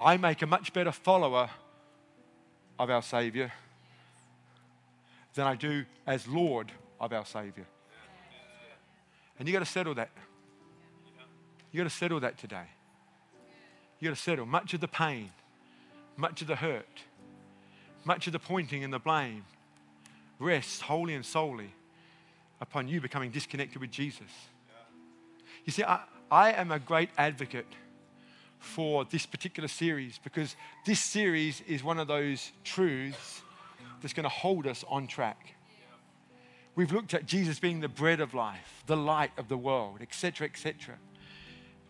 I 0.01 0.16
make 0.16 0.43
a 0.43 0.47
much 0.47 0.72
better 0.72 0.93
follower 0.93 1.51
of 2.78 2.91
our 2.91 3.03
Savior 3.03 3.53
than 5.35 5.47
I 5.47 5.55
do 5.55 5.85
as 6.07 6.26
Lord 6.26 6.72
of 7.01 7.12
our 7.12 7.24
Savior. 7.24 7.66
And 9.39 9.49
you 9.49 9.53
got 9.53 9.61
to 9.61 9.70
settle 9.70 9.95
that. 9.95 10.11
You 11.70 11.78
got 11.78 11.89
to 11.89 11.97
settle 11.97 12.20
that 12.20 12.39
today. 12.39 12.66
You 13.99 14.09
got 14.09 14.16
to 14.16 14.22
settle. 14.22 14.47
Much 14.47 14.74
of 14.74 14.80
the 14.80 14.89
pain 14.89 15.30
much 16.16 16.43
of 16.43 16.49
the 16.49 16.57
hurt, 16.57 17.03
much 18.05 18.26
of 18.26 18.33
the 18.33 18.39
pointing 18.39 18.85
and 18.85 18.93
the 18.93 18.99
blame 18.99 19.45
rests 20.39 20.80
wholly 20.80 21.14
and 21.14 21.24
solely 21.24 21.72
upon 22.63 22.87
you 22.87 23.01
becoming 23.01 23.31
disconnected 23.31 23.81
with 23.81 23.91
Jesus. 23.91 24.31
You 25.65 25.73
see, 25.73 25.83
I, 25.83 26.01
I 26.31 26.53
am 26.53 26.71
a 26.71 26.79
great 26.79 27.11
advocate 27.19 27.67
for 28.61 29.05
this 29.05 29.27
particular 29.27 29.69
series 29.69 30.21
because 30.23 30.55
this 30.87 31.01
series 31.01 31.61
is 31.67 31.83
one 31.83 31.99
of 31.99 32.07
those 32.07 32.53
truths 32.63 33.43
that's 34.01 34.15
going 34.15 34.23
to 34.23 34.31
hold 34.31 34.69
us 34.69 34.85
on 34.89 35.09
track. 35.09 35.55
We've 36.77 36.93
looked 36.93 37.15
at 37.15 37.27
Jesus 37.27 37.59
being 37.59 37.81
the 37.81 37.89
bread 37.89 38.21
of 38.21 38.33
life, 38.33 38.85
the 38.87 38.97
light 38.97 39.33
of 39.37 39.49
the 39.49 39.59
world, 39.59 39.99
etc., 40.01 40.47
etc. 40.47 40.95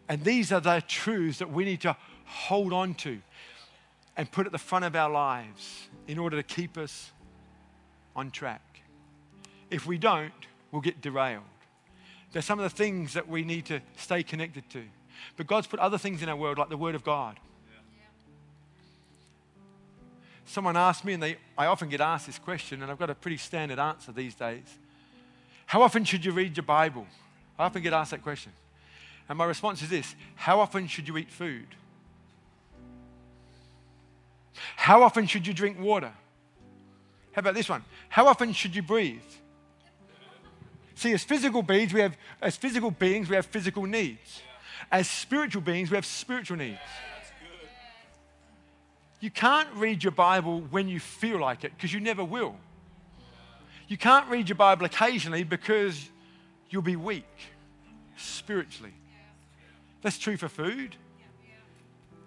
And 0.08 0.24
these 0.24 0.52
are 0.52 0.60
the 0.60 0.82
truths 0.88 1.38
that 1.38 1.52
we 1.52 1.66
need 1.66 1.82
to 1.82 1.96
hold 2.24 2.72
on 2.72 2.94
to 2.94 3.20
and 4.16 4.30
put 4.32 4.46
at 4.46 4.52
the 4.52 4.58
front 4.58 4.86
of 4.86 4.96
our 4.96 5.10
lives 5.10 5.88
in 6.08 6.18
order 6.18 6.36
to 6.36 6.42
keep 6.42 6.78
us 6.78 7.12
on 8.16 8.30
track. 8.30 8.82
If 9.70 9.86
we 9.86 9.98
don't, 9.98 10.32
we'll 10.72 10.80
get 10.80 11.00
derailed. 11.00 11.44
There's 12.32 12.46
some 12.46 12.58
of 12.58 12.64
the 12.64 12.74
things 12.74 13.12
that 13.12 13.28
we 13.28 13.44
need 13.44 13.66
to 13.66 13.80
stay 13.96 14.22
connected 14.22 14.68
to. 14.70 14.82
But 15.36 15.46
God's 15.46 15.66
put 15.66 15.78
other 15.78 15.98
things 15.98 16.22
in 16.22 16.28
our 16.28 16.34
world, 16.34 16.58
like 16.58 16.70
the 16.70 16.76
Word 16.76 16.94
of 16.94 17.04
God. 17.04 17.38
Someone 20.46 20.76
asked 20.76 21.04
me, 21.04 21.12
and 21.12 21.22
they, 21.22 21.36
I 21.56 21.66
often 21.66 21.88
get 21.88 22.00
asked 22.00 22.26
this 22.26 22.38
question, 22.38 22.82
and 22.82 22.90
I've 22.90 22.98
got 22.98 23.10
a 23.10 23.14
pretty 23.14 23.36
standard 23.36 23.78
answer 23.78 24.12
these 24.12 24.34
days. 24.34 24.64
How 25.66 25.82
often 25.82 26.04
should 26.04 26.24
you 26.24 26.32
read 26.32 26.56
your 26.56 26.64
Bible? 26.64 27.06
I 27.58 27.64
often 27.64 27.82
get 27.82 27.92
asked 27.92 28.10
that 28.10 28.22
question. 28.22 28.52
And 29.28 29.38
my 29.38 29.44
response 29.44 29.82
is 29.82 29.88
this 29.88 30.14
How 30.34 30.60
often 30.60 30.88
should 30.88 31.06
you 31.06 31.16
eat 31.16 31.30
food? 31.30 31.66
How 34.76 35.02
often 35.02 35.26
should 35.26 35.46
you 35.46 35.54
drink 35.54 35.78
water? 35.80 36.12
How 37.32 37.40
about 37.40 37.54
this 37.54 37.68
one? 37.68 37.84
How 38.08 38.26
often 38.26 38.52
should 38.52 38.76
you 38.76 38.82
breathe? 38.82 39.20
See, 40.94 41.12
as 41.12 41.24
physical 41.24 41.62
beings, 41.62 41.92
we 41.92 42.00
have 42.00 42.16
as 42.40 42.56
physical 42.56 42.90
beings, 42.90 43.28
we 43.28 43.36
have 43.36 43.46
physical 43.46 43.84
needs. 43.84 44.42
As 44.90 45.08
spiritual 45.08 45.62
beings, 45.62 45.90
we 45.90 45.96
have 45.96 46.06
spiritual 46.06 46.58
needs. 46.58 46.78
You 49.20 49.30
can't 49.30 49.68
read 49.76 50.02
your 50.02 50.10
Bible 50.10 50.62
when 50.70 50.88
you 50.88 50.98
feel 50.98 51.38
like 51.38 51.64
it 51.64 51.72
because 51.76 51.92
you 51.92 52.00
never 52.00 52.24
will. 52.24 52.56
You 53.86 53.96
can't 53.96 54.28
read 54.28 54.48
your 54.48 54.56
Bible 54.56 54.84
occasionally 54.84 55.44
because 55.44 56.08
you'll 56.70 56.82
be 56.82 56.96
weak 56.96 57.24
spiritually. 58.16 58.92
That's 60.02 60.18
true 60.18 60.36
for 60.36 60.48
food. 60.48 60.96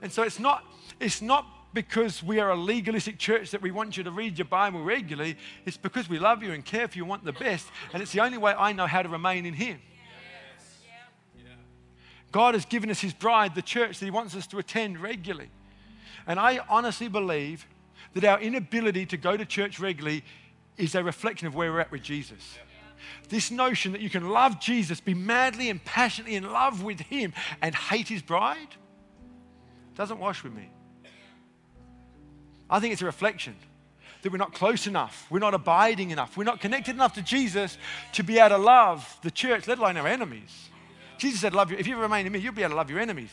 And 0.02 0.12
so 0.12 0.24
it's 0.24 0.40
not, 0.40 0.64
it's 1.00 1.22
not 1.22 1.46
because 1.76 2.24
we 2.24 2.40
are 2.40 2.50
a 2.50 2.56
legalistic 2.56 3.20
church 3.20 3.52
that 3.52 3.62
we 3.62 3.70
want 3.70 3.98
you 3.98 4.04
to 4.04 4.10
read 4.10 4.40
your 4.40 4.46
Bible 4.46 4.82
regularly. 4.82 5.38
It's 5.66 5.78
because 5.78 6.10
we 6.10 6.18
love 6.18 6.42
you 6.42 6.54
and 6.54 6.66
care 6.66 6.88
for 6.88 6.98
you 6.98 7.04
and 7.04 7.10
want 7.10 7.26
the 7.26 7.34
best. 7.34 7.68
And 7.94 8.02
it's 8.02 8.14
the 8.14 8.22
only 8.22 8.40
way 8.40 8.56
I 8.58 8.72
know 8.72 8.88
how 8.88 9.04
to 9.04 9.10
remain 9.10 9.46
in 9.46 9.54
Him. 9.54 9.80
God 12.32 12.56
has 12.56 12.66
given 12.66 12.90
us 12.90 13.02
His 13.02 13.14
bride, 13.14 13.54
the 13.54 13.62
church, 13.62 14.00
that 14.00 14.06
He 14.06 14.12
wants 14.12 14.36
us 14.36 14.48
to 14.48 14.58
attend 14.58 15.00
regularly. 15.00 15.50
And 16.26 16.40
I 16.40 16.62
honestly 16.70 17.10
believe 17.10 17.68
that 18.14 18.24
our 18.24 18.40
inability 18.40 19.06
to 19.08 19.18
go 19.18 19.38
to 19.38 19.46
church 19.46 19.80
regularly 19.80 20.24
is 20.78 20.96
a 20.96 21.04
reflection 21.04 21.48
of 21.48 21.56
where 21.56 21.72
we're 21.72 21.82
at 21.82 21.92
with 21.92 22.02
Jesus. 22.02 22.58
This 23.30 23.52
notion 23.52 23.92
that 23.92 24.02
you 24.02 24.10
can 24.10 24.30
love 24.30 24.60
Jesus, 24.60 25.00
be 25.00 25.14
madly 25.14 25.70
and 25.70 25.84
passionately 25.84 26.36
in 26.36 26.52
love 26.52 26.84
with 26.84 27.02
Him, 27.02 27.34
and 27.62 27.76
hate 27.76 28.08
His 28.08 28.22
bride 28.22 28.76
doesn't 29.96 30.20
wash 30.20 30.44
with 30.44 30.54
me. 30.54 30.70
I 32.76 32.82
think 32.82 32.92
it's 32.92 33.02
a 33.02 33.06
reflection 33.06 33.56
that 34.22 34.34
we're 34.34 34.38
not 34.38 34.54
close 34.54 34.86
enough, 34.86 35.28
we're 35.30 35.40
not 35.40 35.54
abiding 35.54 36.12
enough, 36.12 36.36
we're 36.36 36.44
not 36.44 36.60
connected 36.60 36.94
enough 36.94 37.14
to 37.14 37.22
Jesus 37.22 37.78
to 38.12 38.22
be 38.22 38.38
able 38.38 38.50
to 38.50 38.58
love 38.58 39.18
the 39.22 39.32
church, 39.32 39.66
let 39.66 39.80
alone 39.80 39.96
our 39.96 40.08
enemies. 40.08 40.70
Jesus 41.18 41.40
said, 41.40 41.54
Love 41.54 41.72
you. 41.72 41.78
If 41.78 41.88
you 41.88 41.96
remain 41.96 42.26
in 42.26 42.34
me, 42.34 42.40
you'll 42.40 42.52
be 42.52 42.64
able 42.64 42.72
to 42.72 42.76
love 42.76 42.90
your 42.90 43.00
enemies. 43.00 43.30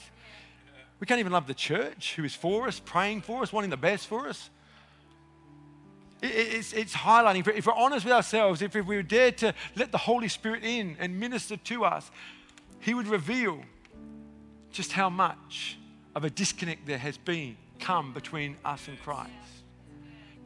We 1.00 1.08
can't 1.08 1.18
even 1.18 1.32
love 1.32 1.48
the 1.48 1.54
church 1.54 2.14
who 2.14 2.22
is 2.22 2.36
for 2.36 2.68
us, 2.68 2.78
praying 2.78 3.22
for 3.22 3.42
us, 3.42 3.52
wanting 3.52 3.70
the 3.70 3.76
best 3.76 4.06
for 4.06 4.28
us. 4.28 4.48
It's, 6.22 6.72
it's 6.72 6.94
highlighting, 6.94 7.44
if 7.48 7.66
we're 7.66 7.72
honest 7.72 8.04
with 8.04 8.14
ourselves, 8.14 8.62
if, 8.62 8.76
we 8.76 9.02
dare 9.02 9.32
to 9.32 9.54
let 9.74 9.90
the 9.90 9.98
Holy 9.98 10.28
Spirit 10.28 10.62
in 10.62 10.96
and 11.00 11.18
minister 11.18 11.56
to 11.56 11.84
us, 11.84 12.12
He 12.78 12.94
would 12.94 13.08
reveal 13.08 13.60
just 14.70 14.92
how 14.92 15.10
much 15.10 15.78
of 16.14 16.22
a 16.22 16.30
disconnect 16.30 16.86
there 16.86 16.98
has 16.98 17.18
been 17.18 17.56
come 17.82 18.12
between 18.12 18.56
us 18.64 18.88
and 18.88 19.00
Christ. 19.02 19.30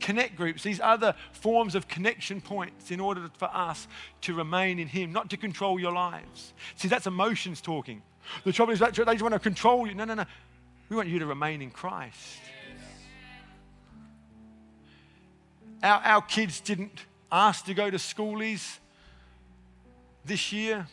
Connect 0.00 0.36
groups, 0.36 0.62
these 0.62 0.80
other 0.80 1.14
forms 1.32 1.74
of 1.74 1.88
connection 1.88 2.40
points 2.40 2.90
in 2.90 3.00
order 3.00 3.30
for 3.38 3.48
us 3.52 3.86
to 4.22 4.34
remain 4.34 4.78
in 4.78 4.88
Him, 4.88 5.12
not 5.12 5.30
to 5.30 5.36
control 5.36 5.78
your 5.78 5.92
lives. 5.92 6.52
See, 6.74 6.88
that's 6.88 7.06
emotions 7.06 7.60
talking. 7.60 8.02
The 8.44 8.52
trouble 8.52 8.72
is 8.72 8.80
that 8.80 8.94
they 8.94 9.04
just 9.04 9.22
want 9.22 9.34
to 9.34 9.38
control 9.38 9.86
you. 9.86 9.94
No, 9.94 10.04
no, 10.04 10.14
no. 10.14 10.24
We 10.88 10.96
want 10.96 11.08
you 11.08 11.18
to 11.18 11.26
remain 11.26 11.62
in 11.62 11.70
Christ. 11.70 12.40
Our, 15.82 16.00
our 16.04 16.22
kids 16.22 16.60
didn't 16.60 17.04
ask 17.30 17.64
to 17.66 17.74
go 17.74 17.90
to 17.90 17.96
schoolies 17.96 18.78
this 20.24 20.52
year. 20.52 20.86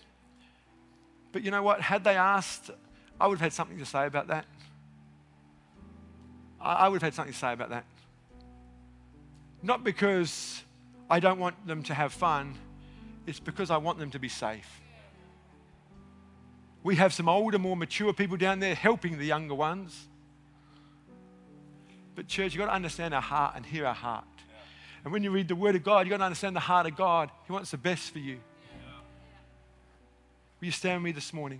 But 1.31 1.43
you 1.43 1.51
know 1.51 1.63
what? 1.63 1.81
Had 1.81 2.03
they 2.03 2.15
asked, 2.15 2.69
I 3.19 3.27
would 3.27 3.39
have 3.39 3.41
had 3.41 3.53
something 3.53 3.79
to 3.79 3.85
say 3.85 4.05
about 4.05 4.27
that. 4.27 4.45
I 6.63 6.87
would 6.87 7.01
have 7.01 7.07
had 7.07 7.13
something 7.13 7.33
to 7.33 7.39
say 7.39 7.51
about 7.53 7.69
that. 7.71 7.85
Not 9.61 9.83
because 9.83 10.63
I 11.09 11.19
don't 11.19 11.39
want 11.39 11.67
them 11.67 11.83
to 11.83 11.93
have 11.93 12.13
fun, 12.13 12.55
it's 13.27 13.39
because 13.39 13.69
I 13.69 13.77
want 13.77 13.99
them 13.99 14.11
to 14.11 14.19
be 14.19 14.29
safe. 14.29 14.81
We 16.83 16.95
have 16.97 17.13
some 17.13 17.29
older, 17.29 17.59
more 17.59 17.77
mature 17.77 18.13
people 18.13 18.37
down 18.37 18.59
there 18.59 18.75
helping 18.75 19.17
the 19.17 19.25
younger 19.25 19.55
ones. 19.55 20.07
But, 22.15 22.27
church, 22.27 22.53
you've 22.53 22.59
got 22.59 22.67
to 22.67 22.73
understand 22.73 23.13
our 23.13 23.21
heart 23.21 23.53
and 23.55 23.65
hear 23.65 23.85
our 23.85 23.93
heart. 23.93 24.25
And 25.03 25.11
when 25.11 25.23
you 25.23 25.31
read 25.31 25.47
the 25.47 25.55
Word 25.55 25.75
of 25.75 25.83
God, 25.83 26.05
you've 26.05 26.11
got 26.11 26.17
to 26.17 26.25
understand 26.25 26.55
the 26.55 26.61
heart 26.61 26.85
of 26.85 26.95
God. 26.95 27.29
He 27.45 27.53
wants 27.53 27.71
the 27.71 27.77
best 27.77 28.11
for 28.11 28.19
you. 28.19 28.39
Will 30.59 30.67
you 30.67 30.71
stand 30.71 31.01
with 31.01 31.05
me 31.05 31.11
this 31.13 31.33
morning? 31.33 31.59